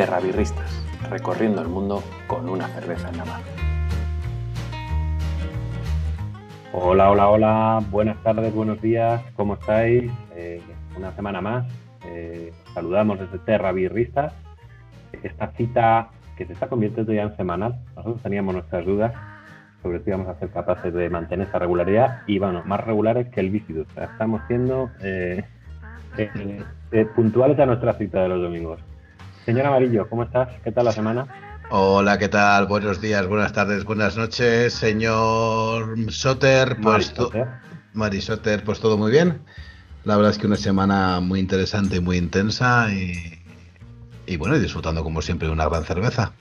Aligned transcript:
Terrabirristas, 0.00 0.82
recorriendo 1.10 1.60
el 1.60 1.68
mundo 1.68 2.02
con 2.26 2.48
una 2.48 2.68
cerveza 2.68 3.10
en 3.10 3.18
la 3.18 3.24
mano. 3.26 3.44
Hola, 6.72 7.10
hola, 7.10 7.28
hola, 7.28 7.82
buenas 7.90 8.16
tardes, 8.22 8.54
buenos 8.54 8.80
días, 8.80 9.22
¿cómo 9.36 9.56
estáis? 9.60 10.10
Eh, 10.34 10.62
una 10.96 11.12
semana 11.12 11.42
más, 11.42 11.66
eh, 12.06 12.50
saludamos 12.72 13.20
desde 13.20 13.40
Terrabirristas, 13.40 14.32
esta 15.22 15.48
cita 15.48 16.08
que 16.34 16.46
se 16.46 16.54
está 16.54 16.68
convirtiendo 16.68 17.12
ya 17.12 17.24
en 17.24 17.36
semanal. 17.36 17.78
Nosotros 17.94 18.22
teníamos 18.22 18.54
nuestras 18.54 18.86
dudas 18.86 19.12
sobre 19.82 20.02
si 20.02 20.08
íbamos 20.08 20.28
a 20.28 20.38
ser 20.38 20.48
capaces 20.48 20.94
de 20.94 21.10
mantener 21.10 21.46
esa 21.46 21.58
regularidad 21.58 22.22
y, 22.26 22.38
bueno, 22.38 22.62
más 22.64 22.80
regulares 22.82 23.28
que 23.28 23.40
el 23.40 23.50
vícido. 23.50 23.84
estamos 23.96 24.40
siendo 24.48 24.88
eh, 25.02 25.44
puntuales 27.14 27.58
a 27.58 27.66
nuestra 27.66 27.92
cita 27.98 28.22
de 28.22 28.28
los 28.30 28.40
domingos. 28.40 28.80
Señor 29.44 29.66
Amarillo, 29.66 30.08
¿cómo 30.08 30.24
estás? 30.24 30.48
¿Qué 30.62 30.70
tal 30.70 30.84
la 30.84 30.92
semana? 30.92 31.26
Hola, 31.70 32.18
¿qué 32.18 32.28
tal? 32.28 32.66
Buenos 32.66 33.00
días, 33.00 33.26
buenas 33.26 33.52
tardes, 33.52 33.84
buenas 33.84 34.16
noches, 34.16 34.74
señor 34.74 35.94
Soter. 36.10 36.76
Pues 36.82 37.14
Mari 37.94 38.20
Soter, 38.20 38.62
pues 38.64 38.80
todo 38.80 38.98
muy 38.98 39.10
bien. 39.10 39.40
La 40.04 40.16
verdad 40.16 40.32
es 40.32 40.38
que 40.38 40.46
una 40.46 40.56
semana 40.56 41.20
muy 41.20 41.40
interesante 41.40 41.96
y 41.96 42.00
muy 42.00 42.18
intensa 42.18 42.88
y, 42.92 44.36
bueno, 44.36 44.56
y 44.56 44.60
disfrutando 44.60 45.02
como 45.02 45.22
siempre 45.22 45.48
de 45.48 45.54
una 45.54 45.68
gran 45.68 45.84
cerveza. 45.84 46.32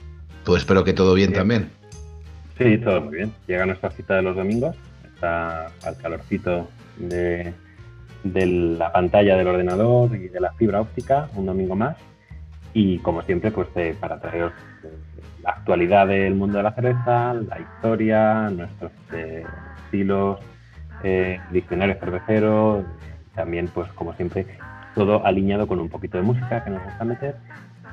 Pues 0.44 0.64
espero 0.64 0.84
que 0.84 0.94
todo 0.94 1.14
bien, 1.14 1.32
también. 1.32 1.70
Sí, 2.58 2.78
todo 2.80 3.02
muy 3.02 3.16
bien. 3.16 3.34
Llega 3.48 3.66
nuestra 3.66 3.92
cita 3.92 4.16
de 4.16 4.24
los 4.24 4.36
domingos, 4.36 4.76
está 5.16 5.68
al 5.86 5.98
calorcito 6.02 6.70
de, 6.98 7.54
de 8.24 8.46
la 8.46 8.92
pantalla 8.92 9.38
del 9.38 9.48
ordenador 9.48 10.16
y 10.16 10.28
de 10.28 10.40
la 10.42 10.52
fibra 10.54 10.82
óptica, 10.82 11.30
un 11.36 11.46
domingo 11.46 11.76
más 11.76 11.96
y 12.74 13.00
como 13.00 13.22
siempre, 13.24 13.52
pues 13.52 13.68
eh, 13.76 13.96
para 14.00 14.20
traeros 14.20 14.54
eh, 14.84 14.90
la 15.42 15.52
actualidad 15.52 16.08
del 16.08 16.36
mundo 16.36 16.58
de 16.58 16.64
la 16.64 16.74
cerveza, 16.74 17.34
la 17.34 17.60
historia, 17.60 18.50
nuestros 18.50 18.92
eh, 19.14 19.44
estilos, 19.86 20.40
diccionario 21.52 21.96
cervecero, 21.96 22.84
también 23.34 23.70
pues 23.70 23.90
como 23.94 24.14
siempre 24.16 24.46
todo 24.96 25.26
alineado 25.26 25.66
con 25.66 25.80
un 25.80 25.88
poquito 25.88 26.18
de 26.18 26.24
música 26.24 26.62
que 26.62 26.70
nos 26.72 26.84
gusta 26.84 27.06
meter 27.06 27.36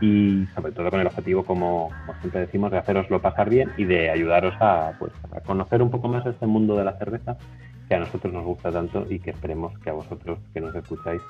y 0.00 0.44
sobre 0.54 0.72
todo 0.72 0.90
con 0.90 1.00
el 1.00 1.06
objetivo, 1.06 1.44
como, 1.44 1.90
siempre 2.20 2.40
decimos, 2.40 2.72
de 2.72 2.78
haceroslo 2.78 3.22
pasar 3.22 3.48
bien 3.48 3.70
y 3.76 3.84
de 3.84 4.10
ayudaros 4.10 4.54
a, 4.60 4.92
pues, 4.98 5.12
a 5.32 5.40
conocer 5.40 5.82
un 5.82 5.90
poco 5.90 6.08
más 6.08 6.26
este 6.26 6.46
mundo 6.46 6.76
de 6.76 6.84
la 6.84 6.98
cerveza 6.98 7.36
que 7.88 7.94
a 7.94 8.00
nosotros 8.00 8.32
nos 8.32 8.44
gusta 8.44 8.72
tanto 8.72 9.06
y 9.08 9.20
que 9.20 9.30
esperemos 9.30 9.78
que 9.78 9.90
a 9.90 9.94
vosotros 9.94 10.38
que 10.52 10.60
nos 10.60 10.74
escucháis 10.74 11.22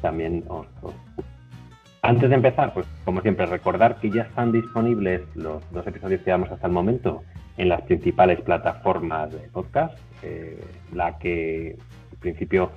también 0.00 0.44
os, 0.48 0.66
os 0.82 0.94
antes 2.04 2.28
de 2.28 2.34
empezar, 2.36 2.74
pues 2.74 2.86
como 3.04 3.22
siempre, 3.22 3.46
recordar 3.46 3.96
que 3.96 4.10
ya 4.10 4.22
están 4.22 4.52
disponibles 4.52 5.22
los 5.34 5.62
dos 5.72 5.86
episodios 5.86 6.20
que 6.20 6.26
llevamos 6.26 6.50
hasta 6.50 6.66
el 6.66 6.72
momento 6.72 7.22
en 7.56 7.70
las 7.70 7.80
principales 7.82 8.40
plataformas 8.42 9.32
de 9.32 9.48
podcast. 9.48 9.98
Eh, 10.22 10.60
la 10.92 11.18
que 11.18 11.76
al 12.12 12.18
principio 12.18 12.70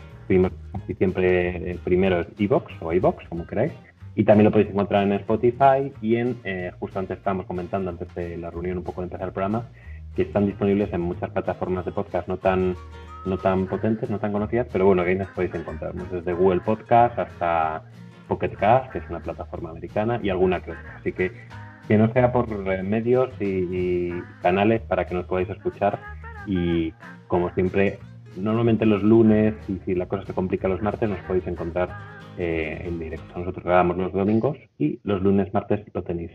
casi 0.72 0.94
siempre 0.96 1.72
el 1.72 1.78
primero 1.80 2.22
es 2.22 2.28
Evox 2.40 2.72
o 2.82 2.94
iVox, 2.94 3.28
como 3.28 3.46
queráis. 3.46 3.74
Y 4.16 4.24
también 4.24 4.46
lo 4.46 4.52
podéis 4.52 4.72
encontrar 4.72 5.04
en 5.04 5.12
Spotify 5.14 5.92
y 6.02 6.16
en, 6.16 6.38
eh, 6.46 6.72
justo 6.80 6.98
antes 6.98 7.18
estábamos 7.18 7.46
comentando, 7.46 7.90
antes 7.90 8.14
de 8.16 8.38
la 8.38 8.50
reunión, 8.50 8.78
un 8.78 8.84
poco 8.84 9.02
de 9.02 9.06
empezar 9.08 9.28
el 9.28 9.34
programa, 9.34 9.68
que 10.16 10.22
están 10.24 10.46
disponibles 10.46 10.92
en 10.94 11.02
muchas 11.02 11.30
plataformas 11.32 11.86
de 11.86 11.92
podcast 11.92 12.28
no 12.30 12.38
tan, 12.38 12.76
no 13.26 13.38
tan 13.38 13.68
potentes, 13.68 14.10
no 14.10 14.20
tan 14.20 14.32
conocidas, 14.32 14.68
pero 14.72 14.86
bueno, 14.86 15.04
que 15.04 15.12
ahí 15.12 15.16
nos 15.18 15.28
podéis 15.30 15.54
encontrar, 15.54 15.94
desde 15.94 16.34
Google 16.34 16.62
Podcast 16.62 17.20
hasta 17.20 17.84
Pocket 18.28 18.56
Cast, 18.56 18.92
que 18.92 19.00
es 19.00 19.10
una 19.10 19.20
plataforma 19.20 19.70
americana, 19.70 20.20
y 20.22 20.30
alguna 20.30 20.62
que 20.62 20.72
otra. 20.72 20.98
Así 20.98 21.14
que 21.14 21.32
que 21.88 21.98
no 21.98 22.12
sea 22.12 22.32
por 22.32 22.50
medios 22.84 23.30
y, 23.40 24.12
canales 24.42 24.82
para 24.82 25.06
que 25.06 25.16
nos 25.16 25.26
podáis 25.26 25.50
escuchar 25.50 26.00
y 26.46 26.94
como 27.28 27.50
siempre, 27.54 28.00
normalmente 28.36 28.86
los 28.86 29.04
lunes 29.04 29.56
y 29.68 29.80
si 29.86 29.96
la 29.96 30.06
cosa 30.08 30.26
se 30.26 30.34
complica 30.34 30.68
los 30.68 30.82
martes 30.82 31.10
nos 31.10 31.20
podéis 31.20 31.48
encontrar 31.48 31.90
eh, 32.38 32.84
en 32.86 33.00
directo. 33.00 33.40
Nosotros 33.40 33.64
grabamos 33.64 33.98
los 33.98 34.14
domingos 34.14 34.58
y 34.78 35.00
los 35.04 35.22
lunes, 35.22 35.54
martes 35.54 35.82
lo 35.94 36.04
tenéis 36.04 36.32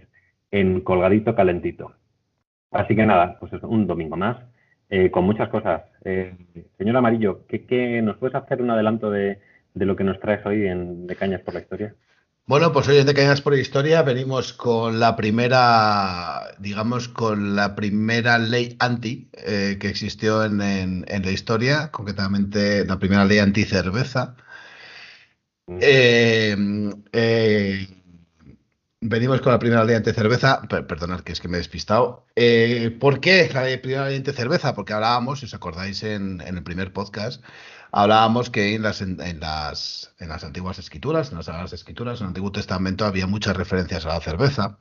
en 0.50 0.80
colgadito 0.80 1.34
calentito. 1.34 1.92
Así 2.70 2.96
que 2.96 3.06
nada, 3.06 3.36
pues 3.38 3.52
es 3.52 3.62
un 3.62 3.86
domingo 3.86 4.16
más 4.16 4.38
eh, 4.88 5.10
con 5.10 5.24
muchas 5.24 5.48
cosas. 5.50 5.82
Eh, 6.04 6.34
señor 6.78 6.96
Amarillo, 6.96 7.46
¿qué, 7.46 7.66
¿qué, 7.66 8.00
nos 8.02 8.16
puedes 8.16 8.34
hacer 8.34 8.62
un 8.62 8.70
adelanto 8.70 9.10
de, 9.10 9.38
de 9.74 9.86
lo 9.86 9.96
que 9.96 10.04
nos 10.04 10.20
traes 10.20 10.44
hoy 10.46 10.66
en 10.66 11.06
De 11.06 11.16
Cañas 11.16 11.40
por 11.42 11.54
la 11.54 11.60
Historia. 11.60 11.94
Bueno, 12.44 12.72
pues 12.72 12.88
hoy 12.88 12.98
en 12.98 13.06
De 13.06 13.14
Cañas 13.14 13.40
por 13.40 13.54
la 13.54 13.60
Historia 13.60 14.02
venimos 14.02 14.52
con 14.52 14.98
la 14.98 15.14
primera, 15.14 16.54
digamos, 16.58 17.08
con 17.08 17.54
la 17.54 17.76
primera 17.76 18.38
ley 18.38 18.76
anti 18.80 19.30
eh, 19.32 19.78
que 19.80 19.88
existió 19.88 20.44
en, 20.44 20.58
la 20.58 21.30
historia, 21.30 21.90
concretamente 21.92 22.84
la 22.84 22.98
primera 22.98 23.24
ley 23.24 23.38
anti 23.38 23.64
cerveza. 23.64 24.34
Eh, 25.80 26.56
eh, 27.12 27.86
venimos 29.00 29.40
con 29.40 29.52
la 29.52 29.58
primera 29.60 29.84
ley 29.84 29.94
anti 29.94 30.12
cerveza, 30.12 30.62
perdonad 30.62 31.20
que 31.20 31.32
es 31.32 31.40
que 31.40 31.46
me 31.46 31.58
he 31.58 31.58
despistado. 31.58 32.26
¿Por 32.98 33.20
qué 33.20 33.48
la 33.54 33.80
primera 33.80 34.08
ley 34.08 34.16
anti 34.16 34.32
cerveza? 34.32 34.74
Porque 34.74 34.92
hablábamos, 34.92 35.38
si 35.38 35.46
os 35.46 35.54
acordáis 35.54 36.02
en 36.02 36.40
el 36.40 36.62
primer 36.64 36.92
podcast, 36.92 37.40
hablábamos 37.92 38.50
que 38.50 38.74
en 38.74 38.82
las, 38.82 39.02
en, 39.02 39.38
las, 39.38 40.14
en 40.18 40.30
las 40.30 40.42
antiguas 40.42 40.78
escrituras, 40.78 41.30
en 41.30 41.36
las 41.36 41.46
sagradas 41.46 41.74
escrituras, 41.74 42.18
en 42.18 42.24
el 42.24 42.28
Antiguo 42.28 42.50
Testamento 42.50 43.04
había 43.04 43.26
muchas 43.26 43.56
referencias 43.56 44.06
a 44.06 44.08
la 44.08 44.20
cerveza. 44.20 44.78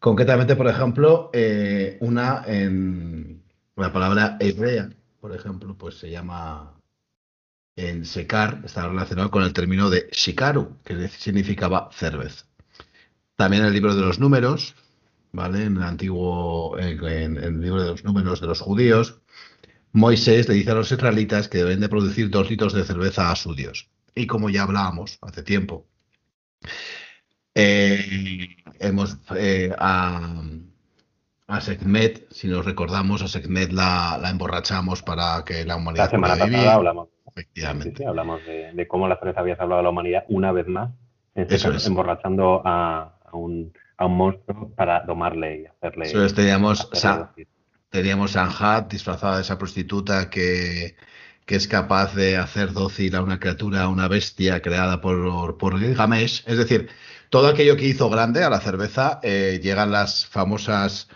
Concretamente, 0.00 0.56
por 0.56 0.68
ejemplo, 0.68 1.30
eh, 1.32 1.96
una 2.00 2.42
en 2.46 3.42
la 3.76 3.92
palabra 3.92 4.36
hebrea, 4.40 4.90
por 5.20 5.34
ejemplo, 5.34 5.78
pues 5.78 5.96
se 5.96 6.10
llama 6.10 6.74
en 7.76 8.04
secar, 8.04 8.60
está 8.64 8.86
relacionado 8.86 9.30
con 9.30 9.42
el 9.44 9.52
término 9.52 9.88
de 9.88 10.08
shikaru, 10.12 10.78
que 10.84 11.08
significaba 11.08 11.88
cerveza. 11.92 12.46
También 13.36 13.62
en 13.62 13.68
el 13.68 13.74
libro 13.74 13.94
de 13.94 14.02
los 14.02 14.18
números, 14.18 14.74
¿vale? 15.32 15.64
En 15.64 15.76
el 15.76 15.82
antiguo, 15.82 16.78
en 16.78 17.36
el 17.38 17.60
libro 17.60 17.82
de 17.82 17.90
los 17.90 18.04
números 18.04 18.40
de 18.40 18.46
los 18.46 18.60
judíos, 18.60 19.20
Moisés 19.94 20.48
le 20.48 20.56
dice 20.56 20.72
a 20.72 20.74
los 20.74 20.90
israelitas 20.90 21.48
que 21.48 21.58
deben 21.58 21.78
de 21.78 21.88
producir 21.88 22.28
dos 22.28 22.50
litros 22.50 22.72
de 22.72 22.82
cerveza 22.82 23.30
a 23.30 23.36
su 23.36 23.54
Dios. 23.54 23.88
Y 24.12 24.26
como 24.26 24.50
ya 24.50 24.64
hablábamos 24.64 25.18
hace 25.22 25.44
tiempo, 25.44 25.86
eh, 27.54 28.56
hemos 28.80 29.16
eh, 29.36 29.72
a, 29.78 30.42
a 31.46 31.60
Sekhmet, 31.60 32.26
si 32.32 32.48
nos 32.48 32.64
recordamos, 32.64 33.22
a 33.22 33.28
Sekhmet 33.28 33.70
la, 33.70 34.20
emborrachamos 34.28 35.02
para 35.02 35.44
que 35.44 35.64
la 35.64 35.76
humanidad 35.76 36.06
la 36.06 36.10
semana 36.10 36.36
pasada 36.38 36.74
hablamos, 36.74 37.08
Efectivamente. 37.28 38.04
hablamos 38.04 38.40
de, 38.44 38.88
cómo 38.88 39.06
la 39.06 39.16
cerveza 39.16 39.40
había 39.40 39.56
salvado 39.56 39.78
a 39.78 39.84
la 39.84 39.90
humanidad 39.90 40.24
una 40.28 40.50
vez 40.50 40.66
más, 40.66 40.90
Eso 41.36 41.70
emborrachando 41.86 42.62
a, 42.64 43.16
un, 43.32 43.72
a, 43.96 44.06
un, 44.06 44.16
monstruo 44.16 44.70
para 44.74 45.02
domarle 45.02 45.60
y 45.60 45.66
hacerle. 45.66 46.06
Eso 46.06 46.34
teníamos 46.34 46.90
Teníamos 47.94 48.34
a 48.34 48.42
Anhat 48.46 48.90
disfrazada 48.90 49.36
de 49.36 49.42
esa 49.42 49.56
prostituta 49.56 50.28
que, 50.28 50.96
es 51.46 51.68
capaz 51.68 52.12
de 52.16 52.36
hacer 52.36 52.72
dócil 52.72 53.14
a 53.14 53.22
una 53.22 53.38
criatura, 53.38 53.82
a 53.82 53.88
una 53.88 54.08
bestia 54.08 54.60
creada 54.60 55.00
por, 55.00 55.56
por 55.58 55.78
Gilgamesh. 55.78 56.42
Es 56.46 56.58
decir, 56.58 56.88
todo 57.30 57.46
aquello 57.46 57.76
que 57.76 57.86
hizo 57.86 58.10
grande 58.10 58.42
a 58.42 58.50
la 58.50 58.60
cerveza, 58.60 59.20
eh, 59.22 59.60
llegan 59.62 59.92
las 59.92 60.26
famosas 60.26 61.08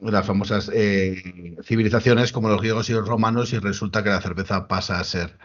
las 0.00 0.26
famosas 0.26 0.70
eh, 0.74 1.56
civilizaciones 1.64 2.32
como 2.32 2.48
los 2.50 2.60
griegos 2.60 2.90
y 2.90 2.92
los 2.92 3.08
romanos 3.08 3.54
y 3.54 3.58
resulta 3.58 4.02
que 4.04 4.10
la 4.10 4.20
cerveza 4.20 4.68
pasa 4.68 5.00
a 5.00 5.04
ser 5.04 5.38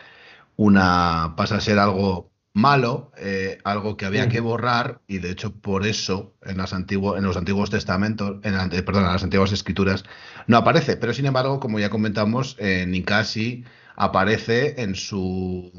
una 0.58 1.36
pasa 1.38 1.58
a 1.58 1.62
ser 1.62 1.80
algo 1.80 2.32
malo, 2.58 3.12
eh, 3.18 3.60
algo 3.64 3.98
que 3.98 4.08
había 4.08 4.30
que 4.30 4.40
borrar, 4.40 5.00
y 5.08 5.20
de 5.20 5.30
hecho 5.30 5.54
por 5.54 5.86
eso 5.86 6.34
en, 6.44 6.58
las 6.58 6.74
en 6.74 7.24
los 7.24 7.38
antiguos 7.38 7.70
testamentos, 7.70 8.38
en, 8.44 8.56
eh, 8.74 8.82
perdón, 8.82 9.04
en 9.04 9.12
las 9.12 9.24
antiguas 9.24 9.52
escrituras 9.52 10.04
no 10.48 10.58
aparece. 10.58 10.98
Pero 10.98 11.14
sin 11.14 11.28
embargo, 11.28 11.60
como 11.60 11.80
ya 11.80 11.92
comentamos, 11.92 12.56
eh, 12.58 12.86
Nikasi 12.88 13.64
aparece 13.96 14.82
en 14.82 14.96
su, 14.96 15.72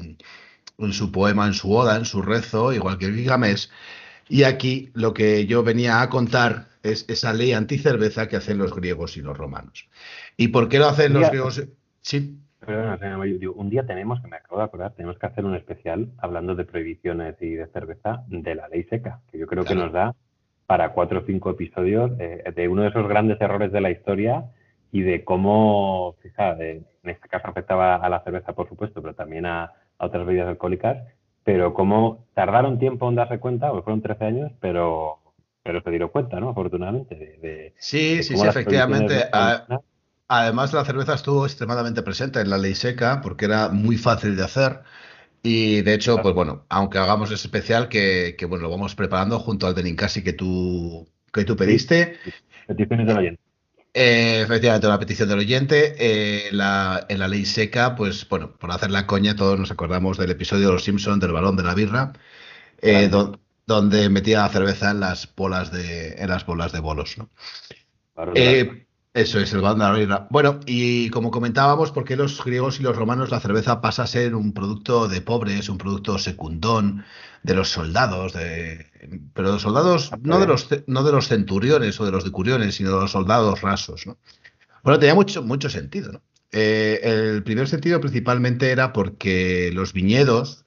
en 0.77 0.93
su 0.93 1.11
poema, 1.11 1.47
en 1.47 1.53
su 1.53 1.75
oda, 1.75 1.97
en 1.97 2.05
su 2.05 2.21
rezo, 2.21 2.71
igual 2.71 2.97
que 2.97 3.11
Gigamés. 3.11 3.69
Y 4.29 4.43
aquí 4.43 4.89
lo 4.93 5.13
que 5.13 5.45
yo 5.47 5.63
venía 5.63 6.01
a 6.01 6.09
contar 6.09 6.69
es 6.81 7.03
esa 7.09 7.33
ley 7.33 7.51
anticerveza 7.51 8.29
que 8.29 8.37
hacen 8.37 8.57
los 8.57 8.73
griegos 8.73 9.17
y 9.17 9.21
los 9.21 9.37
romanos. 9.37 9.89
¿Y 10.37 10.47
por 10.47 10.69
qué 10.69 10.79
lo 10.79 10.87
hacen 10.87 11.11
los 11.11 11.27
griegos? 11.27 11.61
Sí 12.01 12.39
un 12.67 13.69
día 13.69 13.85
tenemos, 13.85 14.21
que 14.21 14.27
me 14.27 14.37
acabo 14.37 14.57
de 14.57 14.65
acordar, 14.65 14.93
tenemos 14.93 15.17
que 15.17 15.25
hacer 15.25 15.45
un 15.45 15.55
especial 15.55 16.09
hablando 16.17 16.55
de 16.55 16.65
prohibiciones 16.65 17.35
y 17.41 17.55
de 17.55 17.67
cerveza 17.67 18.23
de 18.27 18.55
la 18.55 18.67
ley 18.67 18.83
seca, 18.83 19.21
que 19.31 19.37
yo 19.37 19.47
creo 19.47 19.63
que 19.63 19.75
nos 19.75 19.91
da 19.91 20.15
para 20.65 20.93
cuatro 20.93 21.19
o 21.19 21.23
cinco 21.25 21.49
episodios 21.49 22.15
de, 22.17 22.67
uno 22.69 22.83
de 22.83 22.89
esos 22.89 23.07
grandes 23.07 23.41
errores 23.41 23.71
de 23.71 23.81
la 23.81 23.91
historia 23.91 24.45
y 24.91 25.01
de 25.01 25.23
cómo, 25.23 26.15
fíjate, 26.21 26.83
en 27.03 27.09
este 27.09 27.27
caso 27.27 27.47
afectaba 27.47 27.95
a 27.95 28.09
la 28.09 28.23
cerveza, 28.23 28.53
por 28.53 28.69
supuesto, 28.69 29.01
pero 29.01 29.15
también 29.15 29.45
a, 29.45 29.73
otras 29.97 30.25
bebidas 30.25 30.47
alcohólicas, 30.47 30.97
pero 31.43 31.73
cómo 31.73 32.25
tardaron 32.33 32.79
tiempo 32.79 33.09
en 33.09 33.15
darse 33.15 33.39
cuenta, 33.39 33.69
porque 33.69 33.83
fueron 33.83 34.01
13 34.01 34.25
años, 34.25 34.51
pero, 34.61 35.19
pero 35.63 35.81
se 35.81 35.89
dieron 35.89 36.09
cuenta, 36.09 36.39
¿no? 36.39 36.49
Afortunadamente. 36.49 37.15
De, 37.15 37.73
sí, 37.77 38.23
sí, 38.23 38.37
sí, 38.37 38.47
efectivamente. 38.47 39.25
Además, 40.31 40.73
la 40.73 40.85
cerveza 40.85 41.15
estuvo 41.15 41.43
extremadamente 41.43 42.03
presente 42.03 42.39
en 42.39 42.51
la 42.51 42.59
ley 42.59 42.75
seca 42.75 43.19
porque 43.19 43.45
era 43.45 43.69
muy 43.69 43.97
fácil 43.97 44.35
de 44.35 44.43
hacer. 44.43 44.81
Y 45.41 45.81
de 45.81 45.95
hecho, 45.95 46.21
pues 46.21 46.35
bueno, 46.35 46.65
aunque 46.69 46.99
hagamos 46.99 47.31
ese 47.31 47.47
especial 47.47 47.89
que, 47.89 48.35
bueno, 48.47 48.63
lo 48.63 48.69
vamos 48.69 48.93
preparando 48.93 49.39
junto 49.39 49.65
al 49.65 49.73
Benincasi 49.73 50.23
que 50.23 50.33
tú, 50.33 51.09
que 51.33 51.45
tú 51.45 51.55
pediste. 51.55 52.17
Peticiones 52.67 53.07
del 53.07 53.17
oyente. 53.17 53.41
Eh, 53.95 54.41
efectivamente, 54.43 54.85
una 54.85 54.99
petición 54.99 55.29
del 55.29 55.39
oyente. 55.39 55.95
Eh, 55.97 56.49
la, 56.51 57.07
en 57.09 57.17
la 57.17 57.27
ley 57.27 57.45
seca, 57.45 57.95
pues 57.95 58.29
bueno, 58.29 58.51
por 58.51 58.71
hacer 58.71 58.91
la 58.91 59.07
coña, 59.07 59.35
todos 59.35 59.59
nos 59.59 59.71
acordamos 59.71 60.19
del 60.19 60.29
episodio 60.29 60.67
de 60.67 60.73
Los 60.73 60.83
Simpsons 60.83 61.19
del 61.19 61.31
balón 61.31 61.55
de 61.55 61.63
la 61.63 61.73
birra, 61.73 62.13
eh, 62.83 63.09
donde 63.65 64.09
metía 64.09 64.41
la 64.41 64.49
cerveza 64.49 64.91
en 64.91 64.99
las 64.99 65.33
bolas 65.35 65.71
de, 65.71 66.13
en 66.19 66.29
las 66.29 66.45
bolas 66.45 66.71
de 66.71 66.81
bolos, 66.81 67.17
¿no? 67.17 67.29
Eso 69.19 69.37
es, 69.37 69.51
el 69.51 69.59
Bandarina. 69.59 70.27
Bueno, 70.29 70.61
y 70.65 71.09
como 71.09 71.29
comentábamos, 71.29 71.91
¿por 71.91 72.05
qué 72.05 72.15
los 72.15 72.41
griegos 72.41 72.79
y 72.79 72.83
los 72.83 72.95
romanos 72.95 73.29
la 73.29 73.41
cerveza 73.41 73.81
pasa 73.81 74.03
a 74.03 74.07
ser 74.07 74.33
un 74.33 74.53
producto 74.53 75.09
de 75.09 75.19
pobres, 75.19 75.67
un 75.67 75.77
producto 75.77 76.17
secundón 76.17 77.03
de 77.43 77.53
los 77.53 77.67
soldados, 77.67 78.31
de... 78.31 78.85
pero 79.33 79.51
de 79.51 79.59
soldados 79.59 80.11
no 80.21 80.39
de, 80.39 80.47
los, 80.47 80.69
no 80.87 81.03
de 81.03 81.11
los 81.11 81.27
centuriones 81.27 81.99
o 81.99 82.05
de 82.05 82.11
los 82.11 82.23
decuriones, 82.23 82.75
sino 82.75 82.91
de 82.91 83.01
los 83.01 83.11
soldados 83.11 83.59
rasos, 83.59 84.07
¿no? 84.07 84.17
Bueno, 84.83 84.99
tenía 84.99 85.15
mucho, 85.15 85.43
mucho 85.43 85.69
sentido, 85.69 86.13
¿no? 86.13 86.21
Eh, 86.53 87.01
el 87.03 87.43
primer 87.43 87.67
sentido 87.67 87.99
principalmente 87.99 88.71
era 88.71 88.93
porque 88.93 89.69
los 89.73 89.91
viñedos, 89.91 90.65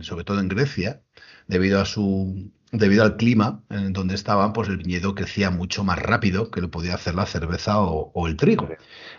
sobre 0.00 0.24
todo 0.24 0.40
en 0.40 0.48
Grecia, 0.48 1.02
debido 1.46 1.80
a 1.80 1.84
su 1.84 2.50
debido 2.72 3.02
al 3.02 3.16
clima 3.16 3.62
en 3.70 3.92
donde 3.92 4.14
estaban, 4.14 4.52
pues 4.52 4.68
el 4.68 4.76
viñedo 4.76 5.14
crecía 5.14 5.50
mucho 5.50 5.84
más 5.84 5.98
rápido 5.98 6.50
que 6.50 6.60
lo 6.60 6.70
podía 6.70 6.94
hacer 6.94 7.14
la 7.14 7.26
cerveza 7.26 7.80
o, 7.80 8.28
el 8.28 8.36
trigo. 8.36 8.68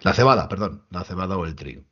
La 0.02 0.14
cebada, 0.14 0.48
perdón, 0.48 0.84
la 0.90 1.04
cebada 1.04 1.38
o 1.38 1.46
el 1.46 1.56
trigo. 1.56 1.84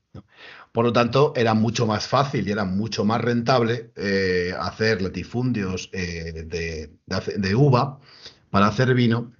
Por 0.72 0.86
lo 0.86 0.94
tanto, 0.94 1.34
era 1.36 1.54
mucho 1.54 1.86
más 1.86 2.08
fácil 2.08 2.48
y 2.48 2.52
era 2.52 2.66
mucho 2.66 3.04
más 3.06 3.22
rentable 3.22 3.92
eh, 3.96 4.54
hacer 4.60 5.02
latifundios 5.02 5.90
eh, 5.94 6.46
de, 6.46 7.56
uva 7.56 8.00
para 8.50 8.68
hacer 8.68 8.94
vino 8.94 9.34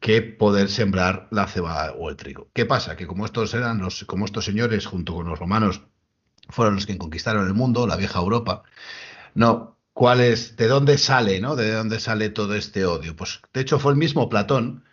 que 0.00 0.20
poder 0.22 0.68
sembrar 0.68 1.28
la 1.30 1.46
cebada 1.46 1.92
o 1.92 2.10
el 2.10 2.16
trigo. 2.16 2.48
¿Qué 2.52 2.66
pasa? 2.66 2.96
Que 2.96 3.06
como 3.06 3.24
estos 3.24 3.54
eran 3.54 3.78
los, 3.78 4.04
como 4.04 4.24
estos 4.24 4.44
señores, 4.44 4.86
junto 4.86 5.14
con 5.14 5.28
los 5.28 5.38
romanos, 5.38 5.82
fueron 6.48 6.74
los 6.74 6.86
que 6.86 6.98
conquistaron 6.98 7.46
el 7.46 7.54
mundo, 7.54 7.86
la 7.86 7.96
vieja 7.96 8.18
Europa, 8.18 8.64
no 9.34 9.71
cuál 9.92 10.20
es, 10.20 10.56
de 10.56 10.68
dónde 10.68 10.98
sale, 10.98 11.40
¿no? 11.40 11.56
De 11.56 11.72
dónde 11.72 12.00
sale 12.00 12.30
todo 12.30 12.54
este 12.54 12.84
odio. 12.86 13.16
Pues 13.16 13.40
de 13.52 13.60
hecho 13.60 13.78
fue 13.78 13.92
el 13.92 13.98
mismo 13.98 14.28
Platón 14.28 14.84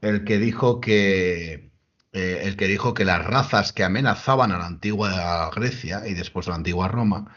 el 0.00 0.24
que 0.24 0.38
dijo 0.38 0.80
que 0.80 1.70
eh, 2.12 2.42
el 2.44 2.56
que 2.56 2.66
dijo 2.66 2.94
que 2.94 3.04
las 3.04 3.24
razas 3.24 3.72
que 3.72 3.84
amenazaban 3.84 4.52
a 4.52 4.58
la 4.58 4.66
antigua 4.66 5.50
Grecia 5.54 6.06
y 6.06 6.14
después 6.14 6.46
a 6.48 6.50
la 6.50 6.56
antigua 6.56 6.88
Roma 6.88 7.36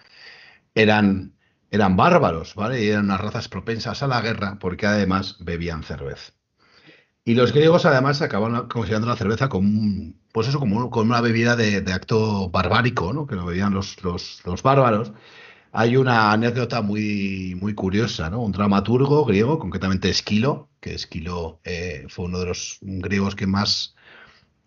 eran 0.75 1.33
eran 1.71 1.95
bárbaros, 1.97 2.55
¿vale? 2.55 2.83
Y 2.83 2.89
eran 2.89 3.05
unas 3.05 3.21
razas 3.21 3.47
propensas 3.49 4.01
a 4.03 4.07
la 4.07 4.21
guerra 4.21 4.57
porque 4.59 4.87
además 4.87 5.37
bebían 5.39 5.83
cerveza. 5.83 6.33
Y 7.25 7.35
los 7.35 7.53
griegos 7.53 7.85
además 7.85 8.21
acababan 8.21 8.67
considerando 8.69 9.07
la 9.07 9.15
cerveza 9.15 9.49
como 9.49 9.67
un, 9.69 10.19
pues 10.31 10.47
eso, 10.47 10.59
como, 10.59 10.87
una 10.87 11.21
bebida 11.21 11.55
de, 11.55 11.93
acto 11.93 12.49
barbárico, 12.49 13.13
¿no? 13.13 13.27
Que 13.27 13.35
lo 13.35 13.45
bebían 13.45 13.73
los, 13.73 14.03
los 14.03 14.63
bárbaros 14.63 15.13
hay 15.79 15.95
una 15.95 16.33
anécdota 16.33 16.81
muy, 16.81 17.55
muy 17.55 17.73
curiosa, 17.73 18.29
¿no? 18.29 18.41
Un 18.41 18.51
dramaturgo 18.51 19.23
griego, 19.23 19.57
concretamente 19.59 20.09
Esquilo, 20.09 20.67
que 20.81 20.93
Esquilo 20.93 21.61
eh, 21.63 22.05
fue 22.09 22.25
uno 22.25 22.39
de 22.39 22.47
los 22.47 22.79
griegos 22.81 23.33
que 23.33 23.47
más, 23.47 23.95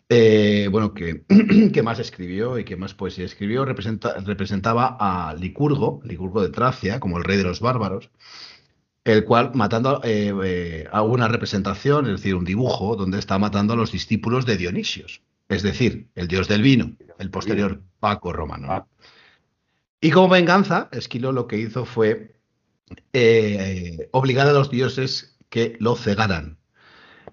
eh, 0.09 0.69
bueno, 0.73 0.95
que, 0.95 1.23
que, 1.75 1.83
más 1.83 1.99
escribió 1.99 2.59
y 2.59 2.65
que 2.65 2.77
más 2.77 2.95
poesía 2.95 3.27
escribió, 3.27 3.67
representaba 3.67 4.97
a 4.99 5.35
Licurgo, 5.35 6.01
Licurgo 6.03 6.41
de 6.41 6.49
Tracia, 6.49 6.99
como 6.99 7.19
el 7.19 7.25
rey 7.25 7.37
de 7.37 7.45
los 7.45 7.61
bárbaros, 7.61 8.09
el 9.05 9.27
cual 9.27 9.51
matando 9.53 10.01
eh, 10.05 10.87
a 10.91 11.03
una 11.03 11.29
representación, 11.29 12.07
es 12.07 12.13
decir, 12.13 12.37
un 12.37 12.47
dibujo, 12.47 12.97
donde 12.97 13.19
está 13.19 13.39
matando 13.39 13.75
a 13.75 13.77
los 13.77 13.93
discípulos 13.93 14.47
de 14.47 14.57
Dionisios, 14.57 15.21
es 15.51 15.63
decir, 15.63 16.09
el 16.15 16.27
dios 16.27 16.49
del 16.49 16.63
vino, 16.63 16.97
el 17.19 17.29
posterior 17.29 17.83
Paco 18.01 18.33
romano. 18.33 18.69
Ah. 18.71 18.87
Y 20.05 20.11
como 20.11 20.29
venganza, 20.29 20.89
Esquilo 20.91 21.31
lo 21.31 21.47
que 21.47 21.59
hizo 21.59 21.85
fue 21.85 22.35
eh, 23.13 24.09
obligar 24.11 24.49
a 24.49 24.53
los 24.53 24.69
dioses 24.69 25.37
que 25.49 25.77
lo 25.79 25.95
cegaran, 25.95 26.59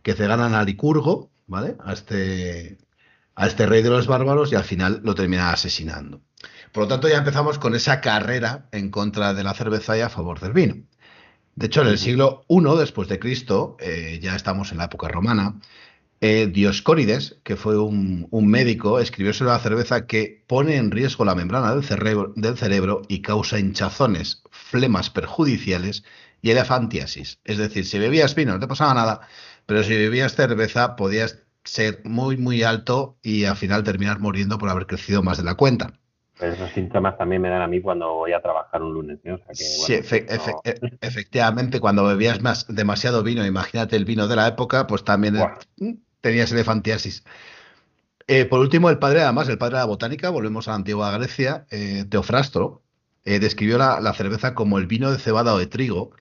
que 0.03 0.13
cegaran 0.13 0.53
a 0.53 0.63
Licurgo, 0.63 1.31
¿vale? 1.47 1.77
A 1.83 1.93
este, 1.93 2.77
a 3.33 3.47
este 3.47 3.65
rey 3.65 3.81
de 3.81 3.89
los 3.89 4.05
bárbaros 4.05 4.51
y 4.51 4.55
al 4.55 4.65
final 4.65 5.01
lo 5.03 5.15
termina 5.15 5.51
asesinando. 5.51 6.21
Por 6.71 6.83
lo 6.83 6.87
tanto, 6.87 7.09
ya 7.09 7.17
empezamos 7.17 7.57
con 7.57 7.73
esa 7.73 8.01
carrera 8.01 8.69
en 8.71 8.91
contra 8.91 9.33
de 9.33 9.43
la 9.43 9.55
cerveza 9.55 9.97
y 9.97 10.01
a 10.01 10.09
favor 10.09 10.39
del 10.39 10.53
vino. 10.53 10.75
De 11.55 11.65
hecho, 11.65 11.81
en 11.81 11.87
el 11.87 11.97
siglo 11.97 12.45
I 12.47 12.61
después 12.77 13.07
de 13.07 13.17
Cristo, 13.17 13.77
eh, 13.79 14.19
ya 14.21 14.35
estamos 14.35 14.71
en 14.71 14.77
la 14.77 14.85
época 14.85 15.07
romana, 15.07 15.59
eh, 16.21 16.47
Dioscórides, 16.47 17.39
que 17.43 17.55
fue 17.55 17.79
un, 17.79 18.27
médico, 18.31 18.99
escribió 18.99 19.33
sobre 19.33 19.51
la 19.51 19.59
cerveza 19.59 20.05
que 20.05 20.43
pone 20.47 20.75
en 20.75 20.91
riesgo 20.91 21.23
la 21.23 21.35
membrana 21.35 21.73
del 21.73 21.83
cerebro, 21.83 22.33
del 22.35 22.57
cerebro 22.57 23.03
y 23.07 23.21
causa 23.21 23.59
hinchazones, 23.59 24.43
flemas 24.51 25.09
perjudiciales 25.09 26.03
y 26.41 26.51
elefantiasis. 26.51 27.39
Es 27.43 27.57
decir, 27.57 27.85
si 27.85 27.99
bebías 27.99 28.35
vino 28.35 28.53
no 28.53 28.59
te 28.59 28.67
pasaba 28.67 28.93
nada, 28.93 29.21
pero 29.65 29.83
si 29.83 29.95
bebías 29.95 30.35
cerveza 30.35 30.95
podías 30.95 31.43
ser 31.63 32.01
muy, 32.03 32.37
muy 32.37 32.63
alto 32.63 33.17
y 33.21 33.45
al 33.45 33.55
final 33.55 33.83
terminar 33.83 34.19
muriendo 34.19 34.57
por 34.57 34.69
haber 34.69 34.87
crecido 34.87 35.23
más 35.23 35.37
de 35.37 35.43
la 35.43 35.55
cuenta. 35.55 35.93
esos 36.39 36.71
síntomas 36.71 37.17
también 37.17 37.41
me 37.41 37.49
dan 37.49 37.61
a 37.61 37.67
mí 37.67 37.81
cuando 37.81 38.15
voy 38.15 38.33
a 38.33 38.41
trabajar 38.41 38.81
un 38.81 38.93
lunes. 38.93 39.19
sí, 39.53 39.93
e, 39.93 40.03
efectivamente, 41.01 41.79
cuando 41.79 42.05
bebías 42.05 42.41
más, 42.41 42.65
demasiado 42.67 43.23
vino, 43.23 43.45
imagínate 43.45 43.95
el 43.95 44.05
vino 44.05 44.27
de 44.27 44.35
la 44.35 44.47
época, 44.47 44.87
pues 44.87 45.03
también 45.03 45.37
tenías 46.21 46.51
elefantiasis. 46.51 47.23
Eh, 48.27 48.45
por 48.45 48.59
último, 48.59 48.91
el 48.91 48.99
padre, 48.99 49.21
además, 49.21 49.49
el 49.49 49.57
padre 49.57 49.77
de 49.77 49.79
la 49.79 49.85
botánica, 49.85 50.29
volvemos 50.29 50.67
a 50.67 50.71
la 50.71 50.75
antigua 50.75 51.11
Grecia, 51.17 51.65
eh, 51.71 52.05
Teofrastro, 52.07 52.83
eh, 53.25 53.39
describió 53.39 53.77
la, 53.79 54.13
cerveza 54.13 54.53
como 54.53 54.77
el 54.77 54.85
vino 54.85 55.11
de 55.11 55.17
cebada 55.17 55.53
o 55.55 55.57
de 55.57 55.65
trigo, 55.65 56.11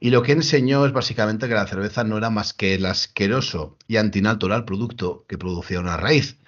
y 0.00 0.10
lo 0.10 0.22
que 0.22 0.32
enseñó 0.32 0.84
es 0.86 0.92
básicamente 0.92 1.48
que 1.48 1.54
la 1.54 1.66
cerveza 1.68 2.02
no 2.04 2.18
era 2.18 2.30
más 2.30 2.52
que 2.52 2.74
el 2.74 2.84
asqueroso 2.86 3.78
y 3.86 3.96
antinatural 3.96 4.64
producto 4.64 5.24
que 5.28 5.38
producía 5.38 5.78
una 5.80 5.96
raíz, 5.96 6.38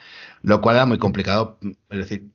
lo 0.43 0.61
cual 0.61 0.77
era 0.77 0.87
muy 0.87 0.99
complicado, 0.99 1.59
es 1.91 1.99
decir, 1.99 2.31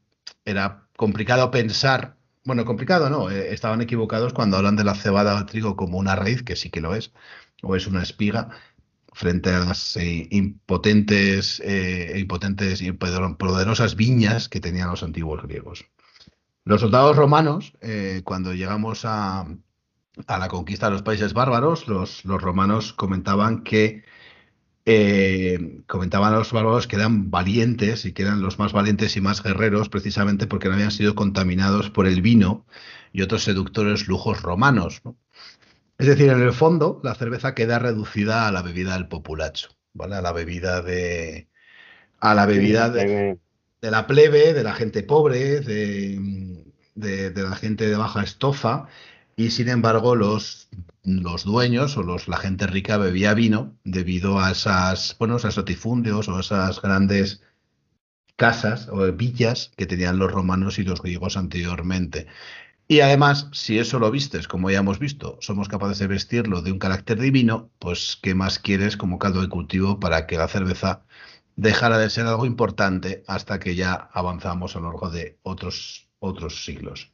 era 0.46 0.88
complicado 0.96 1.52
pensar, 1.52 2.16
bueno, 2.46 2.66
complicado 2.66 3.10
no, 3.10 3.30
estaban 3.30 3.82
equivocados 3.82 4.34
cuando 4.34 4.58
hablan 4.58 4.78
de 4.78 4.86
la 4.86 4.96
cebada 4.96 5.36
o 5.36 5.46
trigo 5.46 5.76
como 5.76 5.98
una 5.98 6.16
raíz, 6.16 6.44
que 6.44 6.56
sí 6.56 6.70
que 6.70 6.82
lo 6.82 6.96
es, 6.96 7.12
o 7.62 7.76
es 7.76 7.88
una 7.88 8.04
espiga, 8.04 8.50
frente 9.20 9.50
a 9.50 9.60
las 9.60 9.98
eh, 9.98 10.30
impotentes, 10.32 11.62
eh, 11.66 12.16
impotentes 12.18 12.82
y 12.82 12.94
poderosas 12.94 13.98
viñas 13.98 14.48
que 14.48 14.62
tenían 14.62 14.90
los 14.90 15.04
antiguos 15.04 15.44
griegos. 15.44 15.84
Los 16.64 16.80
soldados 16.80 17.18
romanos, 17.18 17.74
eh, 17.82 18.22
cuando 18.24 18.54
llegamos 18.54 19.04
a, 19.04 19.46
la 20.26 20.48
conquista 20.48 20.86
de 20.86 20.94
los 20.94 21.02
países 21.02 21.34
bárbaros, 21.34 21.90
los, 21.90 22.24
romanos 22.24 22.94
comentaban 22.94 23.64
que 23.64 24.06
comentaban 25.86 26.34
a 26.34 26.38
los 26.38 26.52
bárbaros 26.52 26.88
que 26.88 26.96
eran 26.96 27.30
valientes 27.30 28.06
y 28.06 28.14
que 28.14 28.24
eran 28.24 28.42
los 28.42 28.58
más 28.58 28.72
valientes 28.72 29.16
y 29.18 29.22
más 29.22 29.44
guerreros 29.44 29.88
precisamente 29.90 30.48
porque 30.48 30.68
no 30.68 30.76
habían 30.76 30.92
sido 30.92 31.14
contaminados 31.14 31.92
por 31.92 32.08
el 32.08 32.22
vino 32.24 32.66
y 33.14 33.22
otros 33.22 33.44
seductores 33.44 34.08
lujos 34.08 34.42
romanos. 34.42 35.02
¿no? 35.04 35.16
Es 36.00 36.08
decir, 36.08 36.30
en 36.30 36.42
el 36.42 36.54
fondo, 36.54 37.02
la 37.04 37.14
cerveza 37.14 37.54
queda 37.54 37.78
reducida 37.78 38.48
a 38.48 38.54
la 38.54 38.62
bebida 38.62 38.94
del 38.94 39.10
populacho, 39.10 39.70
¿vale? 39.94 40.16
A 40.16 40.22
la 40.22 40.32
bebida 40.32 40.82
de. 40.82 41.50
A 42.20 42.34
la 42.34 42.46
bebida 42.46 42.90
de, 42.90 43.38
la 43.82 44.08
plebe, 44.08 44.54
de 44.54 44.64
la 44.64 44.74
gente 44.74 45.04
pobre, 45.04 45.60
de, 45.60 46.64
la 46.96 47.56
gente 47.58 47.90
de 47.90 47.98
baja 47.98 48.24
estofa. 48.24 48.88
Y 49.36 49.52
sin 49.52 49.68
embargo, 49.68 50.16
los, 50.16 50.70
los 51.04 51.44
dueños 51.44 51.98
o 51.98 52.04
los, 52.04 52.30
la 52.30 52.38
gente 52.38 52.66
rica 52.68 52.98
bebía 52.98 53.34
vino 53.34 53.78
debido 53.84 54.40
a 54.40 54.52
esas, 54.52 55.18
bueno, 55.20 55.36
esos 55.36 55.58
latifundios 55.58 56.30
o 56.30 56.40
esas 56.40 56.82
grandes 56.82 57.42
casas 58.38 58.88
o 58.90 59.12
villas 59.12 59.72
que 59.76 59.86
tenían 59.86 60.18
los 60.18 60.32
romanos 60.32 60.80
y 60.80 60.84
los 60.84 61.02
griegos 61.02 61.36
anteriormente. 61.36 62.28
Y 62.92 63.02
además, 63.02 63.48
si 63.54 63.78
eso 63.78 64.00
lo 64.00 64.10
vistes, 64.10 64.48
como 64.48 64.72
ya 64.72 64.80
hemos 64.80 64.98
visto, 64.98 65.38
somos 65.42 65.70
capaces 65.70 66.00
de 66.00 66.08
vestirlo 66.08 66.64
de 66.64 66.72
un 66.72 66.80
carácter 66.80 67.20
divino, 67.20 67.70
pues 67.78 68.20
¿qué 68.20 68.34
más 68.34 68.58
quieres 68.58 68.98
como 68.98 69.20
caldo 69.20 69.44
de 69.44 69.48
cultivo 69.48 70.00
para 70.00 70.26
que 70.26 70.38
la 70.38 70.48
cerveza 70.48 71.04
dejara 71.56 72.00
de 72.00 72.10
ser 72.10 72.26
algo 72.26 72.48
importante 72.48 73.22
hasta 73.28 73.60
que 73.60 73.76
ya 73.76 73.94
avanzamos 74.12 74.76
a 74.76 74.80
lo 74.80 74.88
largo 74.88 75.12
de 75.12 75.38
otros, 75.44 76.10
otros 76.18 76.66
siglos? 76.66 77.12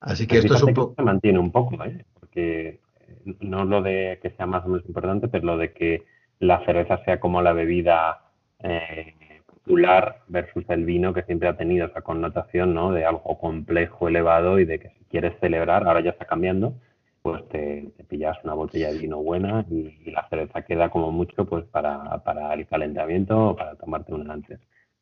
Así 0.00 0.26
que 0.26 0.38
esto 0.38 0.54
es 0.54 0.62
un 0.62 0.72
poco... 0.72 0.94
Se 0.96 1.02
mantiene 1.02 1.38
un 1.38 1.52
poco, 1.52 1.84
¿eh? 1.84 2.06
porque 2.18 2.80
no 3.40 3.66
lo 3.66 3.82
de 3.82 4.18
que 4.22 4.30
sea 4.30 4.46
más 4.46 4.64
o 4.64 4.68
menos 4.68 4.86
importante, 4.86 5.28
pero 5.28 5.44
lo 5.44 5.58
de 5.58 5.74
que 5.74 6.04
la 6.38 6.64
cerveza 6.64 7.04
sea 7.04 7.20
como 7.20 7.42
la 7.42 7.52
bebida 7.52 8.30
eh, 8.60 9.17
versus 10.28 10.64
el 10.68 10.84
vino, 10.84 11.12
que 11.12 11.22
siempre 11.22 11.48
ha 11.48 11.56
tenido 11.56 11.86
esa 11.86 12.02
connotación 12.02 12.74
¿no? 12.74 12.92
de 12.92 13.04
algo 13.04 13.38
complejo, 13.38 14.08
elevado 14.08 14.58
y 14.58 14.64
de 14.64 14.78
que 14.78 14.88
si 14.90 15.04
quieres 15.10 15.38
celebrar, 15.40 15.86
ahora 15.86 16.00
ya 16.00 16.10
está 16.10 16.24
cambiando, 16.24 16.74
pues 17.22 17.46
te, 17.48 17.92
pillas 18.08 18.38
una 18.44 18.54
botella 18.54 18.92
de 18.92 18.98
vino 18.98 19.18
buena 19.18 19.64
y, 19.70 20.10
la 20.10 20.26
cerveza 20.28 20.62
queda 20.62 20.88
como 20.88 21.12
mucho 21.12 21.44
pues 21.44 21.64
para, 21.66 22.22
para 22.24 22.54
el 22.54 22.66
calentamiento 22.66 23.50
o 23.50 23.56
para 23.56 23.74
tomarte 23.74 24.14
una 24.14 24.32
antes. 24.32 24.58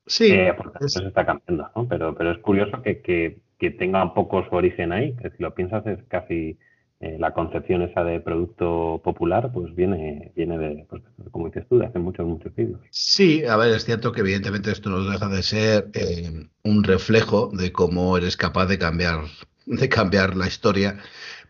Sí, 0.06 0.32
eh, 0.32 0.52
porque 0.56 0.84
eso 0.84 1.00
se 1.00 1.08
está 1.08 1.24
cambiando, 1.24 1.70
¿no? 1.74 1.88
Pero, 1.88 2.14
pero 2.14 2.32
es 2.32 2.38
curioso 2.38 2.82
que, 2.82 3.00
que, 3.00 3.38
que, 3.58 3.70
tenga 3.70 4.02
un 4.02 4.14
poco 4.14 4.44
su 4.48 4.54
origen 4.54 4.92
ahí, 4.92 5.14
que 5.16 5.30
si 5.30 5.42
lo 5.42 5.54
piensas 5.54 5.86
es 5.86 6.02
casi 6.08 6.58
eh, 6.98 7.16
la 7.18 7.34
concepción 7.34 7.82
esa 7.82 8.02
de 8.04 8.20
producto 8.20 9.02
popular, 9.04 9.50
pues 9.52 9.74
viene, 9.74 10.32
viene 10.34 10.56
de, 10.58 10.86
pues, 10.88 11.02
como 11.30 11.46
dices 11.46 11.66
tú, 11.68 11.78
de 11.78 11.86
hace 11.86 11.98
muchos, 11.98 12.26
muchos 12.26 12.54
siglos. 12.54 12.80
Sí, 12.90 13.44
a 13.44 13.56
ver, 13.56 13.74
es 13.74 13.84
cierto 13.84 14.12
que 14.12 14.20
evidentemente 14.20 14.70
esto 14.70 14.88
no 14.88 15.04
deja 15.04 15.28
de 15.28 15.42
ser 15.42 15.90
eh, 15.92 16.48
un 16.64 16.84
reflejo 16.84 17.50
de 17.52 17.70
cómo 17.70 18.16
eres 18.16 18.38
capaz 18.38 18.66
de 18.66 18.78
cambiar, 18.78 19.24
de 19.66 19.88
cambiar 19.90 20.36
la 20.36 20.46
historia 20.46 20.98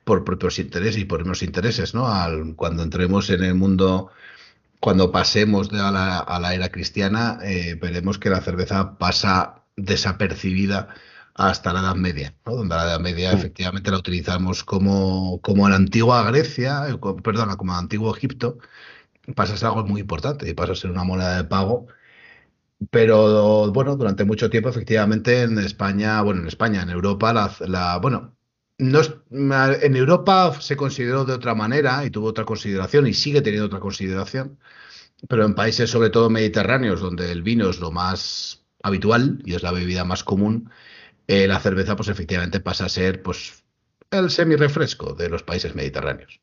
por 0.02 0.24
propios 0.24 0.58
intereses 0.58 1.00
y 1.00 1.04
por 1.04 1.22
unos 1.22 1.44
intereses, 1.44 1.94
¿no? 1.94 2.08
Al, 2.08 2.56
cuando 2.56 2.82
entremos 2.82 3.30
en 3.30 3.44
el 3.44 3.54
mundo, 3.54 4.10
cuando 4.80 5.12
pasemos 5.12 5.70
de 5.70 5.80
a, 5.80 5.92
la, 5.92 6.18
a 6.18 6.40
la 6.40 6.54
era 6.54 6.70
cristiana, 6.70 7.38
eh, 7.44 7.78
veremos 7.80 8.18
que 8.18 8.30
la 8.30 8.40
cerveza 8.40 8.98
pasa 8.98 9.62
desapercibida 9.76 10.88
hasta 11.36 11.72
la 11.72 11.80
Edad 11.80 11.96
Media, 11.96 12.34
¿no? 12.46 12.56
donde 12.56 12.74
la 12.74 12.84
Edad 12.84 13.00
Media 13.00 13.32
efectivamente 13.32 13.90
la 13.90 13.98
utilizamos 13.98 14.64
como, 14.64 15.40
como 15.42 15.68
la 15.68 15.76
antigua 15.76 16.22
Grecia, 16.30 16.88
eh, 16.88 16.98
perdona, 17.22 17.56
como 17.56 17.72
en 17.72 17.78
antiguo 17.80 18.14
Egipto, 18.16 18.58
pasa 19.34 19.54
a 19.54 19.56
ser 19.58 19.68
algo 19.68 19.84
muy 19.84 20.00
importante 20.00 20.48
y 20.48 20.54
pasa 20.54 20.72
a 20.72 20.76
ser 20.76 20.90
una 20.90 21.04
moneda 21.04 21.36
de 21.36 21.44
pago. 21.44 21.86
Pero 22.90 23.72
bueno, 23.72 23.96
durante 23.96 24.24
mucho 24.24 24.50
tiempo, 24.50 24.68
efectivamente, 24.68 25.42
en 25.42 25.58
España, 25.58 26.20
bueno, 26.22 26.42
en 26.42 26.48
España, 26.48 26.82
en 26.82 26.90
Europa, 26.90 27.32
la, 27.32 27.50
la 27.60 27.98
bueno, 27.98 28.36
no 28.78 29.00
en 29.30 29.96
Europa 29.96 30.54
se 30.60 30.76
consideró 30.76 31.24
de 31.24 31.32
otra 31.34 31.54
manera 31.54 32.04
y 32.04 32.10
tuvo 32.10 32.28
otra 32.28 32.44
consideración 32.44 33.06
y 33.06 33.14
sigue 33.14 33.40
teniendo 33.42 33.66
otra 33.66 33.80
consideración, 33.80 34.58
pero 35.28 35.44
en 35.46 35.54
países 35.54 35.90
sobre 35.90 36.10
todo 36.10 36.30
mediterráneos, 36.30 37.00
donde 37.00 37.32
el 37.32 37.42
vino 37.42 37.70
es 37.70 37.80
lo 37.80 37.90
más 37.90 38.64
habitual 38.82 39.42
y 39.44 39.54
es 39.54 39.62
la 39.62 39.72
bebida 39.72 40.04
más 40.04 40.24
común, 40.24 40.70
eh, 41.26 41.46
la 41.46 41.58
cerveza 41.58 41.96
pues 41.96 42.08
efectivamente 42.08 42.60
pasa 42.60 42.86
a 42.86 42.88
ser 42.88 43.22
pues 43.22 43.64
el 44.10 44.30
semi-refresco 44.30 45.14
de 45.14 45.28
los 45.28 45.42
países 45.42 45.74
mediterráneos. 45.74 46.40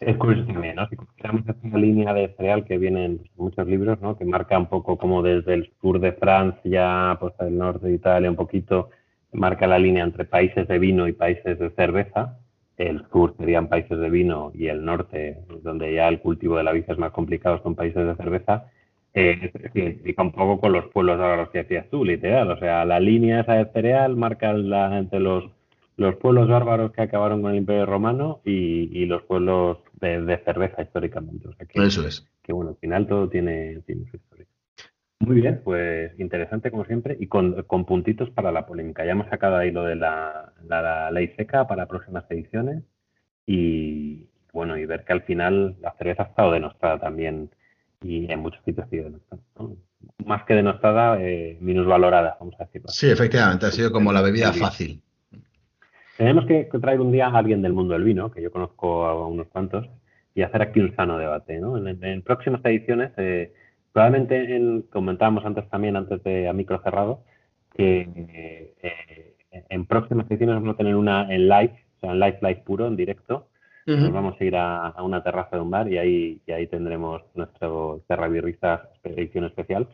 Es 0.00 0.16
curioso 0.16 0.46
también, 0.52 0.76
¿no? 0.76 0.88
Si 0.88 0.94
consideramos 0.94 1.42
una 1.64 1.78
línea 1.78 2.14
de 2.14 2.28
cereal 2.36 2.64
que 2.64 2.78
viene 2.78 3.04
en 3.04 3.30
muchos 3.36 3.66
libros, 3.66 4.00
¿no? 4.00 4.16
Que 4.16 4.24
marca 4.24 4.56
un 4.56 4.68
poco 4.68 4.96
como 4.96 5.22
desde 5.22 5.54
el 5.54 5.72
sur 5.80 5.98
de 5.98 6.12
Francia, 6.12 7.16
pues 7.18 7.34
el 7.40 7.58
norte 7.58 7.88
de 7.88 7.94
Italia 7.94 8.30
un 8.30 8.36
poquito, 8.36 8.90
marca 9.32 9.66
la 9.66 9.78
línea 9.78 10.04
entre 10.04 10.24
países 10.24 10.68
de 10.68 10.78
vino 10.78 11.08
y 11.08 11.12
países 11.12 11.58
de 11.58 11.70
cerveza. 11.70 12.38
El 12.76 13.04
sur 13.10 13.34
serían 13.38 13.68
países 13.68 13.98
de 13.98 14.08
vino 14.08 14.52
y 14.54 14.68
el 14.68 14.84
norte, 14.84 15.38
donde 15.64 15.92
ya 15.92 16.06
el 16.06 16.20
cultivo 16.20 16.56
de 16.56 16.62
la 16.62 16.70
vid 16.70 16.84
es 16.86 16.98
más 16.98 17.10
complicado, 17.10 17.60
son 17.64 17.74
países 17.74 18.06
de 18.06 18.14
cerveza 18.14 18.70
eh, 19.18 19.52
se 19.72 19.78
identifica 19.78 20.22
un 20.22 20.30
poco 20.30 20.60
con 20.60 20.72
los 20.72 20.86
pueblos 20.92 21.18
bárbaros 21.18 21.50
que 21.50 21.58
decías 21.58 21.88
tú, 21.90 22.04
literal. 22.04 22.50
O 22.52 22.58
sea, 22.58 22.84
la 22.84 23.00
línea 23.00 23.40
esa 23.40 23.54
de 23.54 23.66
cereal 23.72 24.16
marca 24.16 24.52
la, 24.52 24.96
entre 24.96 25.18
los, 25.18 25.50
los 25.96 26.14
pueblos 26.16 26.48
bárbaros 26.48 26.92
que 26.92 27.02
acabaron 27.02 27.42
con 27.42 27.50
el 27.50 27.58
Imperio 27.58 27.84
Romano 27.84 28.40
y, 28.44 29.06
los 29.06 29.22
pueblos 29.22 29.78
de, 30.00 30.40
cerveza 30.44 30.82
históricamente. 30.82 31.48
O 31.48 31.52
sea, 31.54 31.66
que, 31.66 31.82
Eso 31.82 32.06
es. 32.06 32.28
Que 32.42 32.52
bueno, 32.52 32.70
al 32.70 32.76
final 32.76 33.08
todo 33.08 33.28
tiene, 33.28 33.80
tiene 33.86 34.04
su 34.08 34.16
historia. 34.18 34.46
Muy 35.18 35.40
bien, 35.40 35.62
pues 35.64 36.12
interesante 36.20 36.70
como 36.70 36.84
siempre 36.84 37.16
y 37.18 37.26
con, 37.26 37.64
con, 37.64 37.84
puntitos 37.86 38.30
para 38.30 38.52
la 38.52 38.66
polémica. 38.66 39.04
Ya 39.04 39.12
hemos 39.12 39.28
sacado 39.28 39.56
ahí 39.56 39.72
lo 39.72 39.82
de 39.82 39.96
la, 39.96 40.52
la 40.68 41.10
ley 41.10 41.34
seca 41.36 41.66
para 41.66 41.86
próximas 41.86 42.24
ediciones 42.30 42.84
y 43.44 44.28
bueno, 44.52 44.78
y 44.78 44.86
ver 44.86 45.04
que 45.04 45.12
al 45.12 45.22
final 45.22 45.76
la 45.80 45.92
cerveza 45.98 46.22
ha 46.22 46.26
estado 46.26 46.52
denostada 46.52 47.00
también 47.00 47.50
y 48.02 48.30
en 48.30 48.40
muchos 48.40 48.62
sitios 48.64 48.86
ha 48.86 48.90
sido 48.90 49.04
denostada. 49.04 49.42
Más 50.24 50.44
que 50.44 50.54
denostada, 50.54 51.20
eh, 51.20 51.58
valorada 51.60 52.36
vamos 52.38 52.54
a 52.60 52.64
decirlo. 52.64 52.88
Sí, 52.88 53.10
efectivamente, 53.10 53.66
ha 53.66 53.70
sido 53.70 53.90
como 53.90 54.12
la 54.12 54.22
bebida 54.22 54.52
fácil. 54.52 55.02
Tenemos 56.16 56.46
que 56.46 56.68
traer 56.80 57.00
un 57.00 57.12
día 57.12 57.28
a 57.28 57.38
alguien 57.38 57.62
del 57.62 57.72
mundo 57.72 57.94
del 57.94 58.04
vino, 58.04 58.30
que 58.30 58.42
yo 58.42 58.50
conozco 58.50 59.06
a 59.06 59.26
unos 59.26 59.46
cuantos, 59.48 59.88
y 60.34 60.42
hacer 60.42 60.62
aquí 60.62 60.80
un 60.80 60.94
sano 60.94 61.18
debate. 61.18 61.58
¿no? 61.60 61.76
En, 61.76 62.22
próximas 62.22 62.60
ediciones, 62.64 63.12
eh, 63.16 63.52
probablemente 63.92 64.56
en, 64.56 64.82
comentábamos 64.82 65.44
antes 65.44 65.68
también, 65.68 65.96
antes 65.96 66.22
de 66.22 66.48
a 66.48 66.52
micro 66.52 66.80
cerrado, 66.82 67.24
que 67.74 68.08
eh, 68.82 69.34
en 69.50 69.86
próximas 69.86 70.26
ediciones 70.30 70.56
vamos 70.56 70.74
a 70.74 70.76
tener 70.76 70.94
una 70.94 71.22
en 71.32 71.48
live, 71.48 71.84
o 71.96 72.00
sea, 72.00 72.12
en 72.12 72.20
live, 72.20 72.38
live 72.40 72.62
puro, 72.64 72.86
en 72.86 72.96
directo, 72.96 73.47
nos 73.96 74.12
vamos 74.12 74.40
a 74.40 74.44
ir 74.44 74.54
a, 74.56 74.94
una 75.02 75.22
terraza 75.22 75.56
de 75.56 75.62
un 75.62 75.70
bar 75.70 75.90
y 75.90 75.98
ahí, 75.98 76.40
y 76.46 76.52
ahí 76.52 76.66
tendremos 76.66 77.22
nuestro 77.34 78.02
Terra 78.06 78.28
Birrista 78.28 78.90
edición 79.02 79.44
especial. 79.44 79.88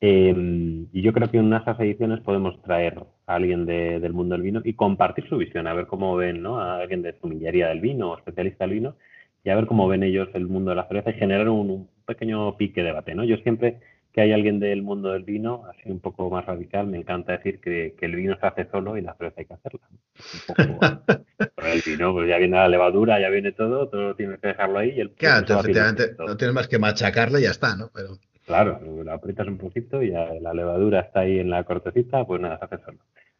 Em, 0.00 0.88
y 0.92 1.02
yo 1.02 1.12
creo 1.12 1.30
que 1.30 1.38
en 1.38 1.44
unas 1.44 1.66
ediciones 1.78 2.20
podemos 2.20 2.60
traer 2.62 2.98
a 3.26 3.34
alguien 3.34 3.66
del 3.66 4.12
mundo 4.12 4.34
del 4.34 4.42
vino 4.42 4.60
y 4.64 4.74
compartir 4.74 5.28
su 5.28 5.36
visión, 5.36 5.66
a 5.66 5.74
ver 5.74 5.86
cómo 5.86 6.16
ven, 6.16 6.42
¿no? 6.42 6.58
A 6.58 6.80
alguien 6.80 7.02
de 7.02 7.14
sumillería 7.20 7.68
del 7.68 7.80
vino 7.80 8.10
o 8.10 8.16
especialista 8.16 8.64
del 8.64 8.74
vino 8.74 8.96
y 9.44 9.50
a 9.50 9.56
ver 9.56 9.66
cómo 9.66 9.86
ven 9.88 10.02
ellos 10.02 10.28
el 10.34 10.48
mundo 10.48 10.70
de 10.70 10.76
la 10.76 10.88
cerveza 10.88 11.10
y 11.10 11.14
generar 11.14 11.48
un, 11.48 11.70
un 11.70 11.88
pequeño 12.04 12.56
pique 12.56 12.82
debate, 12.82 13.14
¿no? 13.14 13.24
Yo 13.24 13.36
siempre 13.38 13.78
que 14.12 14.20
hay 14.20 14.32
alguien 14.32 14.60
del 14.60 14.82
mundo 14.82 15.10
del 15.10 15.24
vino, 15.24 15.64
así 15.66 15.90
un 15.90 16.00
poco 16.00 16.28
más 16.28 16.44
radical, 16.44 16.86
me 16.86 16.98
encanta 16.98 17.32
decir 17.32 17.60
que, 17.60 17.94
el 17.98 18.14
vino 18.14 18.36
se 18.38 18.46
hace 18.46 18.68
solo 18.70 18.98
y 18.98 19.00
la 19.00 19.14
cerveza 19.14 19.40
hay 19.40 19.46
que 19.46 19.54
hacerla. 19.54 19.80
Un 19.90 20.78
poco, 20.78 21.02
el 21.66 21.82
vino, 21.84 22.12
pues 22.12 22.28
ya 22.28 22.36
viene 22.36 22.56
la 22.56 22.68
levadura, 22.68 23.18
ya 23.20 23.30
viene 23.30 23.52
todo, 23.52 23.88
todo 23.88 24.14
tienes 24.14 24.38
que 24.40 24.48
dejarlo 24.48 24.78
ahí. 24.78 24.90
Y 24.90 25.00
el 25.00 25.12
claro, 25.12 25.60
efectivamente, 25.60 26.14
no 26.18 26.36
tienes 26.36 26.54
más 26.54 26.68
que 26.68 26.78
machacarle 26.78 27.40
y 27.40 27.44
ya 27.44 27.50
está, 27.50 27.74
¿no? 27.74 27.90
Pero... 27.94 28.18
Claro, 28.44 28.80
lo 28.80 29.12
aprietas 29.12 29.46
un 29.46 29.56
poquito 29.56 30.02
y 30.02 30.10
ya 30.10 30.28
la 30.40 30.52
levadura 30.52 31.00
está 31.00 31.20
ahí 31.20 31.38
en 31.38 31.48
la 31.48 31.64
cortecita, 31.64 32.26
pues 32.26 32.40
nada, 32.40 32.58
se 32.58 32.64
hace 32.66 32.84
solo. 32.84 32.98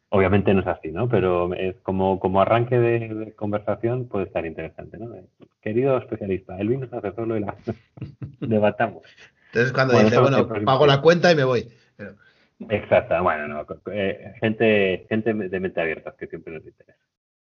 Obviamente 0.09 0.53
no 0.53 0.61
es 0.61 0.67
así, 0.67 0.91
¿no? 0.91 1.09
Pero 1.09 1.53
es 1.53 1.75
como, 1.83 2.19
como 2.19 2.41
arranque 2.41 2.79
de, 2.79 3.33
conversación 3.35 4.07
puede 4.07 4.25
estar 4.25 4.45
interesante, 4.45 4.97
¿no? 4.97 5.13
Querido 5.61 5.97
especialista, 5.97 6.57
el 6.57 6.69
vino 6.69 6.87
se 6.87 6.95
hace 6.95 7.13
solo 7.13 7.35
y 7.35 7.41
la 7.41 7.55
debatamos. 8.39 9.03
Entonces 9.53 9.71
cuando 9.71 9.99
dice, 9.99 10.19
bueno, 10.19 10.47
pago 10.65 10.87
la 10.87 10.99
cuenta 10.99 11.31
y 11.31 11.35
me 11.35 11.43
voy. 11.43 11.67
Exacto, 12.69 13.21
bueno, 13.21 13.47
no, 13.47 13.65
eh, 13.91 14.33
gente, 14.39 15.05
gente 15.09 15.31
de 15.31 15.59
mente 15.59 15.79
abierta 15.79 16.15
que 16.17 16.25
siempre 16.25 16.53
nos 16.53 16.65
interesa. 16.65 16.97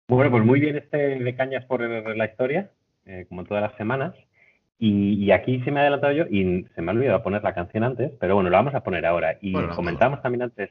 Bueno, 0.07 0.31
pues 0.31 0.45
muy 0.45 0.61
bien 0.61 0.76
este 0.76 0.97
de 0.97 1.35
cañas 1.35 1.64
por 1.64 1.81
la 1.83 2.25
historia, 2.25 2.71
eh, 3.05 3.26
como 3.28 3.45
todas 3.45 3.62
las 3.62 3.76
semanas. 3.76 4.14
Y, 4.78 5.33
aquí 5.33 5.61
se 5.62 5.73
me 5.73 5.81
ha 5.81 5.83
adelantado 5.83 6.12
yo 6.12 6.25
y 6.31 6.64
se 6.76 6.83
me 6.83 6.93
ha 6.93 6.95
olvidado 6.95 7.21
poner 7.25 7.43
la 7.43 7.52
canción 7.52 7.83
antes, 7.83 8.12
pero 8.21 8.37
bueno, 8.37 8.49
la 8.49 8.59
vamos 8.59 8.76
a 8.76 8.85
poner 8.85 9.05
ahora. 9.05 9.37
Y 9.40 9.52
comentamos 9.75 10.23
también 10.23 10.43
antes, 10.43 10.71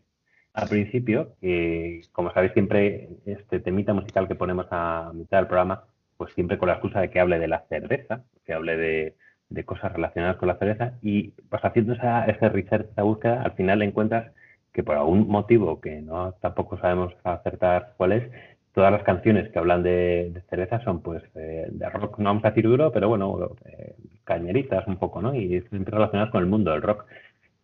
al 0.53 0.69
principio, 0.69 1.35
que 1.41 2.03
como 2.13 2.31
sabéis 2.31 2.53
siempre, 2.53 3.09
este 3.25 3.59
temita 3.59 3.93
musical 3.93 4.29
que 4.29 4.35
ponemos 4.35 4.67
a 4.71 5.11
mitad 5.13 5.39
del 5.39 5.47
programa, 5.47 5.83
pues 6.15 6.33
siempre 6.35 6.57
con 6.57 6.69
la 6.69 6.75
excusa 6.75 7.01
de 7.01 7.09
que 7.09 7.19
hable 7.19 7.37
de 7.37 7.49
la 7.49 7.65
cerveza, 7.67 8.23
que 8.45 8.53
hable 8.53 8.77
de, 8.77 9.15
de 9.49 9.63
cosas 9.63 9.93
relacionadas 9.93 10.37
con 10.37 10.47
la 10.47 10.57
cerveza 10.57 10.93
y 11.01 11.29
pues 11.49 11.63
haciendo 11.63 11.93
esa, 11.93 12.25
ese 12.25 12.49
research, 12.49 12.87
esa 12.91 13.03
búsqueda, 13.03 13.41
al 13.41 13.53
final 13.53 13.81
encuentras 13.81 14.31
que 14.73 14.83
por 14.83 14.95
algún 14.95 15.27
motivo 15.27 15.81
que 15.81 16.01
no 16.01 16.33
tampoco 16.33 16.77
sabemos 16.77 17.13
acertar 17.23 17.93
cuál 17.97 18.11
es, 18.11 18.31
todas 18.73 18.91
las 18.91 19.03
canciones 19.03 19.49
que 19.49 19.57
hablan 19.57 19.81
de, 19.81 20.39
cerveza 20.49 20.79
son 20.83 21.01
pues 21.01 21.23
de 21.33 21.89
rock, 21.89 22.19
no 22.19 22.25
vamos 22.25 22.45
a 22.45 22.49
decir 22.49 22.65
duro, 22.65 22.91
pero 22.91 23.09
bueno, 23.09 23.55
eh, 23.65 23.95
cañeritas 24.23 24.85
un 24.87 24.97
poco, 24.97 25.19
¿no? 25.21 25.33
Y 25.33 25.61
siempre 25.61 25.95
relacionadas 25.95 26.31
con 26.31 26.43
el 26.43 26.49
mundo 26.49 26.71
del 26.71 26.83
rock. 26.83 27.05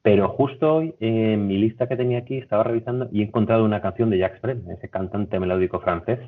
Pero 0.02 0.30
justo 0.30 0.78
hoy 0.78 0.96
en 1.00 1.46
mi 1.46 1.58
lista 1.60 1.88
que 1.88 1.96
tenía 1.96 2.18
aquí 2.20 2.38
estaba 2.38 2.64
revisando 2.64 3.10
y 3.12 3.22
he 3.22 3.26
encontrado 3.26 3.64
una 3.64 3.82
canción 3.82 4.10
de 4.10 4.18
Jacques 4.18 4.42
Brel, 4.42 4.64
ese 4.76 4.90
cantante 4.90 5.40
melódico 5.40 5.80
francés, 5.82 6.20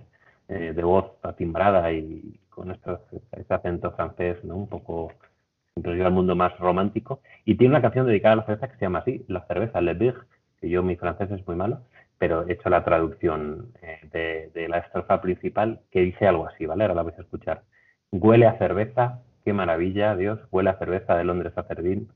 eh, 0.50 0.74
de 0.76 0.84
voz 0.84 1.06
atimbrada 1.24 1.92
y 1.92 2.40
con 2.50 2.70
este 2.72 2.92
acento 3.50 3.92
francés, 3.92 4.38
¿no? 4.44 4.56
Un 4.56 4.70
poco 4.70 5.12
introducido 5.76 6.08
al 6.08 6.14
mundo 6.14 6.36
más 6.36 6.58
romántico, 6.58 7.22
y 7.44 7.56
tiene 7.56 7.74
una 7.74 7.82
canción 7.82 8.08
dedicada 8.08 8.34
a 8.34 8.36
la 8.38 8.46
cerveza 8.46 8.68
que 8.70 8.76
se 8.76 8.86
llama 8.86 9.00
así, 9.00 9.26
La 9.28 9.46
cerveza, 9.46 9.82
Le 9.82 9.94
Big, 9.94 10.16
que 10.60 10.70
yo 10.70 10.84
mi 10.84 10.96
francés 10.96 11.30
es 11.32 11.46
muy 11.46 11.56
malo, 11.56 11.82
pero 12.18 12.48
he 12.48 12.54
hecho 12.54 12.70
la 12.70 12.84
traducción 12.84 13.74
eh, 13.82 14.50
de, 14.54 14.68
la 14.70 14.80
estrofa 14.80 15.22
principal 15.22 15.82
que 15.92 16.02
dice 16.02 16.28
algo 16.28 16.48
así, 16.48 16.66
¿vale? 16.66 16.84
Ahora 16.84 16.96
la 16.96 17.04
vais 17.04 17.20
a 17.20 17.24
escuchar. 17.24 17.64
Huele 18.12 18.48
a 18.48 18.58
cerveza, 18.58 19.22
qué 19.44 19.52
maravilla, 19.52 20.16
Dios, 20.16 20.40
huele 20.50 20.70
a 20.70 20.78
cerveza 20.78 21.18
de 21.18 21.26
Londres 21.26 21.54
a, 21.58 21.64
Berlín, 21.64 22.10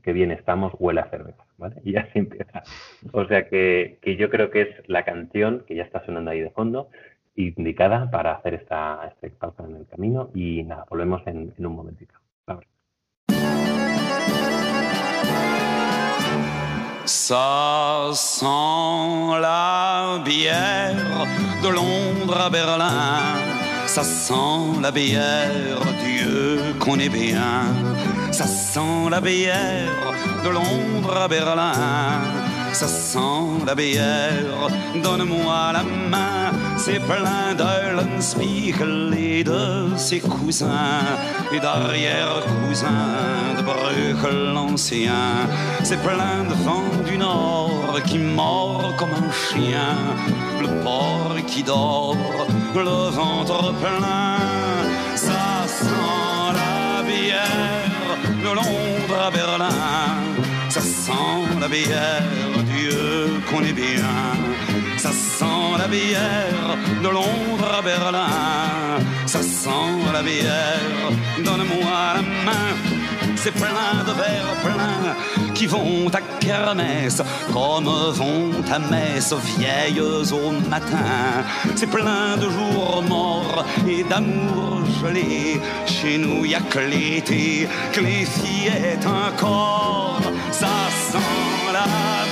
a 0.00 0.02
que 0.02 0.12
bien 0.12 0.32
estamos, 0.32 0.72
huele 0.78 1.00
a 1.00 1.10
cerveza, 1.10 1.44
¿vale? 1.56 1.76
Y 1.84 1.96
así 1.96 2.18
empieza. 2.18 2.64
O 3.12 3.24
sea 3.26 3.48
que, 3.48 3.98
que 4.02 4.16
yo 4.16 4.30
creo 4.30 4.50
que 4.50 4.62
es 4.62 4.88
la 4.88 5.04
canción 5.04 5.64
que 5.66 5.76
ya 5.76 5.84
está 5.84 6.04
sonando 6.04 6.32
ahí 6.32 6.40
de 6.40 6.50
fondo, 6.50 6.88
indicada 7.36 8.10
para 8.10 8.32
hacer 8.32 8.54
esta, 8.54 9.14
pausa 9.38 9.64
en 9.64 9.76
el 9.76 9.86
camino 9.86 10.30
y 10.34 10.62
nada, 10.62 10.86
volvemos 10.88 11.26
en, 11.26 11.52
un 11.58 11.74
momentito. 11.74 12.14
Ça 17.06 18.10
sent 18.14 18.46
la 19.40 20.18
bière 20.24 21.26
de 21.62 21.68
Londres 21.68 22.40
à 22.40 22.50
Berlin. 22.50 23.20
Ça 23.86 24.02
sent 24.02 24.80
la 24.80 24.90
bière, 24.90 25.80
Dieu 26.04 26.60
qu'on 26.78 26.98
est 26.98 27.08
bien. 27.08 27.66
Ça 28.32 28.46
sent 28.46 29.10
la 29.10 29.20
bière 29.20 30.12
de 30.44 30.48
Londres 30.48 31.16
à 31.16 31.28
Berlin 31.28 31.72
ça 32.74 32.88
sent 32.88 33.64
la 33.66 33.74
bière. 33.74 34.68
Donne-moi 35.02 35.72
la 35.72 35.84
main, 35.84 36.50
c'est 36.76 36.98
plein 36.98 37.54
d'Eulenspiegel 37.56 39.14
et 39.16 39.44
de 39.44 39.96
ses 39.96 40.20
cousins 40.20 41.06
et 41.52 41.60
d'arrière-cousins 41.60 43.56
de 43.56 43.62
Bruegel 43.62 44.52
l'ancien. 44.54 45.46
C'est 45.84 46.02
plein 46.02 46.42
de 46.50 46.54
vent 46.64 46.90
du 47.06 47.16
nord 47.16 48.00
qui 48.06 48.18
mord 48.18 48.92
comme 48.98 49.12
un 49.12 49.30
chien, 49.30 49.96
le 50.60 50.82
porc 50.82 51.36
qui 51.46 51.62
dort, 51.62 52.16
le 52.74 53.10
ventre 53.18 53.72
plein. 53.74 54.36
Ça 55.14 55.64
sent 55.66 56.46
la 56.58 57.02
bière 57.04 58.16
de 58.42 58.48
Londres 58.48 59.22
à 59.26 59.30
Berlin 59.30 60.34
ça 60.74 60.80
sent 60.80 61.60
la 61.60 61.68
bière, 61.68 62.22
qu'on 63.50 63.62
est 63.62 63.72
bien. 63.72 64.14
Ça 64.96 65.10
sent 65.10 65.78
la 65.78 65.88
bière 65.88 66.76
de 67.02 67.08
Londres 67.08 67.72
à 67.78 67.82
Berlin. 67.82 68.98
Ça 69.26 69.42
sent 69.42 69.94
la 70.12 70.22
bière, 70.22 71.10
donne-moi 71.44 71.96
la 72.16 72.22
main 72.22 72.94
c'est 73.44 73.50
plein 73.50 74.02
de 74.06 74.12
verres 74.12 74.56
pleins 74.62 75.52
qui 75.52 75.66
vont 75.66 76.08
à 76.08 76.20
kermesse 76.40 77.20
comme 77.52 77.84
vont 77.84 78.50
à 78.72 78.78
messe 78.78 79.34
vieilles 79.34 80.00
au 80.00 80.50
matin. 80.70 81.44
C'est 81.74 81.90
plein 81.90 82.38
de 82.38 82.48
jours 82.48 83.04
morts 83.06 83.66
et 83.86 84.02
d'amour 84.02 84.82
gelé. 84.98 85.60
Chez 85.84 86.16
nous, 86.16 86.46
y 86.46 86.54
a 86.54 86.60
que 86.60 86.78
l'été, 86.78 87.68
que 87.92 88.00
les 88.00 88.24
fillettes 88.24 89.06
encore. 89.06 90.22
Ça 90.50 90.68
sent 91.10 91.18
la 91.70 92.23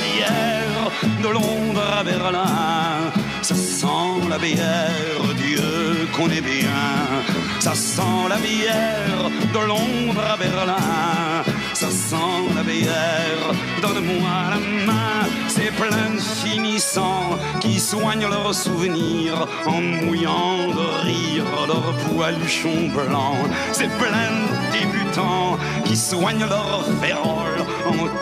de 1.22 1.28
Londres 1.28 1.82
à 1.98 2.04
Berlin. 2.04 3.12
Ça 3.42 3.54
sent 3.54 4.28
la 4.28 4.38
bière, 4.38 5.34
Dieu 5.36 6.08
qu'on 6.14 6.30
est 6.30 6.40
bien. 6.40 7.22
Ça 7.60 7.74
sent 7.74 8.28
la 8.28 8.36
bière 8.36 9.30
de 9.52 9.66
Londres 9.66 10.24
à 10.32 10.36
Berlin. 10.36 11.42
Ça 11.74 11.90
sent 11.90 12.54
la 12.54 12.62
bière, 12.62 13.46
donne-moi 13.80 14.30
la 14.50 14.58
main. 14.86 15.28
C'est 15.48 15.72
plein 15.72 16.10
de 16.14 16.20
finissants 16.20 17.38
qui 17.60 17.78
soignent 17.80 18.28
leurs 18.28 18.54
souvenirs 18.54 19.46
en 19.66 19.80
mouillant 19.80 20.68
de 20.68 21.04
rire 21.06 21.44
leurs 21.66 21.94
poiluchons 22.06 22.88
blancs. 22.94 23.50
C'est 23.72 23.90
plein 23.98 24.30
de 24.48 24.72
débutants 24.72 25.58
qui 25.84 25.96
soignent 25.96 26.46
leurs 26.46 26.86
féroles 27.00 27.66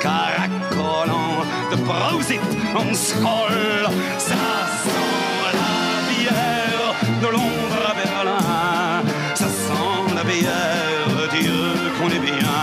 caracolant 0.00 1.44
de 1.70 1.76
Prosit 1.76 2.40
en 2.74 2.94
scroll. 2.94 3.88
Ça 4.18 4.42
sent 4.84 5.20
la 5.58 6.00
bière 6.10 6.94
de 7.22 7.28
Londres 7.36 7.84
à 7.90 7.94
Berlin. 7.94 9.02
Ça 9.34 9.48
sent 9.48 10.14
la 10.14 10.24
bière, 10.24 11.28
Dieu 11.32 11.62
qu'on 11.98 12.08
est 12.08 12.24
bien. 12.32 12.58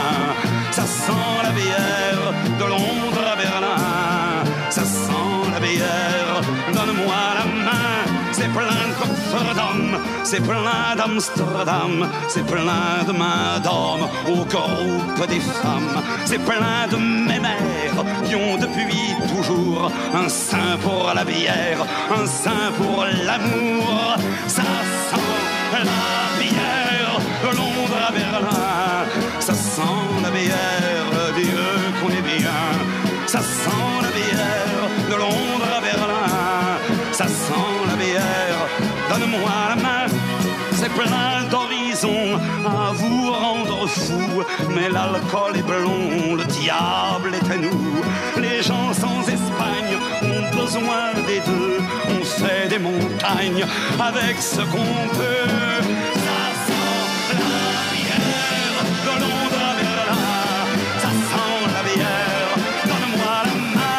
Ça 0.72 0.84
sent 0.84 1.36
la 1.44 1.52
bière 1.52 2.34
de 2.60 2.66
Londres 2.66 3.26
à 3.34 3.36
Berlin. 3.36 4.44
Ça 4.70 4.84
sent 4.84 5.52
la 5.54 5.60
bière, 5.60 6.42
donne-moi 6.74 7.22
la 7.40 7.46
main. 7.66 7.98
C'est 8.32 8.52
plein 8.52 8.84
de 8.90 8.94
coffres 9.00 9.28
c'est 10.30 10.42
plein 10.42 10.96
d'Amsterdam, 10.98 12.10
c'est 12.28 12.46
plein 12.46 13.04
de 13.08 13.14
mains 13.14 13.60
d'hommes 13.64 14.10
au 14.28 14.44
groupe 14.44 15.28
des 15.30 15.40
femmes, 15.40 16.02
c'est 16.28 16.40
plein 16.40 16.88
de 16.92 16.98
mémères 16.98 18.04
qui 18.26 18.36
ont 18.36 18.58
depuis 18.58 19.16
toujours 19.34 19.90
un 20.14 20.28
sein 20.28 20.76
pour 20.82 21.10
la 21.16 21.24
bière, 21.24 21.80
un 22.12 22.26
sein 22.26 22.66
pour 22.78 23.06
l'amour. 23.28 24.16
Ça 24.48 24.64
sent 25.10 25.32
la 25.72 26.42
bière 26.42 27.18
de 27.44 27.50
Londres 27.56 28.02
à 28.10 28.12
Berlin, 28.12 29.06
ça 29.40 29.54
sent 29.54 30.04
la 30.22 30.32
bière, 30.32 30.87
Mais 44.76 44.90
l'alcool 44.90 45.58
est 45.58 45.64
blond, 45.64 46.36
le 46.36 46.44
diable 46.46 47.34
est 47.34 47.52
à 47.52 47.58
nous. 47.58 48.04
Les 48.42 48.62
gens 48.62 48.94
sans 48.94 49.22
Espagne 49.28 49.98
ont 50.24 50.56
besoin 50.56 51.14
des 51.28 51.40
deux. 51.40 51.80
On 52.10 52.24
fait 52.24 52.68
des 52.70 52.80
montagnes 52.80 53.66
avec 54.00 54.38
ce 54.42 54.62
qu'on 54.62 55.08
peut. 55.18 55.52
Ça 56.26 56.40
sent 56.68 57.00
la 57.34 57.46
bière 57.94 58.84
Donne-moi 59.06 59.58
la 59.60 59.74
vieilleur. 59.80 60.18
Ça 61.04 61.10
sent 61.30 61.58
la 61.74 61.82
bière, 61.84 62.52
Donne-moi 62.86 63.38
la 63.46 63.56
main. 63.76 63.98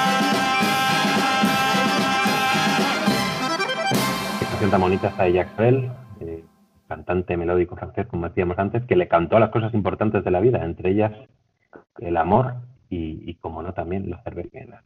La 4.41 4.47
plaquette 4.47 4.75
est 4.75 4.79
monique, 4.79 5.01
ça. 5.03 6.08
Cantante 6.89 7.37
melódico 7.37 7.77
francés, 7.77 8.07
como 8.07 8.29
decíamos 8.29 8.59
antes, 8.59 8.85
que 8.85 8.97
le 8.97 9.09
cantó 9.09 9.39
las 9.39 9.51
cosas 9.51 9.73
importantes 9.75 10.25
de 10.25 10.31
la 10.31 10.41
vida, 10.41 10.65
entre 10.65 10.91
ellas 10.91 11.13
el 12.01 12.17
amor 12.17 12.55
y, 12.91 13.35
como 13.35 13.63
no, 13.63 13.75
también 13.75 14.09
la 14.09 14.23
cerveza. 14.23 14.83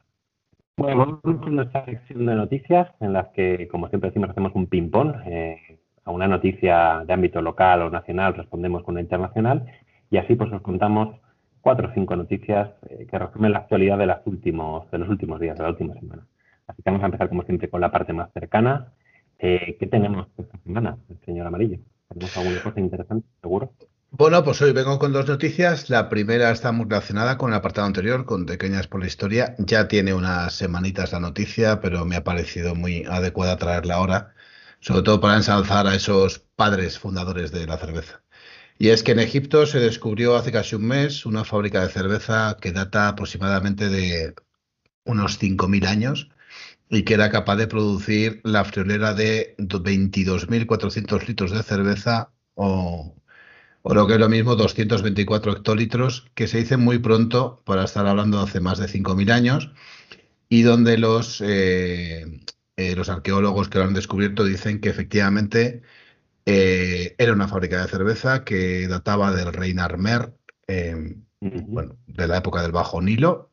Bueno, 0.77 1.21
vamos 1.23 1.47
a 1.47 1.51
nuestra 1.51 1.85
sección 1.85 2.27
de 2.27 2.35
noticias, 2.35 2.88
en 3.01 3.12
las 3.12 3.29
que, 3.29 3.69
como 3.69 3.88
siempre 3.88 4.11
decimos, 4.11 4.31
hacemos 4.31 4.53
un 4.55 4.67
ping-pong. 4.67 5.15
Eh, 5.27 5.79
a 6.05 6.11
una 6.11 6.27
noticia 6.27 7.05
de 7.07 7.12
ámbito 7.12 7.41
local 7.41 7.83
o 7.83 7.91
nacional 7.91 8.35
respondemos 8.35 8.83
con 8.83 8.95
una 8.95 9.01
internacional 9.01 9.67
y 10.11 10.17
así 10.17 10.35
pues 10.35 10.53
os 10.53 10.61
contamos 10.61 11.17
cuatro 11.61 11.88
o 11.88 11.95
cinco 11.95 12.17
noticias 12.17 12.71
eh, 12.88 13.07
que 13.09 13.19
resumen 13.19 13.53
la 13.53 13.61
actualidad 13.61 13.99
de, 13.99 14.07
las 14.07 14.27
últimos, 14.27 14.91
de 14.91 14.99
los 14.99 15.09
últimos 15.09 15.41
días, 15.41 15.57
de 15.57 15.62
la 15.62 15.71
última 15.71 15.95
semana. 15.95 16.27
Así 16.67 16.83
que 16.83 16.91
vamos 16.91 17.03
a 17.03 17.07
empezar, 17.07 17.29
como 17.29 17.45
siempre, 17.45 17.69
con 17.69 17.81
la 17.81 17.91
parte 17.91 18.12
más 18.12 18.33
cercana. 18.33 18.93
Eh, 19.38 19.77
¿Qué 19.79 19.87
tenemos 19.87 20.27
esta 20.37 20.59
semana, 20.59 20.99
señor 21.25 21.47
Amarillo? 21.47 21.79
¿Tenemos 22.12 22.37
alguna 22.37 22.62
cosa 22.62 22.81
interesante, 22.81 23.27
seguro? 23.40 23.75
Bueno, 24.11 24.44
pues 24.44 24.61
hoy 24.61 24.72
vengo 24.72 24.98
con 24.98 25.12
dos 25.12 25.27
noticias. 25.27 25.88
La 25.88 26.11
primera 26.11 26.51
está 26.51 26.70
muy 26.70 26.85
relacionada 26.85 27.38
con 27.38 27.51
el 27.51 27.57
apartado 27.57 27.87
anterior, 27.87 28.27
con 28.27 28.44
Pequeñas 28.44 28.87
por 28.87 29.01
la 29.01 29.07
Historia. 29.07 29.55
Ya 29.59 29.88
tiene 29.88 30.12
unas 30.12 30.53
semanitas 30.55 31.12
la 31.12 31.20
noticia, 31.20 31.81
pero 31.81 32.05
me 32.05 32.16
ha 32.16 32.25
parecido 32.25 32.75
muy 32.75 33.05
adecuada 33.05 33.57
traerla 33.57 33.94
ahora, 33.94 34.35
sobre 34.81 35.03
todo 35.03 35.20
para 35.20 35.37
ensalzar 35.37 35.87
a 35.87 35.94
esos 35.94 36.40
padres 36.57 36.98
fundadores 36.98 37.53
de 37.53 37.66
la 37.66 37.79
cerveza. 37.79 38.22
Y 38.79 38.90
es 38.90 39.03
que 39.03 39.12
en 39.12 39.20
Egipto 39.20 39.64
se 39.64 39.81
descubrió 39.81 40.37
hace 40.37 40.53
casi 40.53 40.77
un 40.77 40.88
mes 40.88 41.25
una 41.25 41.44
fábrica 41.44 41.83
de 41.83 41.88
cerveza 41.88 42.59
que 42.61 42.72
data 42.72 43.09
aproximadamente 43.09 43.88
de 43.88 44.35
unos 45.05 45.38
5.000 45.40 45.87
años 45.87 46.29
y 46.92 47.02
que 47.05 47.14
era 47.14 47.31
capaz 47.31 47.57
de 47.57 47.66
producir 47.66 48.40
la 48.44 48.64
friolera 48.64 49.14
de 49.14 49.57
22.400 49.59 51.26
litros 51.26 51.50
de 51.50 51.64
cerveza 51.64 52.31
o 52.55 53.16
o 53.83 53.94
lo 53.94 54.07
que 54.07 54.14
es 54.14 54.20
lo 54.20 54.28
mismo, 54.28 54.55
224 54.57 55.52
hectolitros, 55.52 56.31
que 56.35 56.46
se 56.46 56.59
dice 56.59 56.76
muy 56.76 56.98
pronto 56.98 57.62
para 57.64 57.85
estar 57.85 58.07
hablando 58.07 58.38
de 58.38 58.44
hace 58.44 58.61
más 58.61 58.78
de 58.78 58.87
5.000 58.87 59.31
años, 59.33 59.72
y 60.48 60.62
donde 60.62 60.98
los, 60.98 61.40
eh, 61.40 62.42
eh, 62.76 62.96
los 62.96 63.09
arqueólogos 63.09 63.68
que 63.68 63.78
lo 63.78 63.85
han 63.85 63.94
descubierto 63.94 64.44
dicen 64.44 64.81
que 64.81 64.88
efectivamente 64.90 65.83
eh, 66.46 67.14
era 67.18 67.33
una 67.33 67.48
fábrica 67.48 67.83
de 67.83 67.88
cerveza 67.88 68.44
que 68.44 68.87
databa 68.88 69.33
del 69.33 69.52
rey 69.52 69.74
Narmer, 69.74 70.35
bueno, 71.40 71.96
de 72.07 72.28
la 72.28 72.38
época 72.38 72.62
del 72.62 72.72
Bajo 72.72 73.02
Nilo, 73.02 73.50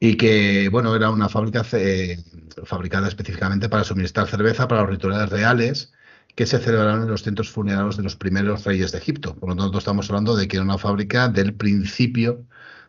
y 0.00 0.16
que, 0.16 0.70
bueno, 0.70 0.96
era 0.96 1.10
una 1.10 1.28
fábrica 1.28 1.62
fabricada 1.62 3.06
específicamente 3.06 3.68
para 3.68 3.84
suministrar 3.84 4.26
cerveza 4.28 4.66
para 4.66 4.80
los 4.80 4.90
rituales 4.90 5.28
reales, 5.28 5.92
que 6.34 6.46
se 6.46 6.58
celebraron 6.58 7.02
en 7.02 7.08
los 7.10 7.22
centros 7.22 7.50
funerarios 7.50 7.98
de 7.98 8.02
los 8.02 8.16
primeros 8.16 8.64
reyes 8.64 8.92
de 8.92 8.98
Egipto. 8.98 9.36
Por 9.36 9.50
lo 9.50 9.56
tanto, 9.56 9.78
estamos 9.78 10.08
hablando 10.08 10.36
de 10.36 10.48
que 10.48 10.56
era 10.56 10.64
una 10.64 10.78
fábrica 10.78 11.28
del 11.28 11.54
principio 11.54 12.46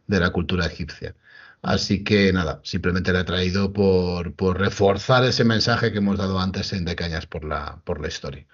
de 0.08 0.20
la 0.22 0.32
cultura 0.32 0.66
egipcia. 0.66 1.16
Así 1.62 2.04
que 2.04 2.32
nada, 2.32 2.62
simplemente 2.64 3.12
la 3.12 3.22
he 3.22 3.24
traído 3.26 3.74
por, 3.74 4.34
por 4.34 4.60
reforzar 4.60 5.26
ese 5.26 5.44
mensaje 5.44 5.92
que 5.92 5.98
hemos 5.98 6.18
dado 6.18 6.40
antes 6.40 6.72
en 6.74 6.86
De 6.86 6.96
por 7.30 7.44
la, 7.44 7.82
por 7.84 8.00
la 8.00 8.08
historia. 8.08 8.48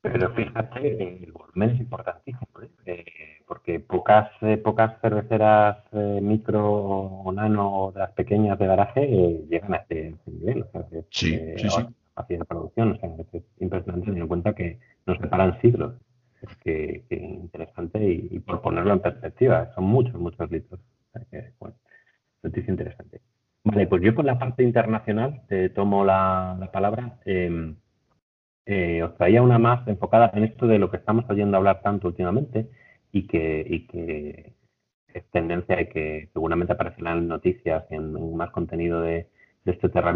Pero 0.00 0.34
fíjate, 0.34 1.22
el 1.24 1.30
volumen 1.30 1.70
es 1.70 1.80
importantísimo, 1.80 2.48
¿eh? 2.62 2.70
Eh, 2.86 3.41
porque 3.52 3.80
pocas 3.80 4.30
eh, 4.40 4.56
pocas 4.56 4.98
cerveceras 5.02 5.76
micro 6.22 6.62
o 6.72 7.32
nano 7.32 7.92
de 7.92 8.00
las 8.00 8.12
pequeñas 8.12 8.58
de 8.58 8.66
garaje 8.66 9.06
llegan 9.50 9.74
a 9.74 9.76
este, 9.76 10.14
nivel. 10.24 10.62
O 10.62 10.70
sea, 10.70 10.86
sí, 11.10 11.38
sí, 11.58 11.68
sí. 11.68 12.34
de 12.34 12.44
producción, 12.46 12.92
o 12.92 12.96
sea, 12.96 13.10
es 13.34 13.42
impresionante 13.60 14.06
teniendo 14.06 14.24
en 14.24 14.28
cuenta 14.28 14.54
que 14.54 14.78
nos 15.04 15.18
separan 15.18 15.60
siglos. 15.60 15.92
Es 16.40 16.56
que, 16.64 17.04
interesante 17.10 17.98
y, 18.02 18.38
por 18.38 18.62
ponerlo 18.62 18.94
en 18.94 19.00
perspectiva, 19.00 19.70
son 19.74 19.84
muchos, 19.84 20.14
muchos 20.14 20.50
litros. 20.50 20.80
O 20.80 21.12
sea, 21.12 21.26
que, 21.30 21.52
bueno, 21.60 21.76
noticia 22.42 22.70
interesante. 22.70 23.20
Vale, 23.64 23.86
pues 23.86 24.02
yo 24.02 24.14
por 24.14 24.24
la 24.24 24.38
parte 24.38 24.62
internacional 24.62 25.42
te 25.46 25.68
tomo 25.68 26.06
la, 26.06 26.56
la 26.58 26.72
palabra. 26.72 27.18
Eh, 27.26 27.74
eh, 28.64 29.02
os 29.02 29.14
traía 29.18 29.42
una 29.42 29.58
más 29.58 29.86
enfocada 29.86 30.30
en 30.32 30.44
esto 30.44 30.66
de 30.66 30.78
lo 30.78 30.90
que 30.90 30.96
estamos 30.96 31.28
oyendo 31.28 31.58
hablar 31.58 31.82
tanto 31.82 32.08
últimamente 32.08 32.70
y 33.12 33.26
que, 33.26 33.64
y 33.68 33.86
que 33.86 34.54
es 35.14 35.24
tendencia 35.30 35.80
y 35.80 35.88
que 35.88 36.28
seguramente 36.32 36.72
aparecerá 36.72 37.12
en 37.12 37.28
noticias 37.28 37.84
y 37.90 37.94
en, 37.94 38.36
más 38.36 38.50
contenido 38.50 39.02
de, 39.02 39.28
de 39.64 39.72
este 39.72 39.88
Terra 39.88 40.14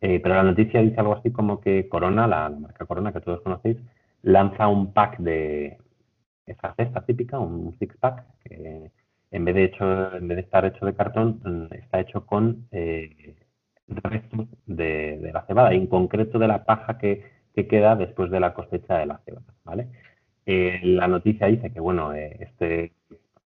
eh, 0.00 0.20
pero 0.20 0.34
la 0.34 0.42
noticia 0.42 0.82
dice 0.82 1.00
algo 1.00 1.14
así 1.14 1.30
como 1.30 1.60
que 1.60 1.88
Corona, 1.88 2.26
la, 2.26 2.50
marca 2.50 2.84
Corona 2.86 3.12
que 3.12 3.20
todos 3.20 3.40
conocéis, 3.42 3.78
lanza 4.22 4.68
un 4.68 4.92
pack 4.92 5.18
de 5.18 5.78
esa 6.46 6.74
cesta 6.74 7.04
típica, 7.06 7.38
un 7.38 7.76
six 7.78 7.96
pack, 7.98 8.24
que 8.44 8.90
en 9.30 9.44
vez 9.44 9.54
de 9.54 9.64
hecho, 9.64 10.14
en 10.14 10.28
vez 10.28 10.36
de 10.36 10.42
estar 10.42 10.64
hecho 10.64 10.84
de 10.86 10.94
cartón, 10.94 11.40
mm, 11.44 11.74
está 11.74 12.00
hecho 12.00 12.26
con 12.26 12.68
eh, 12.70 13.34
restos 13.88 14.48
de, 14.66 15.18
de, 15.20 15.32
la 15.32 15.46
cebada, 15.46 15.72
en 15.72 15.86
concreto 15.86 16.38
de 16.38 16.48
la 16.48 16.64
paja 16.64 16.98
que, 16.98 17.24
que, 17.54 17.66
queda 17.66 17.96
después 17.96 18.30
de 18.30 18.40
la 18.40 18.54
cosecha 18.54 18.98
de 18.98 19.06
la 19.06 19.18
cebada, 19.24 19.54
¿vale? 19.64 19.88
Eh, 20.46 20.80
la 20.82 21.08
noticia 21.08 21.46
dice 21.46 21.72
que, 21.72 21.80
bueno, 21.80 22.12
eh, 22.14 22.36
este, 22.40 22.92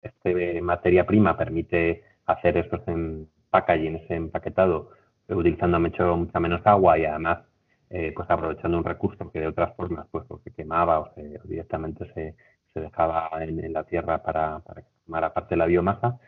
este 0.01 0.61
materia 0.61 1.05
prima 1.05 1.37
permite 1.37 2.03
hacer 2.25 2.57
estos 2.57 2.87
en 2.87 3.27
packaging, 3.49 3.95
ese 3.95 4.15
empaquetado, 4.15 4.91
utilizando 5.29 5.79
mucho, 5.79 6.15
mucha 6.17 6.39
menos 6.39 6.61
agua 6.65 6.97
y 6.97 7.05
además 7.05 7.39
eh, 7.89 8.11
pues 8.15 8.29
aprovechando 8.29 8.77
un 8.77 8.83
recurso 8.83 9.31
que 9.31 9.39
de 9.39 9.47
otras 9.47 9.75
formas 9.75 10.07
pues 10.11 10.25
se 10.43 10.51
quemaba 10.51 10.99
o, 10.99 11.13
se, 11.13 11.39
directamente 11.45 12.11
se, 12.13 12.35
se 12.73 12.79
dejaba 12.79 13.29
en, 13.43 13.71
la 13.71 13.83
tierra 13.83 14.23
para, 14.23 14.59
para 14.59 14.81
que 14.81 14.87
formara 15.05 15.33
parte 15.33 15.55
de 15.55 15.59
la 15.59 15.65
biomasa 15.67 16.19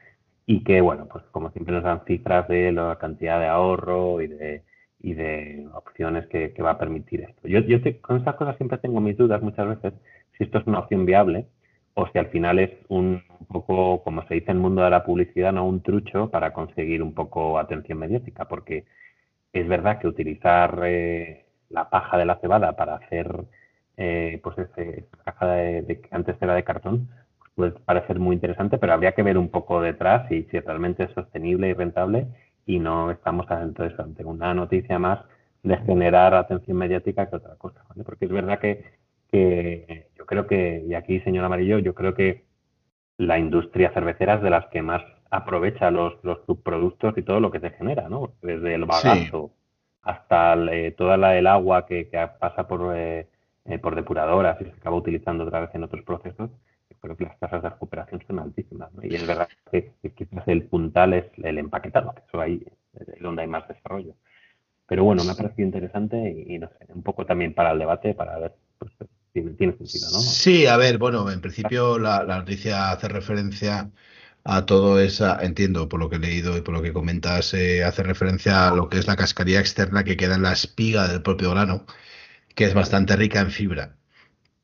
y 0.46 0.64
que, 0.64 0.82
bueno, 0.82 1.08
pues 1.08 1.24
como 1.32 1.50
siempre 1.52 1.74
nos 1.74 1.84
dan 1.84 2.06
cifras 2.06 2.48
de 2.48 2.72
la 2.72 2.98
cantidad 3.00 3.40
de 3.40 3.48
ahorro 3.48 4.22
y 4.22 4.28
de, 4.28 4.64
y 5.00 5.14
de 5.14 5.68
opciones 5.74 6.28
que, 6.28 6.54
que 6.54 6.62
va 6.62 6.72
a 6.72 6.78
permitir 6.78 7.22
esto. 7.22 7.48
Yo, 7.48 7.60
yo 7.62 7.80
con 8.02 8.18
estas 8.18 8.36
cosas 8.36 8.58
siempre 8.58 8.78
tengo 8.78 9.02
mis 9.02 9.18
dudas 9.18 9.42
muchas 9.42 9.68
veces 9.68 9.94
si 10.38 10.44
esto 10.46 10.60
es 10.60 10.68
una 10.68 10.80
opción 10.80 11.06
viable 11.06 11.48
o 11.94 12.08
si 12.08 12.18
al 12.18 12.28
final 12.28 12.60
es 12.60 12.72
un 12.90 13.24
poco, 13.48 14.04
como 14.04 14.28
se 14.28 14.36
dice 14.36 14.52
en 14.52 14.58
el 14.58 14.64
mundo 14.64 14.84
de 14.84 14.90
la 14.90 15.06
publicidad, 15.06 15.54
no 15.54 15.66
un 15.66 15.82
trucho 15.82 16.30
para 16.30 16.54
conseguir 16.54 17.02
un 17.02 17.14
poco 17.14 17.58
atención 17.58 18.00
mediática, 18.00 18.46
porque 18.46 18.86
es 19.54 19.68
verdad 19.68 20.00
que 20.00 20.08
utilizar 20.08 20.82
eh, 20.86 21.46
la 21.70 21.90
paja 21.90 22.18
de 22.18 22.26
la 22.26 22.36
cebada 22.40 22.76
para 22.76 22.96
hacer 22.96 23.46
eh, 23.98 24.40
pues 24.44 24.58
ese, 24.58 25.06
esa 25.08 25.24
caja 25.24 25.48
de, 25.48 26.02
antes 26.12 26.36
era 26.42 26.56
de 26.56 26.64
cartón, 26.64 27.10
puede 27.56 27.72
parecer 27.72 28.20
muy 28.20 28.36
interesante, 28.36 28.78
pero 28.78 28.94
habría 28.94 29.14
que 29.14 29.24
ver 29.24 29.38
un 29.38 29.50
poco 29.50 29.82
detrás 29.82 30.30
y 30.32 30.44
si 30.44 30.60
realmente 30.60 31.04
es 31.04 31.12
sostenible 31.12 31.70
y 31.70 31.74
rentable 31.74 32.28
y 32.66 32.80
no 32.80 33.12
estamos 33.12 33.46
entonces 33.50 33.98
ante 34.00 34.26
una 34.26 34.54
noticia 34.54 35.00
más 35.00 35.20
de 35.64 35.78
generar 35.78 36.34
atención 36.34 36.78
mediática 36.78 37.30
que 37.30 37.38
otra 37.38 37.56
cosa, 37.56 37.82
¿vale? 37.90 38.04
Porque 38.04 38.26
es 38.26 38.32
verdad 38.32 38.60
que, 38.60 38.84
que 39.36 40.08
yo 40.18 40.26
creo 40.26 40.48
que, 40.48 40.84
y 40.88 40.94
aquí 40.94 41.20
señor 41.22 41.46
Amarillo, 41.46 41.80
yo 41.80 41.94
creo 41.94 42.14
que 42.14 42.46
la 43.18 43.38
industria 43.38 43.92
cervecera 43.94 44.36
es 44.36 44.42
de 44.42 44.50
las 44.50 44.66
que 44.68 44.82
más 44.82 45.04
aprovecha 45.30 45.92
los, 45.92 46.24
los 46.24 46.40
subproductos 46.46 47.18
y 47.18 47.24
todo 47.24 47.40
lo 47.40 47.52
que 47.52 47.60
se 47.60 47.72
genera, 47.72 48.08
¿no? 48.10 48.34
Desde 48.42 48.76
el 48.76 48.86
bagazo 48.86 49.52
sí. 49.54 49.62
hasta 50.04 50.54
el, 50.54 50.96
toda 50.96 51.18
la, 51.18 51.38
el 51.38 51.48
agua 51.48 51.86
que, 51.86 52.10
que 52.10 52.30
pasa 52.40 52.68
por, 52.68 52.96
eh, 52.96 53.28
por 53.82 53.96
depuradoras 53.96 54.60
y 54.62 54.66
se 54.66 54.72
acaba 54.72 54.96
utilizando 54.96 55.44
otra 55.44 55.62
vez 55.62 55.70
en 55.74 55.84
otros 55.84 56.04
procesos, 56.04 56.50
creo 57.02 57.18
que 57.18 57.26
las 57.26 57.38
tasas 57.40 57.62
de 57.62 57.70
recuperación 57.70 58.24
son 58.26 58.40
altísimas. 58.40 58.92
¿no? 58.94 59.04
Y 59.04 59.16
es 59.16 59.28
verdad 59.28 59.48
que, 59.72 59.92
que, 60.02 60.12
quizás 60.12 60.48
el 60.48 60.64
puntal 60.64 61.14
es 61.14 61.26
el 61.44 61.58
empaquetado, 61.58 62.14
que 62.14 62.22
eso 62.28 62.42
ahí 62.42 62.66
es 62.94 63.22
donde 63.22 63.44
hay 63.44 63.48
más 63.48 63.68
desarrollo. 63.68 64.16
Pero 64.88 65.04
bueno, 65.04 65.24
me 65.24 65.32
ha 65.32 65.36
parecido 65.36 65.66
interesante 65.66 66.18
y, 66.18 66.56
y 66.56 66.60
no 66.60 66.68
sé, 66.70 66.94
un 66.94 67.04
poco 67.04 67.26
también 67.26 67.54
para 67.54 67.72
el 67.72 67.80
debate, 67.80 68.14
para 68.14 68.38
ver 68.40 68.54
pues, 68.78 68.92
tiene 69.42 69.76
sentido, 69.78 70.10
¿no? 70.12 70.20
Sí, 70.20 70.66
a 70.68 70.78
ver, 70.78 70.98
bueno, 70.98 71.30
en 71.30 71.42
principio 71.42 72.00
la, 72.00 72.24
la 72.24 72.38
noticia 72.38 72.92
hace 72.92 73.08
referencia 73.08 73.92
a 74.44 74.66
todo 74.66 75.00
esa, 75.00 75.40
entiendo 75.42 75.90
por 75.90 76.00
lo 76.00 76.10
que 76.10 76.18
he 76.18 76.20
leído 76.20 76.56
y 76.56 76.62
por 76.62 76.76
lo 76.76 76.82
que 76.82 76.94
comentas, 76.94 77.54
eh, 77.56 77.84
hace 77.84 78.04
referencia 78.04 78.68
a 78.68 78.76
lo 78.76 78.90
que 78.90 79.00
es 79.00 79.08
la 79.08 79.16
cascarilla 79.16 79.60
externa 79.60 80.04
que 80.04 80.16
queda 80.18 80.36
en 80.36 80.44
la 80.44 80.54
espiga 80.54 81.08
del 81.08 81.24
propio 81.24 81.52
grano, 81.52 81.86
que 82.54 82.66
es 82.66 82.74
bastante 82.74 83.16
rica 83.16 83.42
en 83.42 83.52
fibra. 83.52 83.98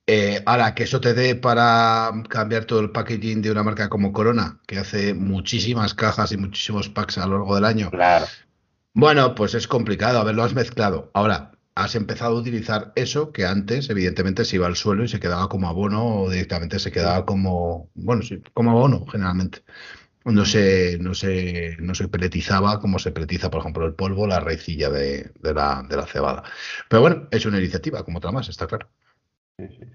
Eh, 0.08 0.44
ahora, 0.46 0.76
que 0.76 0.84
eso 0.84 1.02
te 1.02 1.14
dé 1.14 1.36
para 1.36 2.12
cambiar 2.30 2.66
todo 2.66 2.80
el 2.80 2.92
packaging 2.92 3.42
de 3.42 3.52
una 3.52 3.64
marca 3.64 3.90
como 3.90 4.14
Corona, 4.14 4.60
que 4.68 4.78
hace 4.78 5.14
muchísimas 5.14 5.94
cajas 5.94 6.32
y 6.32 6.38
muchísimos 6.38 6.90
packs 6.90 7.18
a 7.18 7.26
lo 7.26 7.38
largo 7.38 7.56
del 7.56 7.66
año. 7.66 7.90
Claro. 7.90 8.26
Bueno, 8.94 9.34
pues 9.36 9.56
es 9.56 9.68
complicado, 9.68 10.20
a 10.20 10.24
ver, 10.24 10.36
lo 10.36 10.44
has 10.44 10.54
mezclado. 10.54 11.10
Ahora, 11.14 11.54
has 11.76 11.96
empezado 11.96 12.38
a 12.38 12.40
utilizar 12.40 12.92
eso 12.96 13.32
que 13.32 13.46
antes, 13.46 13.90
evidentemente, 13.90 14.46
se 14.46 14.58
iba 14.58 14.68
al 14.68 14.76
suelo 14.76 15.04
y 15.04 15.08
se 15.08 15.20
quedaba 15.20 15.50
como 15.50 15.68
abono 15.68 16.22
o 16.24 16.30
directamente 16.30 16.80
se 16.80 16.92
quedaba 16.92 17.26
como, 17.26 17.90
bueno, 17.94 18.22
sí, 18.22 18.42
como 18.54 18.72
abono, 18.72 19.06
generalmente. 19.06 19.60
No 20.24 20.46
se, 20.46 21.00
no 21.00 21.16
se, 21.16 21.78
no 21.80 21.96
se 21.96 22.08
peletizaba 22.08 22.80
como 22.80 23.00
se 23.00 23.12
peletiza, 23.12 23.50
por 23.50 23.62
ejemplo, 23.62 23.88
el 23.88 23.96
polvo, 23.96 24.28
la 24.28 24.40
raicilla 24.40 24.90
de, 24.92 25.32
de, 25.40 25.54
la, 25.54 25.84
de 25.90 25.98
la 25.98 26.06
cebada. 26.06 26.44
Pero 26.88 27.02
bueno, 27.02 27.28
es 27.32 27.46
una 27.48 27.58
iniciativa, 27.58 28.04
como 28.04 28.20
otra 28.20 28.32
más, 28.32 28.48
está 28.48 28.68
claro. 28.68 28.88
Sí, 29.58 29.68
sí. 29.70 29.86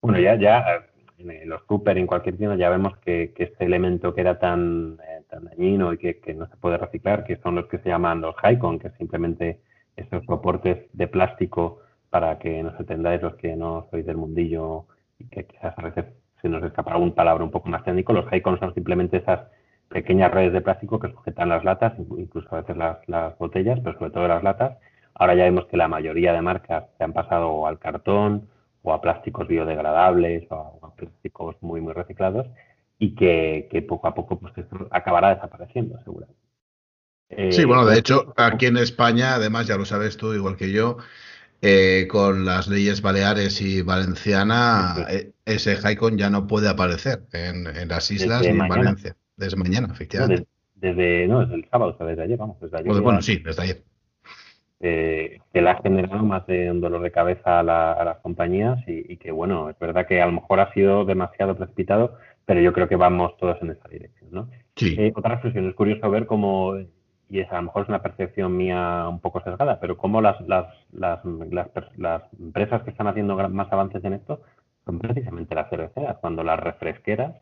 Bueno, 0.00 0.18
ya, 0.18 0.38
ya 0.38 0.86
en 1.18 1.48
los 1.48 1.62
Cooper, 1.64 1.98
en 1.98 2.06
cualquier 2.06 2.36
tienda, 2.36 2.56
ya 2.56 2.70
vemos 2.70 2.96
que, 2.98 3.32
que 3.34 3.44
este 3.44 3.64
elemento 3.64 4.14
que 4.14 4.20
era 4.20 4.38
tan, 4.38 4.98
eh, 5.02 5.22
tan 5.28 5.44
dañino 5.44 5.92
y 5.92 5.98
que, 5.98 6.20
que, 6.20 6.34
no 6.34 6.46
se 6.46 6.56
puede 6.56 6.78
reciclar, 6.78 7.24
que 7.24 7.36
son 7.36 7.56
los 7.56 7.66
que 7.66 7.78
se 7.78 7.88
llaman 7.88 8.20
los 8.20 8.34
Hycon, 8.42 8.78
que 8.78 8.90
simplemente 8.90 9.60
estos 9.96 10.24
soportes 10.24 10.86
de 10.92 11.08
plástico 11.08 11.80
para 12.10 12.38
que 12.38 12.62
nos 12.62 12.78
entendáis 12.78 13.22
los 13.22 13.34
que 13.36 13.56
no 13.56 13.86
sois 13.90 14.06
del 14.06 14.16
mundillo 14.16 14.86
y 15.18 15.24
que 15.26 15.44
quizás 15.46 15.74
a 15.78 15.82
veces 15.82 16.04
se 16.40 16.48
nos 16.48 16.62
escapa 16.62 16.92
algún 16.92 17.12
palabra 17.12 17.44
un 17.44 17.50
poco 17.50 17.68
más 17.68 17.84
técnico. 17.84 18.12
Los 18.12 18.30
Hycon 18.30 18.58
son 18.58 18.74
simplemente 18.74 19.18
esas 19.18 19.40
pequeñas 19.88 20.30
redes 20.32 20.52
de 20.52 20.60
plástico 20.60 20.98
que 20.98 21.10
sujetan 21.10 21.48
las 21.48 21.64
latas, 21.64 21.94
incluso 21.98 22.48
a 22.54 22.60
veces 22.60 22.76
las, 22.76 22.98
las 23.08 23.36
botellas, 23.38 23.80
pero 23.82 23.98
sobre 23.98 24.10
todo 24.10 24.28
las 24.28 24.42
latas. 24.42 24.78
Ahora 25.14 25.34
ya 25.34 25.44
vemos 25.44 25.66
que 25.66 25.76
la 25.76 25.88
mayoría 25.88 26.32
de 26.32 26.42
marcas 26.42 26.84
se 26.98 27.04
han 27.04 27.12
pasado 27.12 27.66
al 27.66 27.78
cartón 27.78 28.48
o 28.82 28.92
a 28.92 29.00
plásticos 29.00 29.48
biodegradables 29.48 30.46
o 30.50 30.78
a, 30.82 30.94
plásticos 30.94 31.56
muy, 31.62 31.80
muy 31.80 31.92
reciclados 31.92 32.46
y 32.98 33.14
que, 33.14 33.68
que 33.70 33.82
poco 33.82 34.08
a 34.08 34.14
poco 34.14 34.38
pues 34.38 34.56
esto 34.56 34.88
acabará 34.90 35.34
desapareciendo, 35.34 35.98
seguramente. 36.04 36.45
Eh, 37.28 37.52
sí, 37.52 37.64
bueno, 37.64 37.84
de 37.84 37.98
hecho, 37.98 38.32
aquí 38.36 38.66
en 38.66 38.76
España, 38.76 39.34
además, 39.34 39.66
ya 39.66 39.76
lo 39.76 39.84
sabes 39.84 40.16
tú, 40.16 40.32
igual 40.32 40.56
que 40.56 40.70
yo, 40.70 40.98
eh, 41.60 42.06
con 42.08 42.44
las 42.44 42.68
leyes 42.68 43.02
baleares 43.02 43.60
y 43.60 43.82
valenciana, 43.82 44.94
sí. 45.08 45.32
ese 45.44 45.78
Haicon 45.82 46.18
ya 46.18 46.30
no 46.30 46.46
puede 46.46 46.68
aparecer 46.68 47.22
en, 47.32 47.66
en 47.66 47.88
las 47.88 48.10
islas 48.10 48.42
desde 48.42 48.54
ni 48.54 48.60
en 48.60 48.68
Valencia. 48.68 49.16
Desde 49.36 49.56
mañana, 49.56 49.88
efectivamente. 49.92 50.42
No, 50.42 50.48
desde, 50.76 51.26
no, 51.26 51.40
desde 51.40 51.54
el 51.56 51.68
sábado, 51.70 51.92
o 51.92 51.96
sea, 51.96 52.06
desde 52.06 52.22
ayer, 52.22 52.38
vamos, 52.38 52.60
desde 52.60 52.76
ayer. 52.76 52.88
Bueno, 52.88 53.02
bueno 53.02 53.22
sí, 53.22 53.42
desde 53.44 53.62
ayer 53.62 53.82
eh, 54.80 55.40
que 55.52 55.62
le 55.62 55.70
ha 55.70 55.82
generado 55.82 56.22
más 56.22 56.46
de 56.46 56.70
un 56.70 56.80
dolor 56.80 57.02
de 57.02 57.10
cabeza 57.10 57.60
a, 57.60 57.62
la, 57.62 57.92
a 57.92 58.04
las 58.04 58.18
compañías 58.18 58.78
y, 58.86 59.12
y, 59.12 59.16
que, 59.16 59.30
bueno, 59.30 59.70
es 59.70 59.78
verdad 59.78 60.06
que 60.06 60.20
a 60.20 60.26
lo 60.26 60.32
mejor 60.32 60.60
ha 60.60 60.72
sido 60.72 61.04
demasiado 61.04 61.56
precipitado, 61.56 62.18
pero 62.44 62.60
yo 62.60 62.72
creo 62.72 62.88
que 62.88 62.96
vamos 62.96 63.36
todos 63.38 63.56
en 63.62 63.70
esa 63.70 63.88
dirección, 63.88 64.30
¿no? 64.30 64.50
Sí. 64.76 64.94
Eh, 64.98 65.12
otra 65.16 65.36
reflexión, 65.36 65.68
es 65.68 65.74
curioso 65.74 66.10
ver 66.10 66.26
cómo, 66.26 66.74
y 67.28 67.40
es, 67.40 67.50
a 67.50 67.56
lo 67.56 67.62
mejor 67.62 67.82
es 67.82 67.88
una 67.88 68.02
percepción 68.02 68.56
mía 68.56 69.06
un 69.08 69.20
poco 69.20 69.40
sesgada, 69.40 69.80
pero 69.80 69.96
cómo 69.96 70.20
las, 70.20 70.40
las, 70.48 70.66
las, 70.92 71.24
las, 71.24 71.68
las 71.96 72.22
empresas 72.38 72.82
que 72.82 72.90
están 72.90 73.08
haciendo 73.08 73.36
más 73.48 73.72
avances 73.72 74.04
en 74.04 74.14
esto 74.14 74.42
son 74.84 74.98
precisamente 74.98 75.54
las 75.54 75.68
cerveceras, 75.68 76.18
cuando 76.18 76.44
las 76.44 76.60
refresqueras 76.60 77.34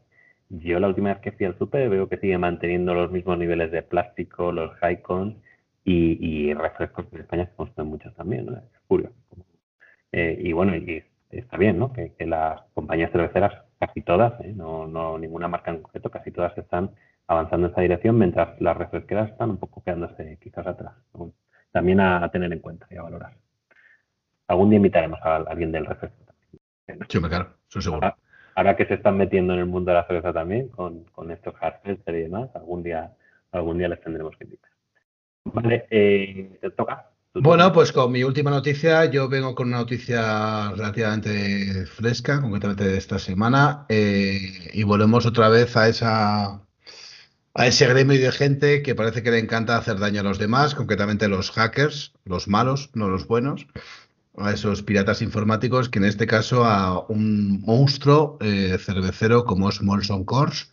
yo 0.50 0.78
la 0.78 0.88
última 0.88 1.10
vez 1.10 1.20
que 1.20 1.32
fui 1.32 1.46
al 1.46 1.58
super 1.58 1.88
veo 1.88 2.08
que 2.08 2.18
sigue 2.18 2.38
manteniendo 2.38 2.94
los 2.94 3.10
mismos 3.10 3.38
niveles 3.38 3.70
de 3.72 3.82
plástico, 3.82 4.52
los 4.52 4.72
high 4.76 5.02
cons, 5.02 5.36
y, 5.84 6.18
y 6.20 6.54
refrescos 6.54 7.06
en 7.12 7.20
España 7.20 7.46
se 7.46 7.54
consumen 7.54 7.88
muchos 7.88 8.14
también, 8.14 8.46
¿no? 8.46 8.56
Es 8.56 8.80
curioso. 8.86 9.14
Eh, 10.12 10.38
y 10.40 10.52
bueno, 10.52 10.74
y 10.76 11.02
está 11.30 11.56
bien, 11.56 11.78
¿no? 11.78 11.92
Que, 11.92 12.12
que 12.14 12.26
las 12.26 12.62
compañías 12.72 13.10
cerveceras, 13.12 13.52
casi 13.78 14.00
todas, 14.02 14.40
¿eh? 14.40 14.52
no, 14.54 14.86
no 14.86 15.18
ninguna 15.18 15.48
marca 15.48 15.70
en 15.70 15.82
concreto, 15.82 16.10
casi 16.10 16.30
todas 16.30 16.56
están 16.56 16.90
avanzando 17.26 17.66
en 17.66 17.72
esa 17.72 17.80
dirección, 17.80 18.18
mientras 18.18 18.60
las 18.60 18.76
refresqueras 18.76 19.30
están 19.30 19.50
un 19.50 19.58
poco 19.58 19.82
quedándose 19.82 20.38
quizás 20.42 20.66
atrás. 20.66 20.94
También 21.72 22.00
a, 22.00 22.30
tener 22.30 22.52
en 22.52 22.60
cuenta 22.60 22.86
y 22.90 22.96
a 22.96 23.02
valorar. 23.02 23.34
Algún 24.48 24.70
día 24.70 24.76
invitaremos 24.76 25.18
a, 25.22 25.36
alguien 25.36 25.72
del 25.72 25.86
refresco. 25.86 26.18
Sí, 27.08 27.20
claro, 27.20 27.54
eso 27.68 27.80
seguro. 27.80 28.14
Ahora, 28.56 28.76
que 28.76 28.86
se 28.86 28.94
están 28.94 29.16
metiendo 29.16 29.54
en 29.54 29.60
el 29.60 29.66
mundo 29.66 29.90
de 29.90 29.96
la 29.96 30.06
cerveza 30.06 30.32
también, 30.32 30.68
con, 30.68 31.04
con 31.04 31.30
estos 31.30 31.54
hard 31.60 31.80
y 31.84 32.12
demás, 32.12 32.50
algún 32.54 32.82
día, 32.82 33.12
algún 33.50 33.78
día 33.78 33.88
les 33.88 34.00
tendremos 34.00 34.36
que 34.36 34.44
invitar. 34.44 34.70
Vale, 35.44 35.86
eh, 35.90 36.58
te 36.60 36.70
toca. 36.70 37.10
Bueno, 37.34 37.72
pues 37.72 37.90
con 37.90 38.12
mi 38.12 38.22
última 38.22 38.50
noticia, 38.50 39.06
yo 39.06 39.28
vengo 39.28 39.56
con 39.56 39.66
una 39.66 39.78
noticia 39.78 40.70
relativamente 40.70 41.84
fresca, 41.86 42.40
concretamente 42.40 42.84
de 42.84 42.96
esta 42.96 43.18
semana, 43.18 43.86
eh, 43.88 44.70
y 44.72 44.84
volvemos 44.84 45.26
otra 45.26 45.48
vez 45.48 45.76
a 45.76 45.88
esa 45.88 46.64
a 47.54 47.66
ese 47.66 47.86
gremio 47.86 48.20
de 48.20 48.32
gente 48.32 48.82
que 48.82 48.94
parece 48.94 49.22
que 49.22 49.30
le 49.30 49.38
encanta 49.38 49.76
hacer 49.76 49.98
daño 49.98 50.20
a 50.20 50.24
los 50.24 50.38
demás, 50.38 50.74
concretamente 50.74 51.28
los 51.28 51.50
hackers, 51.52 52.12
los 52.24 52.48
malos, 52.48 52.90
no 52.94 53.08
los 53.08 53.26
buenos, 53.26 53.66
a 54.36 54.52
esos 54.52 54.82
piratas 54.82 55.22
informáticos, 55.22 55.88
que 55.88 56.00
en 56.00 56.04
este 56.04 56.26
caso 56.26 56.64
a 56.64 57.06
un 57.06 57.60
monstruo 57.62 58.38
eh, 58.40 58.76
cervecero 58.78 59.44
como 59.44 59.68
es 59.68 59.80
Molson 59.80 60.24
Coors, 60.24 60.72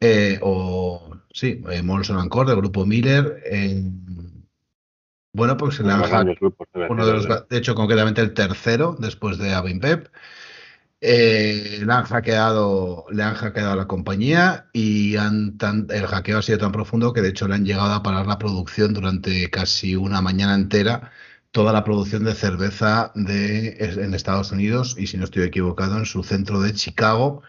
eh, 0.00 0.38
o 0.42 1.16
sí, 1.32 1.62
Molson 1.84 2.28
Coors 2.30 2.48
del 2.48 2.56
grupo 2.56 2.86
Miller, 2.86 3.42
bueno, 5.36 5.58
pues 5.58 5.74
se 5.74 5.82
le 5.82 5.92
han 5.92 6.02
uno 6.88 7.06
de 7.06 7.12
los, 7.12 7.26
de 7.26 7.58
hecho, 7.58 7.74
concretamente 7.74 8.22
el 8.22 8.32
tercero, 8.32 8.96
después 8.98 9.36
de 9.36 9.52
Avimpep. 9.52 10.08
Eh, 11.00 11.82
le, 11.84 11.92
han 11.92 12.04
hackeado, 12.04 13.04
le 13.10 13.22
han 13.22 13.36
a 13.36 13.76
la 13.76 13.86
compañía 13.86 14.68
y 14.72 15.16
han 15.16 15.56
el 15.90 16.06
hackeo 16.06 16.38
ha 16.38 16.42
sido 16.42 16.58
tan 16.58 16.72
profundo 16.72 17.12
que 17.12 17.20
de 17.20 17.28
hecho 17.28 17.46
le 17.46 17.54
han 17.54 17.66
llegado 17.66 17.92
a 17.92 18.02
parar 18.02 18.26
la 18.26 18.38
producción 18.38 18.94
durante 18.94 19.50
casi 19.50 19.94
una 19.94 20.22
mañana 20.22 20.54
entera, 20.54 21.12
toda 21.50 21.72
la 21.72 21.84
producción 21.84 22.24
de 22.24 22.34
cerveza 22.34 23.12
de, 23.14 23.76
en 23.78 24.14
Estados 24.14 24.52
Unidos 24.52 24.96
y 24.98 25.06
si 25.06 25.18
no 25.18 25.24
estoy 25.24 25.42
equivocado 25.44 25.98
en 25.98 26.06
su 26.06 26.22
centro 26.24 26.60
de 26.60 26.72
Chicago. 26.74 27.42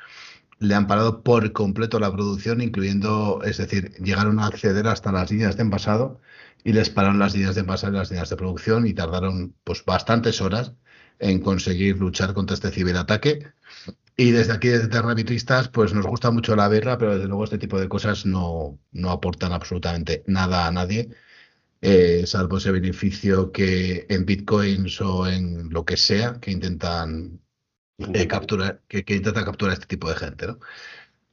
Le 0.59 0.75
han 0.75 0.87
parado 0.87 1.23
por 1.23 1.51
completo 1.53 1.99
la 1.99 2.11
producción, 2.11 2.61
incluyendo, 2.61 3.41
es 3.43 3.57
decir, 3.57 3.93
llegaron 4.03 4.39
a 4.39 4.47
acceder 4.47 4.87
hasta 4.87 5.11
las 5.11 5.31
líneas 5.31 5.55
de 5.57 5.63
envasado 5.63 6.19
y 6.63 6.73
les 6.73 6.89
pararon 6.89 7.19
las 7.19 7.33
líneas 7.35 7.55
de 7.55 7.61
envasado 7.61 7.93
y 7.93 7.97
las 7.97 8.09
líneas 8.11 8.29
de 8.29 8.37
producción 8.37 8.87
y 8.87 8.93
tardaron 8.93 9.55
pues 9.63 9.85
bastantes 9.85 10.41
horas 10.41 10.73
en 11.19 11.39
conseguir 11.39 11.97
luchar 11.97 12.33
contra 12.33 12.53
este 12.55 12.71
ciberataque. 12.71 13.47
Y 14.15 14.31
desde 14.31 14.53
aquí, 14.53 14.69
desde 14.69 14.87
Terravitristas, 14.87 15.69
pues 15.69 15.93
nos 15.93 16.07
gusta 16.07 16.31
mucho 16.31 16.55
la 16.55 16.67
birra, 16.67 16.97
pero 16.97 17.13
desde 17.15 17.27
luego 17.27 17.43
este 17.43 17.59
tipo 17.59 17.79
de 17.79 17.87
cosas 17.87 18.25
no, 18.25 18.79
no 18.91 19.11
aportan 19.11 19.51
absolutamente 19.51 20.23
nada 20.25 20.65
a 20.65 20.71
nadie, 20.71 21.09
eh, 21.81 22.25
salvo 22.25 22.57
ese 22.57 22.71
beneficio 22.71 23.51
que 23.51 24.07
en 24.09 24.25
bitcoins 24.25 24.99
o 25.01 25.27
en 25.27 25.69
lo 25.69 25.85
que 25.85 25.97
sea 25.97 26.39
que 26.41 26.49
intentan 26.49 27.39
eh, 27.99 28.27
capturar, 28.27 28.81
que, 28.87 29.03
que 29.05 29.15
intenta 29.15 29.45
capturar 29.45 29.73
este 29.73 29.85
tipo 29.85 30.09
de 30.09 30.15
gente, 30.15 30.47
¿no? 30.47 30.59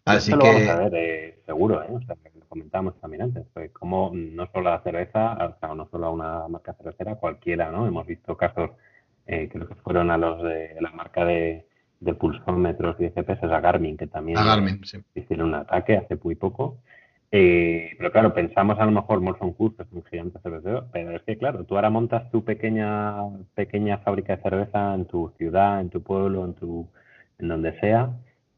Así 0.04 0.32
que. 0.32 0.36
vamos 0.36 0.68
a 0.68 0.76
ver, 0.76 0.94
eh, 0.94 1.38
seguro, 1.46 1.82
¿eh? 1.82 1.88
O 1.90 2.00
sea, 2.02 2.16
lo 2.34 2.46
comentamos 2.46 3.00
también 3.00 3.22
antes, 3.22 3.46
pues 3.54 3.70
como 3.72 4.10
no 4.14 4.46
solo 4.52 4.70
la 4.70 4.82
cerveza, 4.82 5.32
o 5.32 5.58
sea, 5.58 5.74
no 5.74 5.88
solo 5.90 6.12
una 6.12 6.46
marca 6.48 6.74
cervecera, 6.74 7.16
cualquiera, 7.16 7.70
¿no? 7.70 7.86
Hemos 7.86 8.06
visto 8.06 8.36
casos 8.36 8.72
eh, 9.26 9.48
creo 9.50 9.68
que 9.68 9.74
fueron 9.76 10.10
a 10.10 10.18
los 10.18 10.42
de 10.42 10.76
la 10.80 10.90
marca 10.92 11.24
de, 11.24 11.66
de 12.00 12.14
pulsómetros 12.14 12.96
y 13.00 13.10
GPS, 13.10 13.46
a 13.46 13.60
Garmin, 13.60 13.96
que 13.96 14.06
también 14.06 14.38
hicieron 15.14 15.48
un 15.48 15.54
ataque 15.54 15.96
hace 15.96 16.16
muy 16.22 16.34
poco. 16.34 16.78
Eh, 17.30 17.94
pero 17.98 18.12
claro, 18.12 18.32
pensamos 18.32 18.78
a 18.78 18.84
lo 18.84 18.92
mejor 18.92 19.20
Molson 19.20 19.54
Coors, 19.54 19.76
que 19.76 19.82
es 19.82 19.92
un 19.92 20.04
gigante 20.04 20.38
cervecero, 20.40 20.86
pero 20.92 21.16
es 21.16 21.22
que 21.22 21.36
claro, 21.36 21.64
tú 21.64 21.74
ahora 21.74 21.90
montas 21.90 22.30
tu 22.30 22.44
pequeña 22.44 23.16
pequeña 23.54 23.98
fábrica 23.98 24.36
de 24.36 24.42
cerveza 24.42 24.94
en 24.94 25.06
tu 25.06 25.32
ciudad, 25.36 25.80
en 25.80 25.90
tu 25.90 26.00
pueblo, 26.02 26.44
en 26.44 26.54
tu 26.54 26.88
en 27.38 27.48
donde 27.48 27.78
sea, 27.80 28.12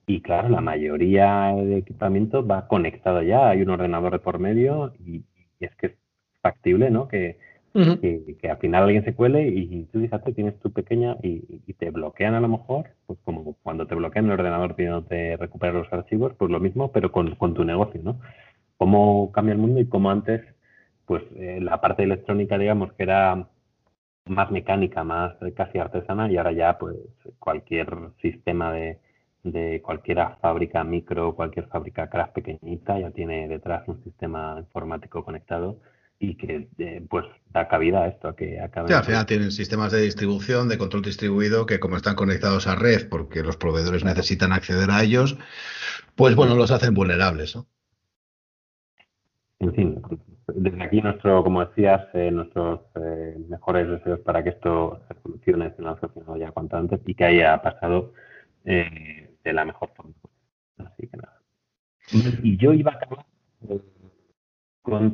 y 0.07 0.20
claro, 0.20 0.50
la 0.50 0.61
mayoría 0.61 1.55
de 1.57 1.79
equipamiento 1.79 2.46
va 2.46 2.68
conectado 2.68 3.22
ya, 3.22 3.48
hay 3.48 3.62
un 3.62 3.70
ordenador 3.70 4.12
de 4.12 4.18
por 4.18 4.38
medio 4.38 4.92
y, 4.98 5.24
y 5.59 5.64
es 5.64 5.74
que 5.76 5.87
es 5.87 5.92
factible, 6.42 6.90
¿no? 6.90 7.09
Que, 7.09 7.38
que, 7.77 8.51
al 8.51 8.59
final 8.59 8.85
alguien 8.85 9.05
se 9.05 9.15
cuele 9.15 9.49
y 9.49 9.85
tú 9.93 10.01
fíjate, 10.01 10.33
tienes 10.33 10.59
tu 10.61 10.73
pequeña 10.73 11.17
y, 11.23 11.41
te 11.75 11.91
bloquean 11.91 12.35
a 12.35 12.41
lo 12.41 12.49
mejor, 12.49 12.91
pues 13.07 13.19
como 13.25 13.55
cuando 13.62 13.87
te 13.87 13.95
bloquean 13.95 14.27
el 14.27 14.33
ordenador 14.33 14.75
pidiéndote 14.75 15.37
recuperar 15.37 15.75
los 15.75 15.93
archivos, 15.93 16.33
pues 16.39 16.51
lo 16.51 16.61
mismo, 16.61 16.91
pero 16.93 17.12
con, 17.12 17.35
con 17.35 17.55
tu 17.55 17.65
negocio, 17.65 18.01
¿no? 18.03 18.21
Cómo 18.79 19.31
cambia 19.33 19.53
el 19.53 19.59
mundo 19.59 19.81
y 19.81 19.87
cómo 19.87 20.11
antes, 20.11 20.43
pues 21.05 21.23
eh, 21.37 21.61
la 21.61 21.81
parte 21.81 22.03
electrónica, 22.03 22.59
digamos, 22.59 22.93
que 22.95 23.03
era 23.03 23.49
más 24.27 24.51
mecánica, 24.51 25.05
más 25.05 25.35
casi 25.55 25.79
artesana 25.79 26.31
y 26.31 26.37
ahora 26.37 26.53
ya 26.53 26.79
pues 26.79 26.97
cualquier 27.39 27.89
sistema 28.23 28.73
de, 28.73 28.99
de 29.45 29.83
cualquier 29.83 30.19
fábrica 30.41 30.83
micro, 30.85 31.35
cualquier 31.35 31.67
fábrica 31.69 32.09
craft 32.11 32.35
pequeñita 32.35 32.99
ya 32.99 33.11
tiene 33.11 33.49
detrás 33.49 33.87
un 33.89 34.03
sistema 34.03 34.57
informático 34.59 35.25
conectado 35.25 35.79
y 36.18 36.37
que 36.37 36.68
eh, 36.79 37.07
pues 37.09 37.26
da 37.50 37.68
cabida 37.68 38.05
a 38.05 38.09
esto, 38.09 38.29
a 38.29 38.37
que 38.37 38.61
acabe. 38.61 38.94
al 38.94 39.05
final 39.05 39.26
tienen 39.26 39.50
sistemas 39.50 39.92
de 39.92 40.00
distribución, 40.00 40.68
de 40.68 40.79
control 40.79 41.02
distribuido, 41.02 41.66
que 41.66 41.79
como 41.79 41.96
están 41.96 42.16
conectados 42.16 42.66
a 42.66 42.74
red, 42.74 43.09
porque 43.09 43.42
los 43.42 43.57
proveedores 43.57 44.05
necesitan 44.05 44.52
acceder 44.52 44.90
a 44.90 45.02
ellos, 45.02 45.38
pues 46.14 46.35
bueno, 46.35 46.55
los 46.55 46.70
hacen 46.70 46.94
vulnerables. 46.94 47.57
¿no? 47.57 47.66
En 49.61 49.74
fin, 49.74 50.02
desde 50.55 50.83
aquí 50.83 51.02
nuestro, 51.02 51.42
como 51.42 51.64
decías, 51.64 52.02
eh, 52.14 52.31
nuestros 52.31 52.81
eh, 52.94 53.37
mejores 53.48 53.88
deseos 53.88 54.20
para 54.20 54.42
que 54.42 54.50
esto 54.50 55.00
se 55.09 55.20
solucione 55.22 55.74
en 55.76 55.85
la 55.85 55.98
sociedad 56.00 56.37
ya 56.37 56.50
cuanto 56.50 56.76
antes 56.76 57.00
y 57.07 57.14
que 57.14 57.24
haya 57.24 57.61
pasado 57.62 58.12
de 58.64 59.52
la 59.52 59.64
mejor 59.64 59.90
forma. 59.94 60.12
Así 60.79 61.07
que 61.07 61.16
nada. 61.16 61.40
Y 62.42 62.57
yo 62.57 62.72
iba 62.72 62.90
a 62.92 62.96
acabar 62.96 63.26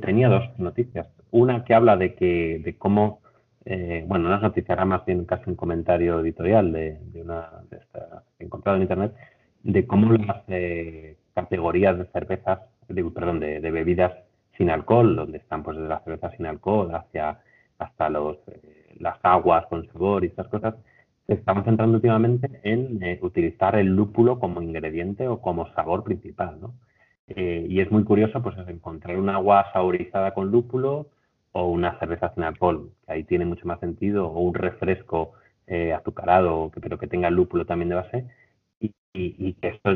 tenía 0.01 0.29
dos 0.29 0.45
noticias. 0.59 1.09
Una 1.31 1.65
que 1.65 1.75
habla 1.75 1.97
de 1.97 2.15
que 2.15 2.61
de 2.65 2.77
cómo, 2.77 3.21
eh, 3.65 4.05
bueno, 4.07 4.29
no 4.29 4.37
es 4.37 4.43
noticia, 4.43 4.75
era 4.75 4.85
más 4.85 5.05
bien 5.05 5.25
casi 5.25 5.49
un 5.49 5.57
comentario 5.57 6.21
editorial 6.21 6.73
de, 6.73 6.99
una 7.15 7.49
de 7.71 7.79
estas 7.79 8.25
encontrado 8.39 8.77
en 8.77 8.83
internet, 8.83 9.15
de 9.63 9.87
cómo 9.87 10.13
las 10.13 10.43
eh, 10.49 11.17
categorías 11.35 11.97
de 11.99 12.07
cervezas, 12.07 12.61
perdón, 13.15 13.41
de, 13.41 13.61
bebidas 13.61 14.13
sin 14.59 14.71
alcohol, 14.71 15.17
donde 15.17 15.39
están 15.39 15.63
pues 15.63 15.77
desde 15.77 15.89
las 15.89 16.05
cervezas 16.05 16.35
sin 16.37 16.47
alcohol 16.47 16.95
hacia 16.95 17.41
hasta 17.79 18.11
los 18.11 18.37
eh, 18.49 18.95
las 18.99 19.19
aguas 19.23 19.67
con 19.67 19.87
sabor 19.89 20.25
y 20.25 20.29
estas 20.29 20.49
cosas, 20.49 20.75
se 21.27 21.35
están 21.35 21.65
centrando 21.65 21.97
últimamente 21.97 22.61
en 22.63 23.01
utilizar 23.23 23.77
el 23.77 23.87
lúpulo 23.87 24.39
como 24.39 24.61
ingrediente 24.61 25.27
o 25.29 25.41
como 25.41 25.73
sabor 25.73 26.05
principal, 26.05 26.61
¿no? 26.61 26.75
Eh, 27.37 27.67
y 27.69 27.81
es 27.81 27.91
muy 27.91 28.05
curioso 28.05 28.43
pues 28.43 28.57
encontrar 28.69 29.17
un 29.17 29.29
agua 29.31 29.67
saborizada 29.73 30.35
con 30.35 30.51
lúpulo 30.51 31.09
o 31.53 31.67
una 31.71 31.99
cerveza 31.99 32.33
sin 32.35 32.45
alcohol, 32.45 32.91
que 33.07 33.13
ahí 33.13 33.25
tiene 33.25 33.45
mucho 33.45 33.67
más 33.67 33.81
sentido, 33.81 34.27
o 34.29 34.41
un 34.41 34.55
refresco 34.55 35.33
eh, 35.67 35.93
azucarado, 35.93 36.71
pero 36.81 36.99
que 36.99 37.07
tenga 37.07 37.31
lúpulo 37.31 37.67
también 37.67 37.91
de 37.91 37.95
base, 37.95 38.27
y, 38.81 38.93
y, 39.15 39.55
que 39.55 39.69
esto 39.69 39.91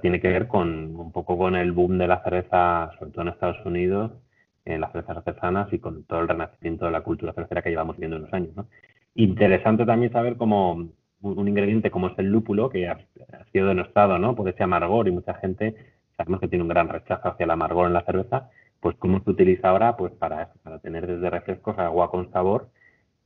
tiene 0.00 0.20
que 0.20 0.28
ver 0.28 0.48
con 0.48 0.96
un 0.96 1.12
poco 1.12 1.36
con 1.36 1.54
el 1.56 1.72
boom 1.72 1.98
de 1.98 2.06
la 2.06 2.22
cerveza, 2.22 2.90
sobre 2.98 3.10
todo 3.12 3.22
en 3.22 3.28
Estados 3.28 3.66
Unidos, 3.66 4.12
en 4.64 4.80
las 4.80 4.92
cervezas 4.92 5.18
artesanas 5.18 5.72
y 5.72 5.78
con 5.78 6.04
todo 6.04 6.20
el 6.20 6.28
renacimiento 6.28 6.86
de 6.86 6.90
la 6.92 7.02
cultura 7.02 7.32
cervecera 7.34 7.62
que 7.62 7.70
llevamos 7.70 7.98
viendo 7.98 8.16
en 8.16 8.22
los 8.22 8.32
años. 8.32 8.56
¿no? 8.56 8.66
Interesante 9.14 9.84
también 9.84 10.12
saber 10.12 10.36
cómo 10.36 10.88
un 11.20 11.48
ingrediente 11.48 11.90
como 11.90 12.08
es 12.08 12.18
el 12.18 12.30
lúpulo, 12.30 12.70
que 12.70 12.88
ha, 12.88 12.98
ha 13.32 13.44
sido 13.52 13.68
denostado 13.68 14.18
¿no? 14.18 14.34
por 14.34 14.48
ese 14.48 14.62
amargor 14.62 15.06
y 15.06 15.12
mucha 15.12 15.34
gente 15.34 15.74
sabemos 16.16 16.40
que 16.40 16.48
tiene 16.48 16.62
un 16.62 16.68
gran 16.68 16.88
rechazo 16.88 17.28
hacia 17.28 17.44
el 17.44 17.50
amargor 17.50 17.86
en 17.86 17.94
la 17.94 18.04
cerveza, 18.04 18.50
pues 18.80 18.96
cómo 18.98 19.22
se 19.22 19.30
utiliza 19.30 19.68
ahora 19.68 19.96
pues 19.96 20.12
para 20.12 20.52
para 20.62 20.78
tener 20.78 21.06
desde 21.06 21.30
refrescos 21.30 21.78
agua 21.78 22.10
con 22.10 22.30
sabor 22.32 22.68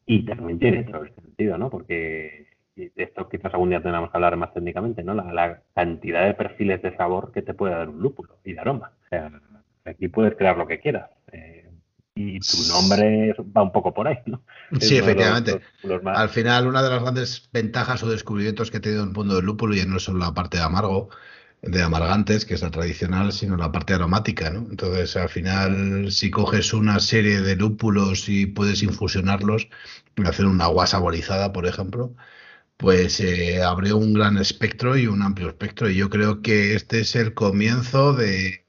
y 0.07 0.25
también 0.25 0.59
tiene 0.59 0.81
otro 0.81 1.05
sentido, 1.15 1.59
¿no? 1.59 1.69
Porque 1.69 2.47
esto 2.77 3.29
quizás 3.29 3.53
algún 3.53 3.71
día 3.71 3.83
tengamos 3.83 4.11
que 4.11 4.17
hablar 4.17 4.37
más 4.37 4.55
técnicamente, 4.55 5.03
¿no? 5.03 5.15
La, 5.15 5.63
cantidad 5.75 6.27
de 6.27 6.35
perfiles 6.35 6.81
de 6.83 6.97
sabor 6.97 7.33
que 7.33 7.43
te 7.43 7.55
puede 7.55 7.75
dar 7.75 7.89
un 7.89 8.01
lúpulo 8.01 8.39
y 8.45 8.53
de 8.53 8.61
aroma. 8.61 8.93
O 9.05 9.09
sea, 9.09 9.31
aquí 9.85 10.09
puedes 10.09 10.37
crear 10.37 10.57
lo 10.57 10.67
que 10.67 10.79
quieras. 10.79 11.11
Eh, 11.33 11.71
y 12.15 12.39
tu 12.41 12.57
nombre 12.69 13.35
va 13.57 13.63
un 13.63 13.73
poco 13.73 13.93
por 13.93 14.09
ahí, 14.09 14.19
¿no? 14.27 14.43
Sí, 14.81 14.97
efectivamente. 14.97 15.61
Al 16.05 16.29
final, 16.31 16.67
una 16.67 16.83
de 16.83 16.91
las 16.91 17.03
grandes 17.03 17.49
ventajas 17.53 18.03
o 18.03 18.09
descubrimientos 18.09 18.71
que 18.71 18.79
he 18.79 18.81
tenido 18.81 19.03
en 19.03 19.09
el 19.09 19.15
mundo 19.15 19.37
del 19.37 19.45
lúpulo, 19.45 19.75
y 19.75 19.85
no 19.87 19.99
solo 19.99 20.19
la 20.19 20.33
parte 20.33 20.57
de 20.57 20.63
amargo, 20.63 21.11
de 21.63 21.83
amargantes, 21.83 22.45
que 22.45 22.55
es 22.55 22.63
la 22.63 22.71
tradicional, 22.71 23.33
sino 23.33 23.57
la 23.57 23.73
parte 23.73 23.95
aromática, 23.95 24.51
¿no? 24.51 24.61
Entonces, 24.71 25.17
al 25.17 25.29
final, 25.29 26.13
si 26.13 26.31
coges 26.31 26.73
una 26.73 27.01
serie 27.01 27.41
de 27.41 27.57
lúpulos 27.57 28.29
y 28.29 28.47
puedes 28.47 28.83
infusionarlos, 28.83 29.69
hacer 30.25 30.47
una 30.47 30.65
agua 30.65 30.87
saborizada, 30.87 31.53
por 31.53 31.67
ejemplo, 31.67 32.15
pues 32.77 33.21
eh, 33.21 33.63
abre 33.63 33.93
un 33.95 34.15
gran 34.15 34.39
espectro 34.39 34.97
y 34.99 35.07
un 35.09 35.23
amplio 35.23 35.49
espectro. 35.49 35.91
Y 35.91 35.97
yo 35.97 36.11
creo 36.11 36.43
que 36.43 36.75
este 36.75 37.01
es 37.01 37.17
el 37.17 37.35
comienzo 37.35 38.15
de, 38.15 38.67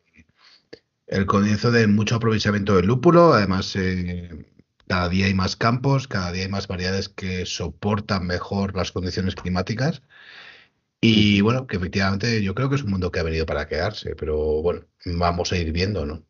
El 1.08 1.26
comienzo 1.26 1.72
de 1.72 1.88
mucho 1.88 2.16
aprovechamiento 2.16 2.76
del 2.76 2.88
lúpulo, 2.88 3.34
además 3.34 3.76
eh, 3.76 4.46
cada 4.88 5.10
día 5.10 5.26
hay 5.28 5.34
más 5.34 5.56
campos, 5.56 6.08
cada 6.08 6.32
día 6.32 6.44
hay 6.44 6.50
más 6.50 6.68
variedades 6.68 7.10
que 7.10 7.46
soportan 7.46 8.26
mejor 8.28 8.76
las 8.76 8.92
condiciones 8.92 9.36
climáticas. 9.36 10.02
Y 11.02 11.42
bueno, 11.42 11.68
que 11.68 11.78
efectivamente 11.78 12.44
yo 12.44 12.56
creo 12.56 12.70
que 12.70 12.76
es 12.76 12.84
un 12.84 12.92
mundo 12.92 13.12
que 13.12 13.20
ha 13.20 13.24
venido 13.24 13.46
para 13.46 13.68
quedarse, 13.68 14.16
pero 14.16 14.62
bueno, 14.62 14.82
vamos 15.06 15.52
a 15.52 15.58
ir 15.58 15.72
viendo, 15.72 16.06
¿no? 16.06 16.24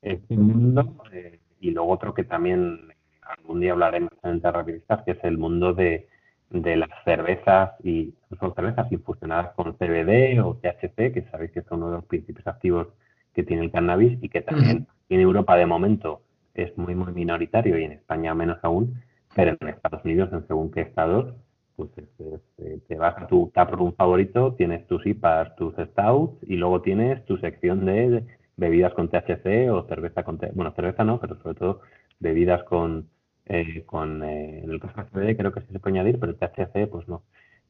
Es 0.00 0.20
un 0.28 0.46
mundo, 0.46 0.96
eh, 1.12 1.40
y 1.60 1.70
luego 1.70 1.90
otro 1.90 2.14
que 2.14 2.24
también 2.24 2.92
algún 3.22 3.60
día 3.60 3.72
hablaremos 3.72 4.12
en 4.22 4.40
Terrapiristas, 4.40 5.02
que 5.04 5.12
es 5.12 5.24
el 5.24 5.38
mundo 5.38 5.72
de, 5.72 6.08
de 6.50 6.76
las 6.76 6.90
cervezas 7.04 7.72
y 7.82 8.14
son 8.38 8.54
cervezas 8.54 8.90
infusionadas 8.92 9.54
con 9.54 9.76
CBD 9.76 10.40
o 10.40 10.56
THC, 10.56 11.12
que 11.12 11.26
sabéis 11.30 11.50
que 11.52 11.62
son 11.62 11.82
uno 11.82 11.90
de 11.90 11.96
los 11.96 12.04
principios 12.04 12.46
activos 12.46 12.88
que 13.34 13.42
tiene 13.42 13.64
el 13.64 13.72
cannabis 13.72 14.18
y 14.22 14.28
que 14.28 14.42
también 14.42 14.86
en 15.08 15.20
Europa 15.20 15.56
de 15.56 15.66
momento 15.66 16.22
es 16.54 16.76
muy 16.78 16.94
muy 16.94 17.12
minoritario 17.12 17.78
y 17.78 17.84
en 17.84 17.92
España 17.92 18.34
menos 18.34 18.58
aún, 18.62 19.02
pero 19.34 19.56
en 19.58 19.68
Estados 19.68 20.04
Unidos 20.04 20.30
en 20.32 20.46
según 20.46 20.70
qué 20.70 20.82
estados 20.82 21.34
pues 21.76 21.90
eh, 21.98 22.78
te 22.86 22.96
vas 22.96 23.16
a 23.18 23.26
tu 23.26 23.50
taproom 23.54 23.94
favorito, 23.94 24.54
tienes 24.54 24.86
tus 24.86 25.04
IPAs, 25.06 25.56
tus 25.56 25.74
stouts 25.74 26.36
y 26.42 26.56
luego 26.56 26.82
tienes 26.82 27.24
tu 27.24 27.36
sección 27.38 27.84
de 27.84 28.24
bebidas 28.56 28.94
con 28.94 29.08
THC 29.08 29.70
o 29.70 29.86
cerveza 29.88 30.22
con 30.22 30.38
bueno 30.54 30.72
cerveza 30.72 31.04
no, 31.04 31.20
pero 31.20 31.36
sobre 31.42 31.54
todo 31.56 31.80
bebidas 32.20 32.62
con 32.64 33.08
eh, 33.46 33.82
con 33.86 34.22
eh, 34.24 34.60
en 34.64 34.70
el 34.70 34.80
caso 34.80 34.94
de 34.96 35.10
CBD 35.10 35.36
creo 35.36 35.52
que 35.52 35.60
sí 35.60 35.66
se 35.72 35.78
puede 35.78 35.98
añadir, 35.98 36.18
pero 36.18 36.32
el 36.32 36.38
THC 36.38 36.88
pues 36.90 37.08
no. 37.08 37.22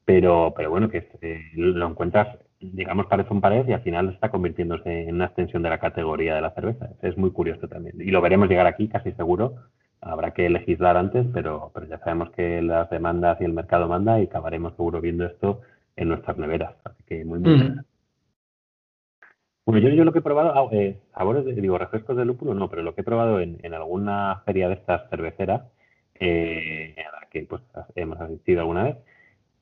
Pero, 0.04 0.52
pero 0.56 0.70
bueno, 0.70 0.88
que 0.90 1.08
eh, 1.22 1.40
lo 1.54 1.88
encuentras, 1.88 2.38
digamos, 2.60 3.06
parece 3.06 3.32
un 3.32 3.40
pared 3.40 3.66
y 3.66 3.72
al 3.72 3.82
final 3.82 4.10
está 4.10 4.30
convirtiéndose 4.30 5.08
en 5.08 5.14
una 5.14 5.26
extensión 5.26 5.62
de 5.62 5.70
la 5.70 5.78
categoría 5.78 6.34
de 6.34 6.42
la 6.42 6.50
cerveza. 6.50 6.90
Es 7.02 7.16
muy 7.16 7.30
curioso 7.30 7.68
también. 7.68 7.96
Y 8.00 8.10
lo 8.10 8.20
veremos 8.20 8.48
llegar 8.48 8.66
aquí, 8.66 8.88
casi 8.88 9.12
seguro. 9.12 9.54
Habrá 10.04 10.32
que 10.32 10.48
legislar 10.48 10.96
antes, 10.96 11.26
pero, 11.32 11.70
pero 11.74 11.86
ya 11.86 11.98
sabemos 11.98 12.30
que 12.30 12.62
las 12.62 12.90
demandas 12.90 13.40
y 13.40 13.44
el 13.44 13.52
mercado 13.52 13.88
manda 13.88 14.20
y 14.20 14.24
acabaremos 14.24 14.74
seguro 14.76 15.00
viendo 15.00 15.24
esto 15.24 15.62
en 15.96 16.08
nuestras 16.08 16.36
neveras. 16.36 16.74
Así 16.84 17.02
que 17.04 17.24
muy, 17.24 17.38
muy 17.38 17.56
mm. 17.56 17.80
Bueno, 19.66 19.80
yo, 19.80 19.88
yo 19.94 20.04
lo 20.04 20.12
que 20.12 20.18
he 20.18 20.22
probado, 20.22 20.52
ah, 20.54 20.68
eh, 20.72 21.00
sabores, 21.14 21.44
de, 21.46 21.54
digo, 21.54 21.78
refrescos 21.78 22.16
de 22.16 22.26
lúpulo 22.26 22.52
no, 22.52 22.68
pero 22.68 22.82
lo 22.82 22.94
que 22.94 23.00
he 23.00 23.04
probado 23.04 23.40
en, 23.40 23.58
en 23.62 23.72
alguna 23.72 24.42
feria 24.44 24.68
de 24.68 24.74
estas 24.74 25.08
cerveceras, 25.08 25.62
eh, 26.20 26.94
a 26.98 27.20
la 27.20 27.28
que 27.30 27.44
pues 27.44 27.62
hemos 27.94 28.20
asistido 28.20 28.60
alguna 28.60 28.84
vez, 28.84 28.96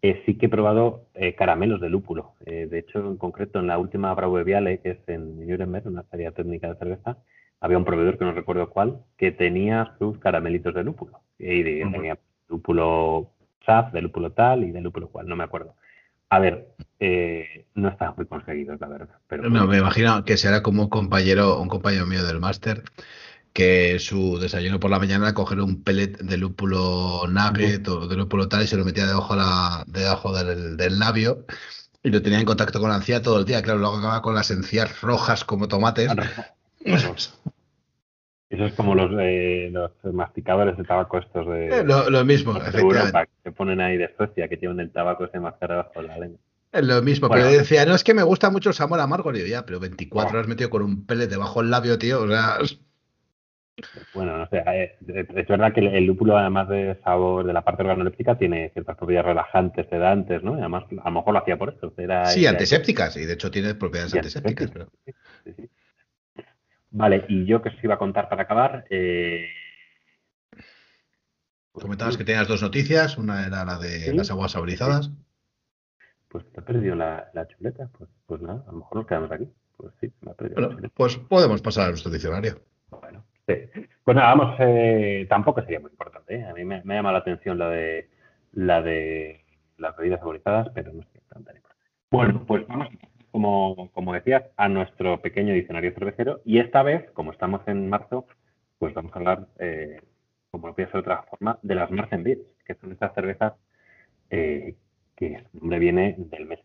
eh, 0.03 0.21
sí 0.27 0.37
que 0.37 0.47
he 0.47 0.49
probado 0.49 1.07
eh, 1.15 1.35
caramelos 1.37 1.81
de 1.81 1.89
lúpulo. 1.89 2.35
Eh, 2.45 2.67
de 2.69 2.81
hecho, 2.81 2.99
en 2.99 3.17
concreto, 3.17 3.61
en 3.61 3.69
la 3.69 3.79
última 3.79 4.13
Bravo 4.15 4.43
Viale, 4.43 4.81
que 4.81 4.91
es 4.91 5.09
en 5.09 5.47
Nuremberg, 5.47 5.87
una 5.87 6.03
feria 6.03 6.33
técnica 6.33 6.69
de 6.69 6.79
cerveza, 6.79 7.19
había 7.62 7.79
un 7.79 7.85
proveedor 7.85 8.18
que 8.18 8.25
no 8.25 8.33
recuerdo 8.33 8.68
cuál, 8.68 8.98
que 9.16 9.31
tenía 9.31 9.94
sus 9.98 10.18
caramelitos 10.18 10.75
de 10.75 10.83
lúpulo. 10.83 11.20
Y 11.38 11.62
tenía 11.62 12.18
lúpulo 12.48 13.31
SAF, 13.64 13.92
de 13.92 14.03
lúpulo 14.03 14.33
tal 14.33 14.64
y 14.64 14.72
de 14.72 14.81
lúpulo 14.81 15.09
cual, 15.09 15.29
no 15.29 15.37
me 15.37 15.44
acuerdo. 15.44 15.77
A 16.29 16.40
ver, 16.40 16.75
eh, 16.98 17.66
no 17.75 17.88
está 17.88 18.12
muy 18.16 18.27
conseguidos, 18.27 18.81
la 18.81 18.88
verdad. 18.88 19.16
Pero 19.29 19.48
no, 19.48 19.66
me 19.68 19.79
imagino 19.79 20.25
que 20.25 20.37
será 20.37 20.61
como 20.61 20.83
un 20.83 20.88
compañero, 20.88 21.61
un 21.61 21.68
compañero 21.68 22.05
mío 22.05 22.25
del 22.25 22.40
máster, 22.40 22.83
que 23.53 24.01
su 24.01 24.40
desayuno 24.40 24.81
por 24.81 24.90
la 24.90 24.98
mañana 24.98 25.27
era 25.27 25.35
coger 25.35 25.61
un 25.61 25.85
pellet 25.85 26.18
de 26.18 26.37
lúpulo 26.38 27.29
nugget 27.29 27.87
o 27.87 28.09
de 28.09 28.16
lúpulo 28.16 28.48
tal 28.48 28.64
y 28.64 28.66
se 28.66 28.77
lo 28.77 28.85
metía 28.85 29.07
debajo, 29.07 29.37
la, 29.37 29.85
debajo 29.87 30.37
del, 30.37 30.77
del 30.77 30.98
labio 30.98 31.44
y 32.03 32.11
lo 32.11 32.20
tenía 32.22 32.40
en 32.40 32.44
contacto 32.44 32.81
con 32.81 32.90
la 32.90 32.96
encía 32.96 33.22
todo 33.22 33.38
el 33.38 33.44
día. 33.44 33.62
Claro, 33.62 33.79
luego 33.79 33.98
acababa 33.98 34.22
con 34.22 34.35
las 34.35 34.51
encías 34.51 35.01
rojas 35.01 35.44
como 35.44 35.68
tomates. 35.68 36.11
Eso 38.53 38.67
es 38.67 38.75
como 38.75 38.95
los, 38.95 39.11
eh, 39.19 39.71
los 39.73 39.93
masticadores 40.12 40.77
de 40.77 40.85
tabaco 40.85 41.17
estos 41.17 41.47
de... 41.47 41.69
Eh, 41.69 41.85
lo, 41.85 42.23
mismo, 42.23 42.55
efectivamente. 42.55 43.31
que 43.43 43.51
ponen 43.51 43.81
ahí 43.81 43.97
de 43.97 44.15
Suecia, 44.15 44.47
que 44.47 44.59
tienen 44.59 44.79
el 44.81 44.91
tabaco 44.91 45.25
ese 45.25 45.41
más 45.41 45.55
bajo 45.59 46.03
la 46.03 46.19
lengua. 46.19 46.38
Es 46.71 46.85
lo 46.85 47.01
mismo, 47.01 47.31
pero 47.31 47.47
decía, 47.47 47.87
no, 47.87 47.95
es 47.95 48.05
que 48.05 48.12
me 48.12 48.23
gusta 48.23 48.51
mucho 48.51 48.69
el 48.69 48.75
sabor 48.75 49.01
amargo. 49.01 49.33
Digo, 49.33 49.47
ya, 49.47 49.65
pero 49.65 49.81
24 49.81 50.37
horas 50.37 50.49
metido 50.49 50.69
con 50.69 50.83
un 50.83 51.07
pellet 51.07 51.29
debajo 51.29 51.62
del 51.62 51.71
labio, 51.71 51.99
tío, 51.99 52.23
o 52.25 52.29
sea... 52.29 52.59
Bueno, 54.12 54.37
no 54.37 54.47
sé, 54.49 54.59
eh, 54.67 54.97
es 55.35 55.49
verdad 55.49 55.73
que 55.73 55.81
el 55.81 56.05
lúpulo, 56.05 56.37
además 56.37 56.69
de 56.69 57.01
sabor 57.03 57.47
de 57.47 57.55
la 57.55 57.62
parte 57.62 57.83
organoléptica, 57.83 58.37
tiene 58.37 58.69
ciertas 58.75 58.99
propiedades 58.99 59.29
relajantes, 59.29 59.87
sedantes, 59.88 60.43
¿no? 60.43 60.57
Y 60.59 60.61
además, 60.61 60.85
a 61.03 61.09
lo 61.09 61.17
mejor 61.17 61.33
lo 61.33 61.41
hacía 61.41 61.57
por 61.57 61.71
eso. 61.71 61.91
Era 61.97 62.27
sí, 62.27 62.47
antisépticas, 62.47 63.17
y 63.17 63.25
de 63.25 63.33
hecho 63.33 63.51
tiene 63.51 63.75
propiedades 63.75 64.15
antisépticas. 64.15 64.71
Pero... 64.71 64.88
Sí, 65.07 65.55
sí. 65.57 65.71
Vale, 66.93 67.25
y 67.29 67.47
yo 67.47 67.63
que 67.63 67.71
os 67.71 67.85
iba 67.85 67.95
a 67.95 67.99
contar 67.99 68.29
para 68.29 68.43
acabar. 68.43 68.85
Eh... 68.91 69.49
Comentabas 71.73 72.19
que 72.19 72.25
tenías 72.25 72.47
dos 72.47 72.63
noticias, 72.63 73.17
una 73.17 73.47
era 73.47 73.65
la 73.65 73.79
de 73.79 74.15
las 74.15 74.31
aguas 74.31 74.53
saborizadas. 74.53 75.11
Pues 76.29 76.51
te 76.53 76.61
ha 76.61 76.65
perdido 76.65 76.95
la, 76.95 77.31
chuleta, 77.49 77.89
pues, 77.97 78.11
pues, 78.27 78.43
nada, 78.43 78.63
a 78.69 78.73
lo 78.73 78.79
mejor 78.79 78.97
nos 78.99 79.07
quedamos 79.07 79.33
aquí. 79.33 79.49
Pues 79.77 79.93
sí, 80.01 80.13
me 80.21 80.33
ha 80.33 80.35
perdido 80.35 80.69
bueno, 80.69 80.91
Pues 80.95 81.17
podemos 81.17 81.63
pasar 81.63 81.87
a 81.87 81.89
nuestro 81.89 82.13
diccionario. 82.13 82.61
Bueno, 82.91 83.25
sí. 83.47 83.55
Pues 84.05 84.15
nada, 84.15 84.35
vamos, 84.35 84.57
eh, 84.61 85.27
tampoco 85.31 85.63
sería 85.63 85.81
muy 85.81 85.91
importante. 85.91 86.37
¿eh? 86.37 86.45
A 86.45 86.53
mí 86.53 86.65
me, 86.65 86.83
me, 86.85 86.95
llama 86.95 87.13
la 87.13 87.19
atención 87.19 87.59
la 87.59 87.71
de 87.71 88.11
la 88.53 88.83
de 88.83 89.43
las 89.79 89.97
bebidas 89.97 90.21
saborizadas, 90.21 90.69
pero 90.75 90.93
no 90.93 91.01
es 91.01 91.09
tan 91.09 91.57
importante. 91.57 91.63
Bueno, 92.11 92.45
pues 92.47 92.67
vamos 92.69 92.89
como, 93.33 93.90
como 93.92 94.12
decías, 94.12 94.45
a 94.57 94.68
nuestro 94.68 95.21
pequeño 95.23 95.55
diccionario 95.55 95.92
cervecero. 95.95 96.42
Y 96.45 96.59
esta 96.59 96.83
vez, 96.83 97.11
como 97.12 97.33
estamos 97.33 97.62
en 97.66 97.88
marzo, 97.88 98.27
pues 98.79 98.95
vamos 98.95 99.12
a 99.14 99.18
hablar, 99.18 99.49
eh, 99.59 100.01
como 100.51 100.68
no 100.68 100.75
puede 100.75 100.88
ser 100.88 100.95
de 100.97 101.01
otra 101.01 101.23
forma, 101.23 101.59
de 101.62 101.75
las 101.75 101.90
Marzen 101.90 102.23
Beers, 102.23 102.42
que 102.64 102.75
son 102.75 102.92
estas 102.92 103.14
cervezas 103.14 103.55
eh, 104.31 104.77
que 105.16 105.42
su 105.51 105.59
nombre 105.59 105.79
viene 105.79 106.14
del 106.18 106.47
mes 106.47 106.61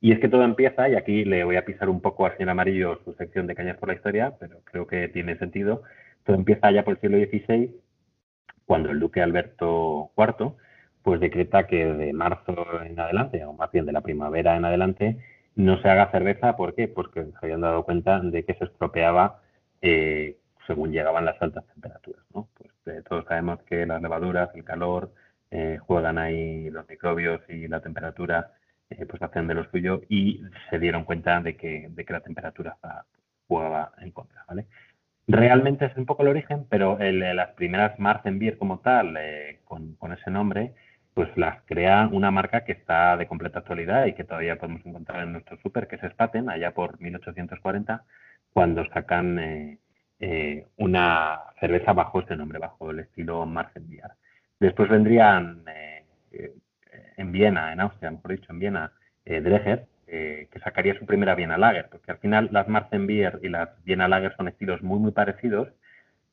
Y 0.00 0.12
es 0.12 0.18
que 0.18 0.28
todo 0.28 0.44
empieza, 0.44 0.88
y 0.88 0.94
aquí 0.96 1.24
le 1.24 1.44
voy 1.44 1.56
a 1.56 1.64
pisar 1.64 1.88
un 1.90 2.00
poco 2.00 2.24
al 2.24 2.32
señor 2.36 2.50
Amarillo 2.50 3.00
su 3.04 3.12
sección 3.14 3.46
de 3.46 3.54
cañas 3.54 3.76
por 3.76 3.90
la 3.90 3.96
historia, 3.96 4.34
pero 4.40 4.60
creo 4.64 4.86
que 4.86 5.08
tiene 5.08 5.36
sentido. 5.38 5.82
Todo 6.24 6.36
empieza 6.36 6.70
ya 6.70 6.84
por 6.84 6.94
el 6.94 7.00
siglo 7.00 7.18
XVI, 7.18 7.74
cuando 8.64 8.90
el 8.90 8.98
duque 9.00 9.20
Alberto 9.20 10.10
IV 10.16 10.54
pues 11.02 11.20
decreta 11.20 11.66
que 11.66 11.84
de 11.86 12.12
marzo 12.12 12.54
en 12.84 12.98
adelante, 12.98 13.44
o 13.44 13.52
más 13.52 13.70
bien 13.72 13.86
de 13.86 13.92
la 13.92 14.00
primavera 14.00 14.56
en 14.56 14.64
adelante, 14.64 15.18
no 15.54 15.80
se 15.82 15.88
haga 15.88 16.10
cerveza. 16.10 16.56
¿Por 16.56 16.74
qué? 16.74 16.88
Porque 16.88 17.24
se 17.24 17.32
habían 17.42 17.60
dado 17.60 17.84
cuenta 17.84 18.20
de 18.20 18.44
que 18.44 18.54
se 18.54 18.64
estropeaba 18.64 19.40
eh, 19.80 20.38
según 20.66 20.92
llegaban 20.92 21.24
las 21.24 21.40
altas 21.42 21.66
temperaturas. 21.66 22.24
¿no? 22.32 22.48
Pues 22.56 22.70
eh, 22.86 23.02
todos 23.08 23.24
sabemos 23.26 23.60
que 23.64 23.84
las 23.84 24.00
levaduras, 24.00 24.50
el 24.54 24.64
calor, 24.64 25.12
eh, 25.50 25.78
juegan 25.80 26.18
ahí 26.18 26.70
los 26.70 26.88
microbios 26.88 27.40
y 27.48 27.68
la 27.68 27.80
temperatura 27.80 28.52
pues 29.08 29.22
hacen 29.22 29.46
de 29.46 29.54
lo 29.54 29.64
suyo 29.70 30.02
y 30.10 30.42
se 30.68 30.78
dieron 30.78 31.04
cuenta 31.04 31.40
de 31.40 31.56
que, 31.56 31.88
de 31.88 32.04
que 32.04 32.12
la 32.12 32.20
temperatura 32.20 32.76
jugaba 33.48 33.92
en 33.98 34.10
contra. 34.10 34.44
¿vale? 34.46 34.66
Realmente 35.26 35.86
es 35.86 35.96
un 35.96 36.04
poco 36.04 36.22
el 36.22 36.28
origen, 36.28 36.66
pero 36.68 36.98
el, 37.00 37.20
las 37.34 37.52
primeras 37.52 37.98
Marzenbier 37.98 38.58
como 38.58 38.80
tal, 38.80 39.18
con, 39.64 39.94
con, 39.94 40.12
ese 40.12 40.30
nombre, 40.30 40.74
pues 41.14 41.28
las 41.36 41.62
crea 41.66 42.08
una 42.10 42.30
marca 42.30 42.64
que 42.64 42.72
está 42.72 43.16
de 43.16 43.26
completa 43.26 43.58
actualidad 43.58 44.06
y 44.06 44.14
que 44.14 44.24
todavía 44.24 44.56
podemos 44.56 44.84
encontrar 44.86 45.22
en 45.22 45.32
nuestro 45.32 45.58
súper, 45.58 45.86
que 45.86 45.96
es 45.96 46.02
Spaten, 46.12 46.48
allá 46.48 46.72
por 46.72 47.00
1840, 47.00 48.04
cuando 48.52 48.86
sacan 48.86 49.38
eh, 49.38 49.78
eh, 50.20 50.66
una 50.76 51.40
cerveza 51.60 51.92
bajo 51.92 52.20
ese 52.20 52.36
nombre, 52.36 52.58
bajo 52.58 52.90
el 52.90 53.00
estilo 53.00 53.44
Marzenbier. 53.44 54.10
Después 54.58 54.88
vendrían 54.88 55.64
eh, 55.66 56.04
en 57.16 57.32
Viena, 57.32 57.72
en 57.72 57.80
Austria, 57.80 58.10
mejor 58.10 58.32
dicho, 58.32 58.52
en 58.52 58.58
Viena, 58.58 58.92
Dreger, 59.24 59.86
que 60.06 60.60
sacaría 60.62 60.98
su 60.98 61.06
primera 61.06 61.34
Viena 61.34 61.56
Lager, 61.56 61.88
porque 61.88 62.10
al 62.10 62.18
final 62.18 62.48
las 62.50 62.68
Marzenbier 62.68 63.38
y 63.42 63.48
las 63.48 63.70
Viena 63.84 64.08
Lager 64.08 64.34
son 64.36 64.48
estilos 64.48 64.82
muy, 64.82 64.98
muy 64.98 65.12
parecidos, 65.12 65.68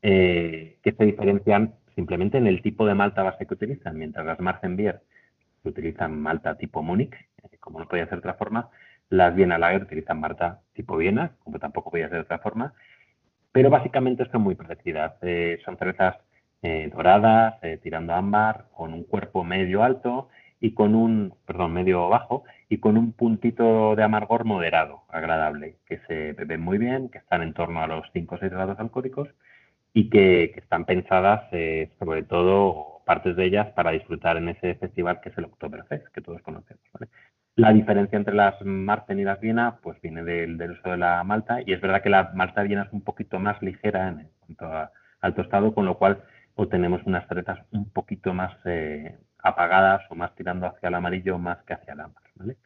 que 0.01 0.95
se 0.97 1.05
diferencian 1.05 1.75
simplemente 1.99 2.37
en 2.37 2.47
el 2.47 2.61
tipo 2.61 2.85
de 2.85 2.95
malta 2.95 3.23
base 3.23 3.45
que 3.45 3.55
utilizan, 3.55 3.97
mientras 3.97 4.25
las 4.25 4.39
Marzenbier 4.39 5.01
utilizan 5.65 6.17
malta 6.17 6.55
tipo 6.55 6.81
Múnich, 6.81 7.13
eh, 7.13 7.57
como 7.59 7.77
no 7.77 7.89
podía 7.89 8.05
ser 8.05 8.13
de 8.13 8.19
otra 8.19 8.35
forma, 8.35 8.69
las 9.09 9.35
Viena 9.35 9.57
Lager 9.57 9.83
utilizan 9.83 10.21
malta 10.21 10.61
tipo 10.71 10.95
Viena, 10.95 11.33
como 11.43 11.59
tampoco 11.59 11.91
podía 11.91 12.07
ser 12.07 12.19
de 12.19 12.23
otra 12.23 12.39
forma, 12.39 12.73
pero 13.51 13.69
básicamente 13.69 14.23
son 14.31 14.43
muy 14.43 14.55
parecidas. 14.55 15.11
Eh, 15.23 15.59
son 15.65 15.75
cervezas 15.75 16.15
eh, 16.61 16.89
doradas, 16.89 17.55
tirando 17.83 18.13
ámbar, 18.13 18.67
con 18.71 18.93
un 18.93 19.03
cuerpo 19.03 19.43
medio 19.43 19.83
alto 19.83 20.29
y 20.61 20.73
con 20.73 20.95
un, 20.95 21.33
perdón, 21.45 21.73
medio 21.73 22.07
bajo 22.07 22.45
y 22.69 22.77
con 22.77 22.95
un 22.95 23.11
puntito 23.11 23.97
de 23.97 24.03
amargor 24.03 24.45
moderado, 24.45 25.01
agradable, 25.09 25.75
que 25.85 25.97
se 26.07 26.31
beben 26.31 26.61
muy 26.61 26.77
bien, 26.77 27.09
que 27.09 27.17
están 27.17 27.41
en 27.41 27.53
torno 27.53 27.81
a 27.81 27.87
los 27.87 28.05
5 28.13 28.35
o 28.35 28.37
6 28.37 28.51
grados 28.53 28.79
alcohólicos 28.79 29.27
y 29.93 30.09
que, 30.09 30.53
están 30.55 30.85
pensadas 30.85 31.43
eh, 31.51 31.91
sobre 31.99 32.23
todo 32.23 33.01
partes 33.05 33.35
de 33.35 33.45
ellas 33.45 33.67
para 33.73 33.91
disfrutar 33.91 34.37
en 34.37 34.49
ese 34.49 34.75
festival 34.75 35.19
que 35.21 35.29
es 35.29 35.37
el 35.37 35.45
Oktoberfest, 35.45 36.07
que 36.09 36.21
todos 36.21 36.41
conocemos. 36.41 36.83
La 37.55 37.73
diferencia 37.73 38.17
entre 38.17 38.35
las 38.35 38.55
Marten 38.63 39.19
y 39.19 39.23
las 39.23 39.41
Viena 39.41 39.79
pues 39.81 39.99
viene 40.01 40.23
del, 40.23 40.57
del, 40.57 40.71
uso 40.71 40.91
de 40.91 40.97
la 40.97 41.23
malta 41.23 41.59
y 41.65 41.73
es 41.73 41.81
verdad 41.81 42.01
que 42.01 42.09
la 42.09 42.31
malta 42.33 42.63
Viena 42.63 42.83
es 42.83 42.93
un 42.93 43.01
poquito 43.01 43.39
más 43.39 43.61
ligera 43.61 44.09
en 44.09 44.29
cuanto 44.39 44.91
al 45.21 45.35
tostado, 45.35 45.73
con 45.73 45.85
lo 45.85 45.97
cual 45.97 46.23
obtenemos 46.55 47.01
unas 47.05 47.27
cervezas 47.27 47.59
un 47.71 47.89
poquito 47.89 48.33
más 48.33 48.53
eh, 48.65 49.17
apagadas 49.39 50.01
o 50.09 50.15
más 50.15 50.35
tirando 50.35 50.67
hacia 50.67 50.89
el 50.89 50.95
amarillo 50.95 51.37
más 51.37 51.57
que 51.63 51.73
hacia 51.73 51.93
el 51.93 52.01
ámbar. 52.01 52.23
¿vale? 52.35 52.57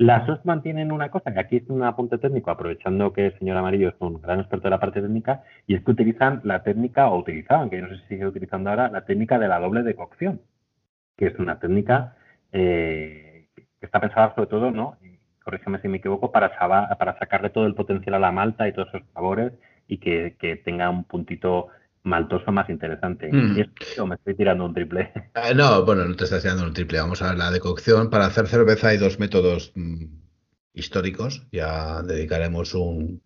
Las 0.00 0.26
Ostman 0.26 0.62
tienen 0.62 0.92
una 0.92 1.10
cosa, 1.10 1.30
que 1.30 1.40
aquí 1.40 1.56
es 1.56 1.68
un 1.68 1.82
apunte 1.82 2.16
técnico, 2.16 2.50
aprovechando 2.50 3.12
que 3.12 3.26
el 3.26 3.38
señor 3.38 3.58
Amarillo 3.58 3.90
es 3.90 3.94
un 3.98 4.18
gran 4.18 4.40
experto 4.40 4.64
de 4.64 4.70
la 4.70 4.80
parte 4.80 5.02
técnica, 5.02 5.44
y 5.66 5.74
es 5.74 5.84
que 5.84 5.90
utilizan 5.90 6.40
la 6.42 6.62
técnica, 6.62 7.10
o 7.10 7.18
utilizaban, 7.18 7.68
que 7.68 7.76
yo 7.76 7.82
no 7.82 7.90
sé 7.90 7.96
si 7.96 8.08
sigue 8.14 8.26
utilizando 8.26 8.70
ahora, 8.70 8.88
la 8.88 9.04
técnica 9.04 9.38
de 9.38 9.48
la 9.48 9.60
doble 9.60 9.82
decocción, 9.82 10.40
que 11.18 11.26
es 11.26 11.38
una 11.38 11.58
técnica 11.58 12.16
eh, 12.50 13.48
que 13.54 13.66
está 13.84 14.00
pensada 14.00 14.34
sobre 14.34 14.48
todo, 14.48 14.70
¿no? 14.70 14.96
corrígeme 15.44 15.82
si 15.82 15.88
me 15.88 15.98
equivoco, 15.98 16.32
para, 16.32 16.48
sacarle 17.18 17.50
todo 17.50 17.66
el 17.66 17.74
potencial 17.74 18.14
a 18.14 18.20
la 18.20 18.32
malta 18.32 18.66
y 18.68 18.72
todos 18.72 18.88
esos 18.94 19.06
sabores 19.12 19.52
y 19.86 19.98
que 19.98 20.62
tenga 20.64 20.88
un 20.88 21.04
puntito 21.04 21.68
maltoso 22.02 22.50
más 22.52 22.68
interesante. 22.70 23.30
¿O 23.98 24.06
me 24.06 24.14
estoy 24.14 24.34
tirando 24.34 24.64
un 24.64 24.74
triple? 24.74 25.12
Ah, 25.34 25.52
no, 25.54 25.84
bueno, 25.84 26.04
no 26.04 26.16
te 26.16 26.24
estás 26.24 26.42
tirando 26.42 26.64
un 26.64 26.72
triple. 26.72 27.00
Vamos 27.00 27.22
a 27.22 27.28
ver 27.28 27.38
la 27.38 27.50
decocción. 27.50 28.10
Para 28.10 28.26
hacer 28.26 28.46
cerveza 28.46 28.88
hay 28.88 28.98
dos 28.98 29.18
métodos 29.18 29.72
mm, 29.74 30.04
históricos. 30.74 31.46
Ya 31.52 32.02
dedicaremos 32.02 32.74
un, 32.74 33.22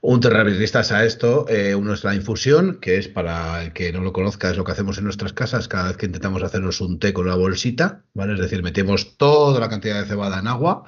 un 0.00 0.20
a 0.24 1.04
esto. 1.04 1.46
Eh, 1.48 1.74
uno 1.74 1.92
es 1.92 2.04
la 2.04 2.14
infusión, 2.14 2.78
que 2.80 2.96
es 2.96 3.08
para 3.08 3.62
el 3.64 3.72
que 3.72 3.92
no 3.92 4.00
lo 4.00 4.12
conozca, 4.12 4.50
es 4.50 4.56
lo 4.56 4.64
que 4.64 4.72
hacemos 4.72 4.98
en 4.98 5.04
nuestras 5.04 5.32
casas 5.32 5.68
cada 5.68 5.88
vez 5.88 5.96
que 5.96 6.06
intentamos 6.06 6.42
hacernos 6.42 6.80
un 6.80 6.98
té 6.98 7.12
con 7.12 7.26
una 7.26 7.36
bolsita, 7.36 8.04
¿vale? 8.14 8.34
Es 8.34 8.40
decir, 8.40 8.62
metemos 8.62 9.16
toda 9.16 9.60
la 9.60 9.68
cantidad 9.68 10.00
de 10.00 10.08
cebada 10.08 10.38
en 10.38 10.48
agua, 10.48 10.84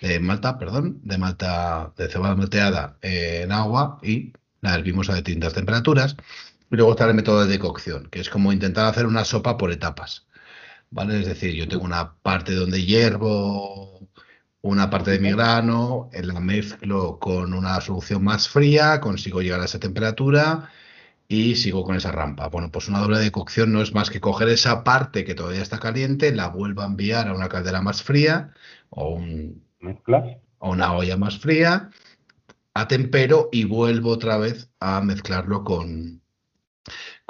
de 0.00 0.20
malta, 0.20 0.58
perdón, 0.58 1.00
de 1.04 1.18
malta, 1.18 1.92
de 1.96 2.08
cebada 2.08 2.34
malteada 2.34 2.98
eh, 3.02 3.42
en 3.44 3.52
agua 3.52 3.98
y 4.02 4.32
la 4.60 4.74
hervimos 4.74 5.08
a 5.10 5.14
distintas 5.14 5.54
temperaturas. 5.54 6.16
Y 6.70 6.76
luego 6.76 6.92
está 6.92 7.06
el 7.08 7.14
método 7.14 7.42
de 7.44 7.52
decocción, 7.52 8.08
que 8.10 8.20
es 8.20 8.30
como 8.30 8.52
intentar 8.52 8.86
hacer 8.86 9.06
una 9.06 9.24
sopa 9.24 9.56
por 9.56 9.72
etapas. 9.72 10.26
¿Vale? 10.90 11.20
Es 11.20 11.26
decir, 11.26 11.54
yo 11.54 11.68
tengo 11.68 11.84
una 11.84 12.14
parte 12.22 12.54
donde 12.54 12.84
hiervo 12.84 14.00
una 14.62 14.90
parte 14.90 15.12
de 15.12 15.20
mi 15.20 15.32
grano, 15.32 16.10
la 16.12 16.40
mezclo 16.40 17.18
con 17.18 17.54
una 17.54 17.80
solución 17.80 18.24
más 18.24 18.48
fría, 18.48 19.00
consigo 19.00 19.42
llegar 19.42 19.60
a 19.60 19.64
esa 19.64 19.78
temperatura 19.78 20.70
y 21.28 21.56
sigo 21.56 21.84
con 21.84 21.96
esa 21.96 22.12
rampa. 22.12 22.48
Bueno, 22.48 22.70
pues 22.70 22.88
una 22.88 23.00
doble 23.00 23.18
decocción 23.18 23.72
no 23.72 23.82
es 23.82 23.94
más 23.94 24.10
que 24.10 24.20
coger 24.20 24.48
esa 24.48 24.84
parte 24.84 25.24
que 25.24 25.34
todavía 25.34 25.62
está 25.62 25.78
caliente, 25.78 26.32
la 26.34 26.48
vuelvo 26.48 26.82
a 26.82 26.86
enviar 26.86 27.28
a 27.28 27.34
una 27.34 27.48
caldera 27.48 27.80
más 27.82 28.02
fría 28.02 28.52
o, 28.90 29.10
un, 29.10 29.64
o 30.58 30.70
una 30.70 30.92
olla 30.94 31.16
más 31.16 31.38
fría, 31.38 31.90
atempero 32.74 33.48
y 33.52 33.64
vuelvo 33.64 34.10
otra 34.10 34.38
vez 34.38 34.70
a 34.80 35.00
mezclarlo 35.00 35.64
con, 35.64 36.19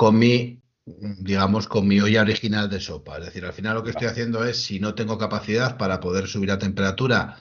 con 0.01 0.18
mi, 0.18 0.62
digamos, 0.86 1.68
con 1.68 1.86
mi 1.86 2.01
olla 2.01 2.22
original 2.22 2.70
de 2.70 2.80
sopa. 2.80 3.18
Es 3.18 3.26
decir, 3.26 3.44
al 3.44 3.53
final 3.53 3.74
lo 3.74 3.84
que 3.84 3.90
estoy 3.90 4.07
haciendo 4.07 4.46
es, 4.46 4.57
si 4.57 4.80
no 4.80 4.94
tengo 4.94 5.18
capacidad 5.18 5.76
para 5.76 6.01
poder 6.01 6.26
subir 6.26 6.51
a 6.51 6.59
temperatura 6.59 7.36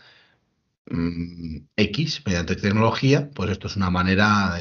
mm, 0.92 1.60
X 1.78 2.22
mediante 2.26 2.58
tecnología, 2.58 3.30
pues 3.34 3.52
esto 3.52 3.68
es 3.68 3.78
una 3.78 3.90
manera 3.90 4.58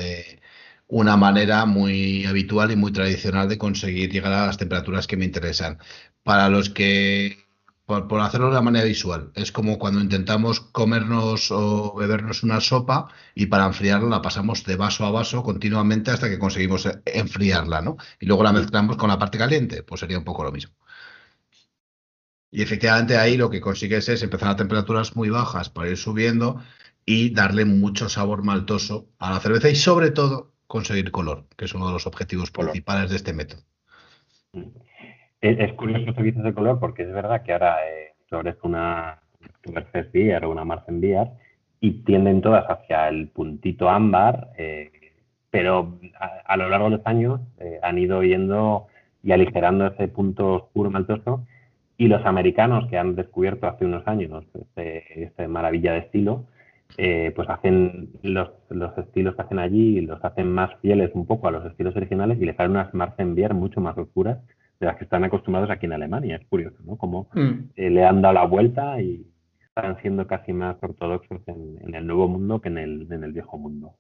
una 0.86 1.16
manera 1.16 1.66
muy 1.66 2.24
habitual 2.24 2.70
y 2.70 2.76
muy 2.76 2.92
tradicional 2.92 3.49
de 3.49 3.59
conseguir 3.59 4.12
llegar 4.12 4.32
a 4.32 4.46
las 4.46 4.59
temperaturas 4.59 5.09
que 5.09 5.16
me 5.16 5.24
interesan. 5.24 5.78
Para 6.22 6.49
los 6.49 6.70
que 6.70 7.47
por, 7.89 8.20
hacerlo 8.20 8.47
de 8.49 8.53
una 8.53 8.61
manera 8.61 8.84
visual. 8.84 9.32
Es 9.34 9.51
como 9.51 9.78
cuando 9.78 10.01
intentamos 10.01 10.61
comernos 10.61 11.51
o 11.51 11.95
bebernos 11.95 12.43
una 12.43 12.61
sopa 12.61 13.09
y 13.34 13.47
para 13.47 13.64
enfriarla 13.66 14.09
la 14.11 14.22
pasamos 14.22 14.64
de 14.64 14.76
vaso 14.76 15.07
a 15.07 15.11
vaso 15.11 15.43
continuamente 15.43 16.11
hasta 16.11 16.28
que 16.28 16.39
conseguimos 16.39 16.84
e, 16.84 17.01
enfriarla, 17.07 17.80
¿no? 17.80 17.97
Y 18.20 18.26
luego 18.26 18.43
la 18.43 18.53
mezclamos 18.53 18.99
con 18.99 19.09
la 19.09 19.18
parte 19.18 19.39
caliente, 19.39 19.82
pues 19.82 20.01
sería 20.01 20.18
un 20.18 20.24
poco 20.24 20.45
lo 20.45 20.53
mismo. 20.53 20.74
Y 22.51 22.62
efectivamente 22.62 23.16
ahí 23.16 23.39
lo 23.39 23.49
que 23.49 23.61
consigues 23.62 24.09
es 24.11 24.22
empezar 24.22 24.51
a 24.51 24.57
temperaturas 24.57 25.16
muy 25.16 25.30
bajas 25.30 25.70
para 25.70 25.89
ir 25.89 25.97
subiendo 25.97 26.62
y 27.07 27.30
darle 27.30 27.64
mucho 27.64 28.11
sabor 28.11 28.43
maltoso 28.43 29.09
a 29.18 29.30
la 29.30 29.41
cerveza 29.41 29.70
y 29.70 29.76
sobre 29.76 30.11
todo 30.11 30.53
conseguir 30.66 31.11
color, 31.11 31.49
que 31.57 31.64
es 31.64 31.74
uno 31.74 31.86
de 31.86 31.95
los 31.95 32.07
objetivos 32.07 32.51
principales 32.51 33.09
de 33.11 33.16
este 33.16 33.32
método. 33.32 33.62
Mm. 35.43 35.47
Es, 35.47 35.72
curioso 35.74 36.14
que 36.14 36.22
dices 36.22 36.43
de 36.43 36.55
color 36.55 36.80
porque 36.80 37.03
es 37.03 37.12
verdad 37.12 37.43
que 37.43 37.53
ahora 37.53 37.76
eh, 37.89 38.14
una 38.62 39.20
Oktoberfest 39.45 40.12
Beer 40.12 40.45
o 40.45 40.51
una 40.51 40.64
Marzen 40.64 41.01
Beer 41.01 41.28
y 41.80 42.03
tienden 42.05 42.41
todas 42.41 42.64
hacia 42.68 43.09
el 43.09 43.28
puntito 43.28 43.89
ámbar, 43.89 44.51
eh, 44.59 44.91
pero 45.51 45.99
a, 46.45 46.57
lo 46.57 46.68
largo 46.68 46.91
de 46.91 46.97
los 46.97 47.07
años 47.07 47.41
eh, 47.59 47.78
han 47.82 47.99
ido 47.99 48.22
yendo 48.22 48.89
y 49.22 49.32
aligerando 49.32 49.86
ese 49.86 50.09
punto 50.09 50.55
oscuro 50.55 50.91
maltoso 50.91 51.47
y 51.97 52.09
los 52.09 52.24
americanos 52.26 52.89
que 52.89 52.99
han 52.99 53.14
descubierto 53.16 53.66
hace 53.66 53.84
unos 53.84 54.07
años 54.07 54.45
este, 54.55 55.24
este 55.24 55.49
maravilla 55.49 55.93
de 55.93 55.99
estilo, 55.99 56.45
eh, 56.97 57.32
pues 57.34 57.49
hacen 57.49 58.11
los, 58.22 58.51
los, 58.70 58.97
estilos 58.99 59.34
que 59.36 59.43
hacen 59.43 59.59
allí, 59.59 60.01
los 60.01 60.24
hacen 60.24 60.53
más 60.53 60.70
fieles 60.80 61.11
un 61.14 61.26
poco 61.26 61.49
a 61.49 61.51
los 61.51 61.64
estilos 61.66 61.97
originales 61.97 62.41
y 62.41 62.45
les 62.45 62.57
salen 62.57 62.72
unas 62.72 62.95
Marzen 62.95 63.34
Beer 63.34 63.55
mucho 63.55 63.80
más 63.80 63.97
oscuras 63.99 64.39
de 64.81 64.87
las 64.87 64.97
que 64.97 65.05
están 65.05 65.24
acostumbrados 65.24 65.70
aquí 65.70 65.87
en 65.87 65.93
Alemania. 65.93 66.37
Es 66.37 66.47
curioso, 66.47 66.76
¿no? 66.85 66.97
Como 66.97 67.29
mm. 67.35 67.70
eh, 67.76 67.91
le 67.91 68.05
han 68.05 68.22
dado 68.22 68.35
la 68.35 68.47
vuelta 68.47 69.01
y 69.01 69.26
están 69.61 70.01
siendo 70.01 70.26
casi 70.26 70.53
más 70.53 70.76
ortodoxos 70.83 71.41
en, 71.47 71.95
el 71.95 72.07
nuevo 72.07 72.29
mundo 72.29 72.61
que 72.61 72.68
en 72.68 72.79
el, 72.79 73.07
en 73.11 73.24
el 73.24 73.33
viejo 73.33 73.59
mundo. 73.59 73.95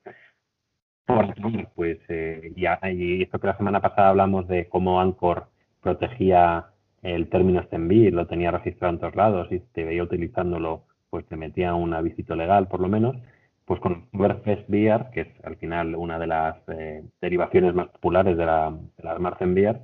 Por 1.06 1.34
pues, 1.74 1.98
eh, 2.08 2.52
y, 2.54 3.22
esto 3.22 3.38
que 3.38 3.46
la 3.46 3.56
semana 3.56 3.80
pasada 3.80 4.10
hablamos 4.10 4.46
de 4.46 4.68
cómo 4.68 5.00
Anchor 5.00 5.46
protegía 5.80 6.66
el 7.02 7.28
término 7.28 7.62
Stenby, 7.62 8.10
lo 8.10 8.26
tenía 8.26 8.50
registrado 8.50 8.94
en 8.94 9.00
todos 9.00 9.16
lados 9.16 9.48
y 9.50 9.60
te 9.60 9.84
veía 9.84 10.02
utilizándolo, 10.02 10.84
pues 11.08 11.24
te 11.26 11.36
metía 11.36 11.74
un 11.74 11.94
avisito 11.94 12.34
legal 12.34 12.68
por 12.68 12.80
lo 12.80 12.88
menos, 12.88 13.16
pues 13.64 13.80
con 13.80 14.08
Beer, 14.12 15.06
que 15.12 15.20
es 15.20 15.28
al 15.44 15.56
final 15.56 15.94
una 15.94 16.18
de 16.18 16.26
las 16.26 16.56
eh, 16.68 17.04
derivaciones 17.20 17.74
más 17.74 17.88
populares 17.88 18.36
de, 18.36 18.46
la, 18.46 18.70
de 18.70 19.64
eh, 19.64 19.80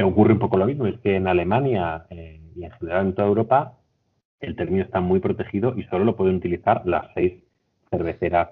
ocurre 0.00 0.32
un 0.32 0.38
poco 0.38 0.56
lo 0.56 0.66
mismo, 0.66 0.86
es 0.86 0.98
que 1.00 1.16
en 1.16 1.26
Alemania 1.26 2.06
eh, 2.10 2.40
y 2.54 2.64
en 2.64 2.70
general 2.72 3.06
en 3.06 3.14
toda 3.14 3.28
Europa 3.28 3.78
el 4.40 4.56
término 4.56 4.82
está 4.82 5.00
muy 5.00 5.20
protegido 5.20 5.74
y 5.76 5.84
solo 5.84 6.04
lo 6.04 6.16
pueden 6.16 6.36
utilizar 6.36 6.82
las 6.86 7.12
seis 7.14 7.44
cerveceras 7.90 8.50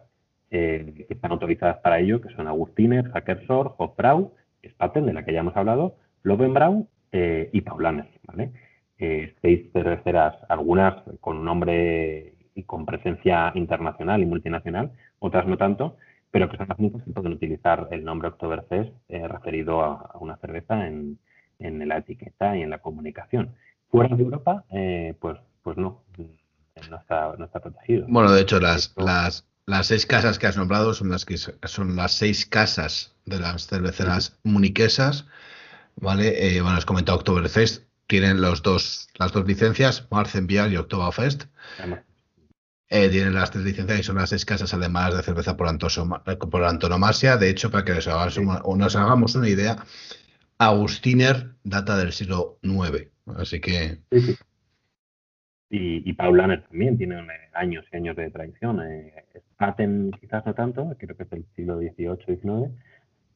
eh, 0.51 1.07
que 1.09 1.15
están 1.15 1.33
autorizadas 1.33 1.79
para 1.79 1.99
ello, 1.99 2.21
que 2.21 2.35
son 2.35 2.47
Agustiner, 2.47 3.11
Hackersor, 3.11 3.75
Hofbrau, 3.79 4.35
Spaten, 4.65 5.07
de 5.07 5.15
la 5.15 5.25
que 5.25 5.33
ya 5.33 5.41
hemos 5.41 5.57
hablado, 5.57 5.97
Lovenbrau 6.23 6.87
y 7.13 7.61
Paulaner. 7.63 8.07
¿vale? 8.25 8.53
seis 9.43 9.73
cerveceras, 9.73 10.37
algunas 10.49 10.95
con 11.21 11.45
nombre 11.45 12.35
y 12.55 12.63
con 12.63 12.87
presencia 12.87 13.51
internacional 13.57 14.23
y 14.23 14.27
multinacional, 14.27 14.93
otras 15.19 15.47
no 15.47 15.57
tanto, 15.57 15.97
pero 16.31 16.49
que 16.49 16.57
son 16.57 16.69
las 16.69 16.79
únicas 16.79 17.03
que 17.03 17.11
pueden 17.11 17.33
utilizar 17.33 17.89
el 17.91 18.05
nombre 18.05 18.29
Oktoberfest 18.29 18.93
referido 19.09 19.83
a, 19.83 20.17
una 20.21 20.37
cerveza 20.37 20.87
en, 20.87 21.19
en 21.61 21.87
la 21.89 21.99
etiqueta 21.99 22.57
y 22.57 22.63
en 22.63 22.71
la 22.71 22.79
comunicación. 22.79 23.55
Fuera 23.91 24.17
de 24.17 24.23
Europa, 24.23 24.65
eh, 24.71 25.15
pues, 25.21 25.39
pues 25.63 25.77
no, 25.77 26.03
no 26.91 26.97
está, 26.97 27.35
no 27.39 27.45
está 27.45 27.61
protegido. 27.61 28.07
Bueno, 28.09 28.33
de 28.33 28.41
hecho, 28.41 28.61
las, 28.61 28.93
las, 28.97 29.47
las 29.67 29.87
seis 29.87 30.07
casas 30.07 30.39
que 30.39 30.47
has 30.47 30.57
nombrado 30.57 30.95
son 30.95 31.11
las 31.11 31.25
que 31.25 31.37
son 31.37 31.97
las 31.97 32.13
seis 32.13 32.47
casas 32.47 33.15
de 33.27 33.39
las 33.39 33.67
cerveceras 33.67 34.39
muniquesas, 34.43 35.27
¿vale? 35.97 36.57
Eh, 36.57 36.61
bueno, 36.63 36.77
has 36.77 36.87
comentado 36.87 37.19
Oktoberfest, 37.19 37.85
tienen 38.07 38.41
los 38.41 38.63
dos, 38.63 39.09
las 39.19 39.33
dos 39.33 39.47
licencias, 39.47 40.07
Marzenbier 40.11 40.73
y 40.73 40.77
Oktoberfest. 40.77 41.45
Eh, 42.93 43.09
tienen 43.09 43.35
las 43.35 43.53
tres 43.53 43.65
licencias 43.65 44.01
y 44.01 44.03
son 44.03 44.17
las 44.17 44.31
seis 44.31 44.45
casas 44.45 44.75
además 44.75 45.17
de 45.17 45.23
cerveza 45.23 45.57
por, 45.57 45.69
por 46.51 46.65
antonomasia. 46.65 47.37
De 47.37 47.49
hecho, 47.49 47.71
para 47.71 47.85
que 47.85 47.95
nos 47.95 48.97
hagamos 48.97 49.35
una 49.37 49.49
idea, 49.49 49.77
Agustiner 50.63 51.55
data 51.65 51.97
del 51.97 52.13
siglo 52.13 52.59
IX, 52.61 53.09
así 53.39 53.63
que... 53.63 53.97
Y, 55.71 56.03
y 56.07 56.13
Paulaner 56.13 56.65
también 56.69 56.99
tiene 56.99 57.17
años 57.55 57.87
y 57.91 57.97
años 57.97 58.15
de 58.15 58.31
tradición. 58.31 58.83
Eh, 58.83 59.25
quizás 60.21 60.45
no 60.45 60.53
tanto, 60.53 60.95
creo 60.99 61.17
que 61.17 61.23
es 61.23 61.31
del 61.31 61.47
siglo 61.57 61.79
XVIII, 61.79 62.37
XIX, 62.37 62.71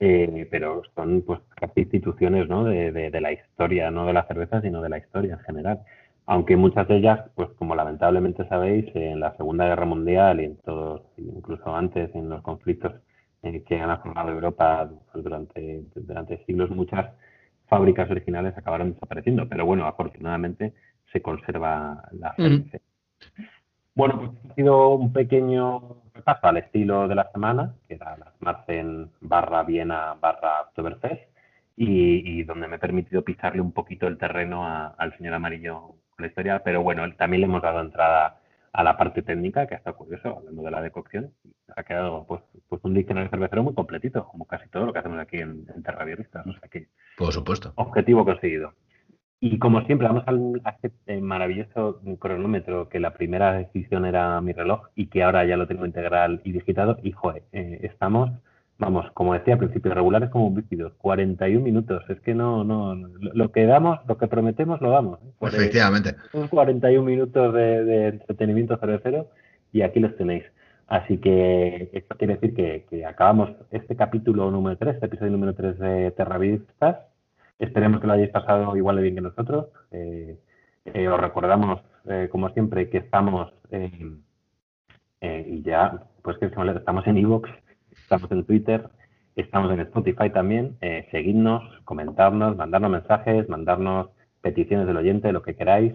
eh, 0.01 0.47
pero 0.51 0.83
son 0.95 1.23
pues 1.23 1.41
instituciones 1.77 2.47
¿no? 2.47 2.65
de, 2.65 2.93
de, 2.93 3.21
la 3.23 3.33
historia, 3.33 3.91
no 3.91 4.05
de 4.05 4.13
la 4.13 4.27
cerveza, 4.27 4.61
sino 4.61 4.83
de 4.83 4.91
la 4.91 4.99
historia 4.99 5.35
en 5.35 5.41
general. 5.41 5.81
Aunque 6.27 6.59
muchas 6.59 6.87
de 6.89 6.99
ellas, 6.99 7.21
pues 7.37 7.49
como 7.57 7.75
lamentablemente 7.75 8.47
sabéis, 8.49 8.85
en 8.95 9.21
la 9.21 9.35
Segunda 9.39 9.67
Guerra 9.67 9.87
Mundial 9.87 10.43
y 10.43 10.45
en 10.45 10.57
todos, 10.59 11.01
incluso 11.17 11.75
antes, 11.75 12.15
en 12.15 12.29
los 12.29 12.43
conflictos 12.43 12.93
eh, 13.45 13.63
que 13.67 13.79
han 13.79 14.01
formado 14.01 14.31
Europa 14.31 14.91
durante, 15.13 15.85
durante 15.95 16.45
siglos, 16.47 16.71
muchas 16.71 17.13
fábricas 17.67 18.11
originales 18.11 18.57
acabaron 18.57 18.95
desapareciendo. 18.95 19.49
Pero 19.49 19.67
bueno, 19.67 19.87
afortunadamente 19.87 20.73
se 21.13 21.21
conserva 21.23 22.09
la 22.13 22.35
mm. 22.39 22.71
Bueno, 23.95 24.19
pues 24.19 24.31
ha 24.51 24.55
sido 24.55 24.95
un 24.97 25.13
pequeño 25.13 26.03
repaso 26.15 26.47
al 26.49 26.57
estilo 26.57 27.07
de 27.07 27.15
la 27.15 27.31
semana, 27.31 27.75
que 27.87 27.95
era 27.95 28.17
la 28.17 28.33
Marcen 28.41 29.11
barra 29.21 29.63
Viena 29.63 30.17
barra 30.21 30.63
Oktoberfest, 30.63 31.23
y, 31.77 32.41
y, 32.41 32.45
donde 32.45 32.67
me 32.67 32.77
he 32.77 32.79
permitido 32.79 33.23
pisarle 33.23 33.61
un 33.61 33.73
poquito 33.73 34.07
el 34.07 34.19
terreno 34.19 34.65
al 34.97 35.17
señor 35.17 35.35
Amarillo 35.35 35.97
con 36.11 36.23
la 36.23 36.27
historia, 36.29 36.63
pero 36.65 36.83
bueno, 36.83 37.03
también 37.17 37.43
le 37.43 37.47
hemos 37.47 37.63
dado 37.63 37.81
entrada 37.81 38.41
a 38.75 38.83
la 38.83 38.97
parte 38.97 39.23
técnica, 39.23 39.67
que 39.67 39.75
ha 39.75 39.79
estado 39.79 39.97
curioso, 39.97 40.37
hablando 40.37 40.63
de 40.63 40.71
la 40.73 40.83
decocción. 40.83 41.33
Ha 41.77 41.85
quedado 41.85 42.27
pues, 42.27 42.43
pues 42.69 42.83
un 42.85 42.93
diccionario 42.93 43.31
cervecero 43.31 43.63
muy 43.63 43.73
completito, 43.73 44.27
como 44.27 44.47
casi 44.47 44.69
todo 44.69 44.85
lo 44.85 44.93
que 44.93 44.99
hacemos 44.99 45.21
aquí 45.21 45.39
en, 45.39 45.65
en 45.75 45.83
Terra 45.85 46.05
¿no? 46.05 46.53
O 46.53 46.59
sea 46.59 46.69
que, 46.69 46.89
Por 47.17 47.33
supuesto. 47.33 47.73
Objetivo 47.77 48.25
conseguido. 48.25 48.75
Y 49.39 49.59
como 49.61 49.83
siempre, 49.83 50.09
vamos 50.09 50.25
al, 50.27 50.61
a 50.65 50.71
este 50.71 50.93
eh, 51.07 51.21
maravilloso 51.21 52.01
cronómetro, 52.19 52.89
que 52.89 52.99
la 52.99 53.15
primera 53.15 53.53
decisión 53.53 54.07
era 54.07 54.41
mi 54.41 54.53
reloj 54.53 54.89
y 54.97 55.07
que 55.07 55.23
ahora 55.23 55.45
ya 55.45 55.57
lo 55.57 55.69
tengo 55.69 55.87
integral 55.87 56.41
y 56.43 56.51
digitado. 56.51 56.99
Y 57.01 57.13
joder, 57.13 57.45
eh, 57.53 57.79
estamos 57.83 58.31
vamos, 58.79 59.11
como 59.13 59.35
decía 59.35 59.55
al 59.55 59.61
principio, 59.61 59.95
regulares 59.95 60.31
como 60.31 60.47
un 60.47 60.65
41 60.99 61.65
minutos. 61.65 62.03
Es 62.09 62.21
que 62.21 62.35
no, 62.35 62.65
no, 62.65 62.95
lo 62.95 63.53
que 63.53 63.67
damos, 63.67 64.01
lo 64.07 64.19
que 64.19 64.29
prometemos, 64.29 64.81
lo 64.81 64.91
damos. 64.91 65.21
¿eh? 65.23 65.33
Efectivamente. 65.43 66.17
Son 66.33 66.49
41 66.49 67.05
minutos 67.05 67.55
de, 67.55 67.85
de, 67.85 68.09
entretenimiento 68.09 68.77
cervecero 68.79 69.29
y 69.73 69.83
aquí 69.83 70.01
los 70.01 70.17
tenéis. 70.17 70.45
Así 70.87 71.19
que 71.19 71.91
esto 71.93 72.17
quiere 72.17 72.35
decir 72.35 72.55
que, 72.55 73.07
acabamos 73.07 73.51
este 73.71 73.97
capítulo 73.97 74.51
número 74.51 74.77
3, 74.77 74.95
este 74.95 75.07
episodio 75.07 75.33
número 75.33 75.55
3 75.55 75.79
de 75.79 76.11
Terravistas. 76.11 76.99
Esperemos 77.59 78.01
que 78.01 78.07
lo 78.07 78.13
hayáis 78.13 78.31
pasado 78.31 78.77
igual 78.77 78.97
de 78.97 79.03
bien 79.03 79.15
que 79.15 79.21
nosotros. 79.21 79.69
Eh, 79.93 80.39
eh, 80.87 81.09
os 81.09 81.19
recordamos, 81.19 81.81
como 82.31 82.51
siempre, 82.51 82.91
que 82.91 82.99
estamos 82.99 83.51
y 85.23 85.63
ya, 85.63 86.03
pues 86.23 86.37
que 86.37 86.47
estamos 86.47 87.07
en 87.07 87.17
iVoox, 87.17 87.49
estamos 88.05 88.31
en 88.31 88.45
Twitter, 88.45 88.89
estamos 89.35 89.73
en 89.73 89.81
Spotify 89.81 90.31
también. 90.31 90.77
Eh, 90.81 91.09
seguidnos, 91.11 91.63
comentarnos, 91.85 92.57
mandarnos 92.57 92.91
mensajes, 92.91 93.49
mandarnos 93.49 94.11
peticiones 94.43 94.87
del 94.87 94.99
oyente, 94.99 95.33
lo 95.33 95.43
que 95.43 95.57
queráis. 95.57 95.95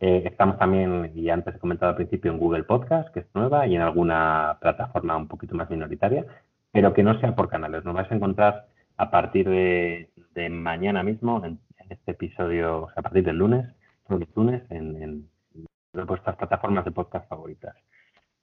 Eh, 0.00 0.22
estamos 0.26 0.58
también, 0.58 1.12
y 1.14 1.30
antes 1.30 1.54
he 1.54 1.58
comentado 1.58 1.90
al 1.90 1.96
principio, 1.96 2.30
en 2.30 2.38
Google 2.38 2.64
Podcast, 2.64 3.08
que 3.12 3.20
es 3.20 3.26
nueva, 3.34 3.66
y 3.66 3.74
en 3.74 3.80
alguna 3.80 4.58
plataforma 4.60 5.16
un 5.16 5.28
poquito 5.28 5.54
más 5.54 5.70
minoritaria, 5.70 6.26
pero 6.70 6.92
que 6.92 7.02
no 7.02 7.18
sea 7.20 7.34
por 7.34 7.48
canales. 7.48 7.84
Nos 7.84 7.94
vais 7.94 8.10
a 8.12 8.14
encontrar 8.14 8.66
a 8.98 9.10
partir 9.10 9.48
de, 9.48 10.10
mañana 10.50 11.02
mismo, 11.02 11.42
en, 11.44 11.58
este 11.88 12.10
episodio, 12.10 12.82
o 12.82 12.86
sea, 12.88 13.00
a 13.00 13.02
partir 13.02 13.24
del 13.24 13.38
lunes, 13.38 13.64
los 14.08 14.20
lunes, 14.34 14.62
en, 14.70 15.02
en, 15.02 15.28
vuestras 16.06 16.36
plataformas 16.36 16.84
de 16.84 16.90
podcast 16.90 17.26
favoritas. 17.28 17.74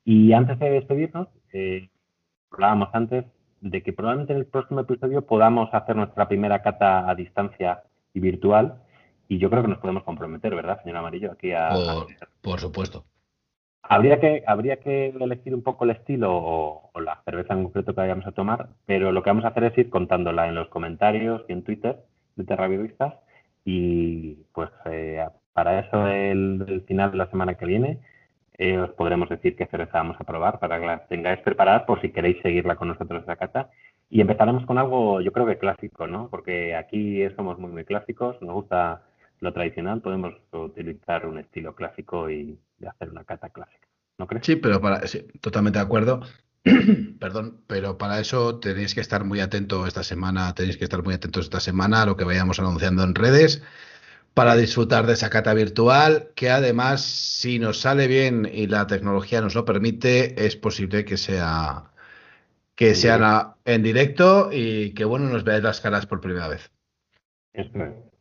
Y 0.05 0.33
antes 0.33 0.57
de 0.59 0.69
despedirnos, 0.71 1.27
eh, 1.51 1.89
hablábamos 2.53 2.89
antes 2.93 3.25
de 3.61 3.81
que 3.81 3.93
probablemente 3.93 4.33
en 4.33 4.39
el 4.39 4.45
próximo 4.45 4.81
episodio 4.81 5.25
podamos 5.25 5.73
hacer 5.73 5.95
nuestra 5.95 6.27
primera 6.27 6.61
cata 6.61 7.09
a 7.09 7.15
distancia 7.15 7.83
y 8.13 8.19
virtual. 8.19 8.81
Y 9.29 9.37
yo 9.37 9.49
creo 9.49 9.63
que 9.63 9.69
nos 9.69 9.79
podemos 9.79 10.03
comprometer, 10.03 10.53
¿verdad, 10.53 10.81
señor 10.83 10.97
Amarillo? 10.97 11.31
Aquí 11.31 11.53
a, 11.53 11.69
por, 12.41 12.59
supuesto. 12.59 13.05
Habría 13.81 14.19
que, 14.19 14.43
habría 14.45 14.77
que 14.77 15.07
elegir 15.07 15.55
un 15.55 15.63
poco 15.63 15.85
el 15.85 15.91
estilo 15.91 16.31
o, 16.33 16.91
la 16.99 17.21
cerveza 17.23 17.53
en 17.53 17.63
concreto 17.63 17.93
que 17.93 18.01
vayamos 18.01 18.27
a 18.27 18.31
tomar, 18.31 18.69
pero 18.85 19.11
lo 19.11 19.23
que 19.23 19.29
vamos 19.29 19.45
a 19.45 19.49
hacer 19.49 19.63
es 19.63 19.77
ir 19.77 19.89
contándola 19.89 20.47
en 20.47 20.55
los 20.55 20.67
comentarios 20.67 21.43
y 21.47 21.53
en 21.53 21.63
Twitter 21.63 22.03
de 22.35 22.43
Terravivistas. 22.43 23.15
Y 23.65 24.35
pues 24.53 24.69
eh, 24.85 25.25
para 25.53 25.79
eso 25.79 26.07
el, 26.07 26.65
el 26.67 26.81
final 26.81 27.11
de 27.11 27.17
la 27.17 27.29
semana 27.29 27.55
que 27.55 27.65
viene 27.65 27.99
eh, 28.57 28.77
os 28.77 28.91
podremos 28.91 29.29
decir 29.29 29.55
qué 29.55 29.65
cerveza 29.65 29.97
vamos 29.97 30.17
a 30.19 30.23
probar 30.23 30.59
para 30.59 30.79
que 30.79 30.85
la 30.85 31.05
tengáis 31.07 31.39
preparada 31.41 31.85
por 31.85 32.01
si 32.01 32.11
queréis 32.11 32.41
seguirla 32.41 32.75
con 32.75 32.87
nosotros 32.87 33.23
esa 33.23 33.35
cata. 33.35 33.69
Y 34.09 34.21
empezaremos 34.21 34.65
con 34.65 34.77
algo, 34.77 35.21
yo 35.21 35.31
creo 35.31 35.45
que 35.45 35.57
clásico, 35.57 36.05
¿no? 36.07 36.29
Porque 36.29 36.75
aquí 36.75 37.27
somos 37.35 37.57
muy, 37.57 37.71
muy 37.71 37.83
clásicos, 37.83 38.39
nos 38.41 38.53
gusta 38.53 39.01
lo 39.39 39.51
tradicional, 39.53 40.01
podemos 40.01 40.33
utilizar 40.51 41.25
un 41.25 41.39
estilo 41.39 41.75
clásico 41.75 42.29
y 42.29 42.57
hacer 42.87 43.09
una 43.09 43.23
cata 43.23 43.49
clásica. 43.49 43.87
¿No 44.17 44.27
crees? 44.27 44.45
Sí, 44.45 44.55
pero 44.55 44.79
para, 44.79 45.05
sí, 45.07 45.25
totalmente 45.41 45.79
de 45.79 45.85
acuerdo. 45.85 46.21
Perdón, 47.19 47.61
pero 47.67 47.97
para 47.97 48.19
eso 48.19 48.59
tenéis 48.59 48.93
que 48.93 49.01
estar 49.01 49.25
muy 49.25 49.39
atentos 49.39 49.87
esta 49.87 50.03
semana, 50.03 50.53
tenéis 50.53 50.77
que 50.77 50.85
estar 50.85 51.03
muy 51.03 51.15
atentos 51.15 51.45
esta 51.45 51.59
semana 51.59 52.03
a 52.03 52.05
lo 52.05 52.15
que 52.15 52.23
vayamos 52.23 52.59
anunciando 52.59 53.03
en 53.03 53.15
redes 53.15 53.63
para 54.33 54.55
disfrutar 54.55 55.05
de 55.05 55.13
esa 55.13 55.29
cata 55.29 55.53
virtual, 55.53 56.29
que 56.35 56.49
además, 56.49 57.01
si 57.01 57.59
nos 57.59 57.81
sale 57.81 58.07
bien 58.07 58.49
y 58.51 58.67
la 58.67 58.87
tecnología 58.87 59.41
nos 59.41 59.55
lo 59.55 59.65
permite, 59.65 60.45
es 60.45 60.55
posible 60.55 61.05
que 61.05 61.17
sea 61.17 61.89
que 62.75 62.95
sea 62.95 63.55
en 63.65 63.83
directo 63.83 64.49
y 64.51 64.95
que 64.95 65.05
bueno 65.05 65.29
nos 65.29 65.43
veáis 65.43 65.63
las 65.63 65.79
caras 65.79 66.07
por 66.07 66.21
primera 66.21 66.47
vez. 66.47 66.71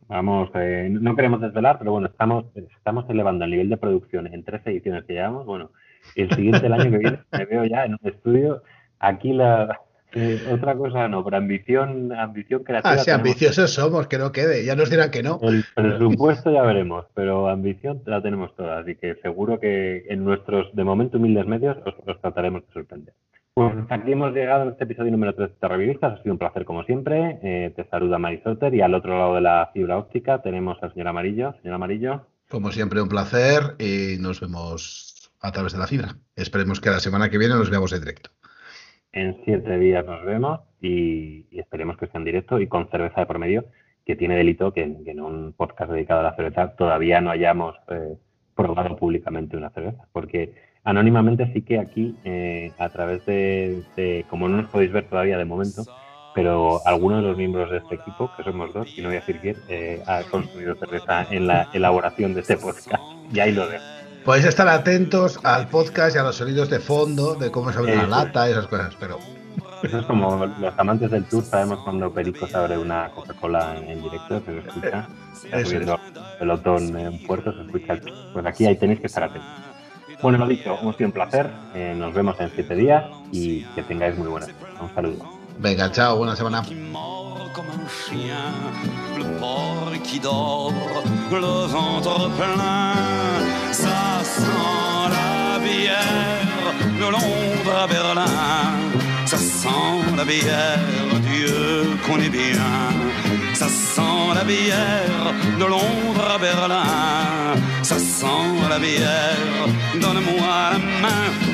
Vamos, 0.08 0.50
eh, 0.54 0.88
no 0.90 1.16
queremos 1.16 1.40
desvelar, 1.40 1.78
pero 1.78 1.92
bueno, 1.92 2.08
estamos, 2.08 2.44
estamos 2.54 3.08
elevando 3.08 3.46
el 3.46 3.50
nivel 3.50 3.70
de 3.70 3.78
producción 3.78 4.26
en 4.26 4.44
tres 4.44 4.60
ediciones 4.66 5.04
que 5.04 5.14
llevamos. 5.14 5.46
Bueno, 5.46 5.70
el 6.16 6.30
siguiente 6.34 6.66
el 6.66 6.72
año 6.74 6.90
que 6.90 6.98
viene 6.98 7.20
me 7.32 7.44
veo 7.46 7.64
ya 7.64 7.86
en 7.86 7.92
un 7.94 8.10
estudio. 8.10 8.62
Aquí 8.98 9.32
la, 9.32 9.80
eh, 10.14 10.40
otra 10.52 10.74
cosa 10.76 11.08
no, 11.08 11.24
pero 11.24 11.36
ambición, 11.36 12.12
ambición 12.12 12.64
creativa. 12.64 12.94
Ah, 12.94 12.98
sí, 12.98 13.10
ambiciosos 13.10 13.72
somos, 13.72 14.06
que 14.06 14.18
no 14.18 14.32
quede, 14.32 14.64
ya 14.64 14.76
nos 14.76 14.90
dirán 14.90 15.10
que 15.10 15.22
no. 15.22 15.38
El 15.42 15.64
presupuesto 15.74 16.52
ya 16.52 16.62
veremos, 16.62 17.06
pero 17.14 17.48
ambición 17.48 18.02
la 18.06 18.22
tenemos 18.22 18.54
toda, 18.56 18.80
así 18.80 18.94
que 18.96 19.16
seguro 19.16 19.58
que 19.58 20.04
en 20.08 20.24
nuestros, 20.24 20.74
de 20.74 20.84
momento, 20.84 21.18
humildes 21.18 21.46
medios 21.46 21.76
os, 21.86 22.20
trataremos 22.20 22.66
de 22.66 22.72
sorprender. 22.72 23.14
Pues 23.54 23.74
aquí 23.90 24.12
hemos 24.12 24.32
llegado 24.32 24.62
en 24.62 24.70
este 24.70 24.84
episodio 24.84 25.12
número 25.12 25.34
3 25.34 25.50
de 25.60 25.68
Revistas. 25.68 26.18
Ha 26.18 26.22
sido 26.22 26.32
un 26.32 26.38
placer 26.38 26.64
como 26.64 26.84
siempre. 26.84 27.38
Eh, 27.42 27.72
te 27.76 27.84
saluda 27.90 28.18
Marisoter 28.18 28.74
y 28.74 28.80
al 28.80 28.94
otro 28.94 29.18
lado 29.18 29.34
de 29.34 29.42
la 29.42 29.70
fibra 29.74 29.98
óptica 29.98 30.40
tenemos 30.40 30.82
al 30.82 30.92
señor 30.94 31.08
Amarillo. 31.08 31.54
Señor 31.60 31.74
Amarillo. 31.74 32.26
Como 32.48 32.72
siempre, 32.72 33.02
un 33.02 33.10
placer 33.10 33.76
y 33.78 34.16
nos 34.20 34.40
vemos 34.40 35.30
a 35.42 35.52
través 35.52 35.72
de 35.72 35.78
la 35.78 35.86
fibra. 35.86 36.16
Esperemos 36.34 36.80
que 36.80 36.88
la 36.88 37.00
semana 37.00 37.28
que 37.28 37.36
viene 37.36 37.54
nos 37.54 37.68
veamos 37.68 37.92
en 37.92 38.00
directo. 38.00 38.30
En 39.12 39.36
siete 39.44 39.78
días 39.78 40.06
nos 40.06 40.24
vemos 40.24 40.60
y, 40.80 41.44
esperemos 41.52 41.98
que 41.98 42.06
sea 42.06 42.18
en 42.18 42.24
directo 42.24 42.58
y 42.60 42.66
con 42.66 42.88
cerveza 42.88 43.20
de 43.20 43.26
por 43.26 43.38
medio, 43.38 43.66
que 44.06 44.16
tiene 44.16 44.36
delito 44.36 44.72
que, 44.72 44.82
en 44.82 45.20
un 45.20 45.52
podcast 45.52 45.92
dedicado 45.92 46.20
a 46.20 46.24
la 46.24 46.34
cerveza 46.34 46.74
todavía 46.74 47.20
no 47.20 47.30
hayamos 47.30 47.76
eh, 47.88 48.16
probado 48.56 48.96
públicamente 48.96 49.56
una 49.56 49.70
cerveza. 49.70 50.06
Porque 50.12 50.54
anónimamente 50.82 51.52
sí 51.52 51.60
que 51.62 51.78
aquí, 51.78 52.16
eh, 52.24 52.72
a 52.78 52.88
través 52.88 53.24
de, 53.26 54.24
como 54.30 54.48
no 54.48 54.62
nos 54.62 54.70
podéis 54.70 54.92
ver 54.92 55.04
todavía 55.08 55.36
de 55.36 55.44
momento, 55.44 55.84
pero 56.34 56.80
alguno 56.86 57.16
de 57.16 57.22
los 57.22 57.36
miembros 57.36 57.70
de 57.70 57.78
este 57.78 57.96
equipo, 57.96 58.30
que 58.34 58.42
somos 58.42 58.72
dos, 58.72 58.96
y 58.96 59.02
no 59.02 59.08
voy 59.08 59.18
a 59.18 59.20
decir 59.20 59.38
quién, 59.40 59.56
eh, 59.68 60.02
ha 60.06 60.22
construido 60.22 60.74
cerveza 60.76 61.26
en 61.30 61.46
la 61.46 61.68
elaboración 61.74 62.32
de 62.32 62.40
este 62.40 62.56
podcast. 62.56 63.02
Y 63.30 63.40
ahí 63.40 63.52
lo 63.52 63.68
dejo. 63.68 63.91
Podéis 64.24 64.46
estar 64.46 64.68
atentos 64.68 65.40
al 65.42 65.66
podcast 65.68 66.14
y 66.14 66.18
a 66.18 66.22
los 66.22 66.36
sonidos 66.36 66.70
de 66.70 66.78
fondo 66.78 67.34
de 67.34 67.50
cómo 67.50 67.72
se 67.72 67.78
abre 67.78 67.94
una 67.94 68.06
lata 68.06 68.48
y 68.48 68.52
esas 68.52 68.68
cosas, 68.68 68.94
pero. 68.98 69.18
Eso 69.82 69.98
es 69.98 70.06
como 70.06 70.46
los 70.46 70.78
amantes 70.78 71.10
del 71.10 71.24
tour 71.24 71.44
sabemos 71.44 71.80
cuando 71.80 72.12
Perico 72.12 72.46
se 72.46 72.56
abre 72.56 72.78
una 72.78 73.10
Coca-Cola 73.10 73.76
en, 73.78 74.00
directo, 74.00 74.40
se 74.46 74.58
escucha. 74.58 75.08
Está 75.44 75.64
subiendo 75.64 76.00
pelotón 76.38 76.96
en 76.96 77.26
puerto, 77.26 77.52
se 77.52 77.62
escucha. 77.62 77.98
Pues 78.32 78.46
aquí 78.46 78.64
ahí 78.64 78.76
tenéis 78.76 79.00
que 79.00 79.08
estar 79.08 79.24
atentos. 79.24 79.50
Bueno, 80.22 80.38
lo 80.38 80.46
dicho, 80.46 80.78
hemos 80.80 80.94
sido 80.94 81.08
un 81.08 81.12
placer. 81.12 81.50
Eh, 81.74 81.94
nos 81.96 82.14
vemos 82.14 82.38
en 82.38 82.48
siete 82.54 82.76
días 82.76 83.04
y 83.32 83.64
que 83.74 83.82
tengáis 83.82 84.16
muy 84.16 84.28
buenas. 84.28 84.50
Un 84.80 84.94
saludo. 84.94 85.28
Venga, 85.58 85.90
chao, 85.90 86.16
buena 86.16 86.36
semana. 86.36 86.62
comme 87.52 87.68
un 87.68 87.86
chien, 87.86 88.30
le 89.18 89.24
porc 89.38 90.02
qui 90.02 90.18
dort, 90.18 90.72
le 91.30 91.66
ventre 91.66 92.30
plein, 92.36 93.72
ça 93.72 93.91
sent 94.24 95.08
la 95.16 95.58
bière 95.58 96.72
de 97.00 97.06
Londres 97.16 97.78
à 97.84 97.86
Berlin, 97.86 98.26
ça 99.26 99.36
sent 99.36 100.16
la 100.16 100.24
bière, 100.24 100.78
Dieu 101.30 101.96
connaît 102.06 102.28
bien, 102.28 102.70
ça 103.54 103.68
sent 103.68 104.24
la 104.34 104.44
bière 104.44 105.32
de 105.58 105.64
Londres 105.64 106.28
à 106.34 106.38
Berlin, 106.38 107.56
ça 107.82 107.98
sent 107.98 108.52
la 108.68 108.78
bière, 108.78 109.66
donne-moi 110.00 110.52
la 110.72 110.78
main 110.78 111.52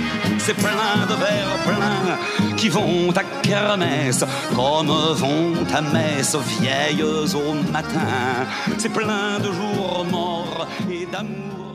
c'est 0.48 0.54
plein 0.54 1.04
de 1.06 1.14
verres 1.14 1.58
pleins 1.62 2.54
qui 2.56 2.70
vont 2.70 3.10
à 3.14 3.22
kermesse 3.42 4.24
comme 4.56 4.86
vont 4.86 5.52
à 5.74 5.82
messe 5.82 6.36
vieilles 6.36 7.02
au 7.02 7.52
matin. 7.70 8.46
C'est 8.78 8.88
plein 8.88 9.38
de 9.40 9.52
jours 9.52 10.06
morts 10.10 10.66
et 10.90 11.04
d'amour 11.04 11.67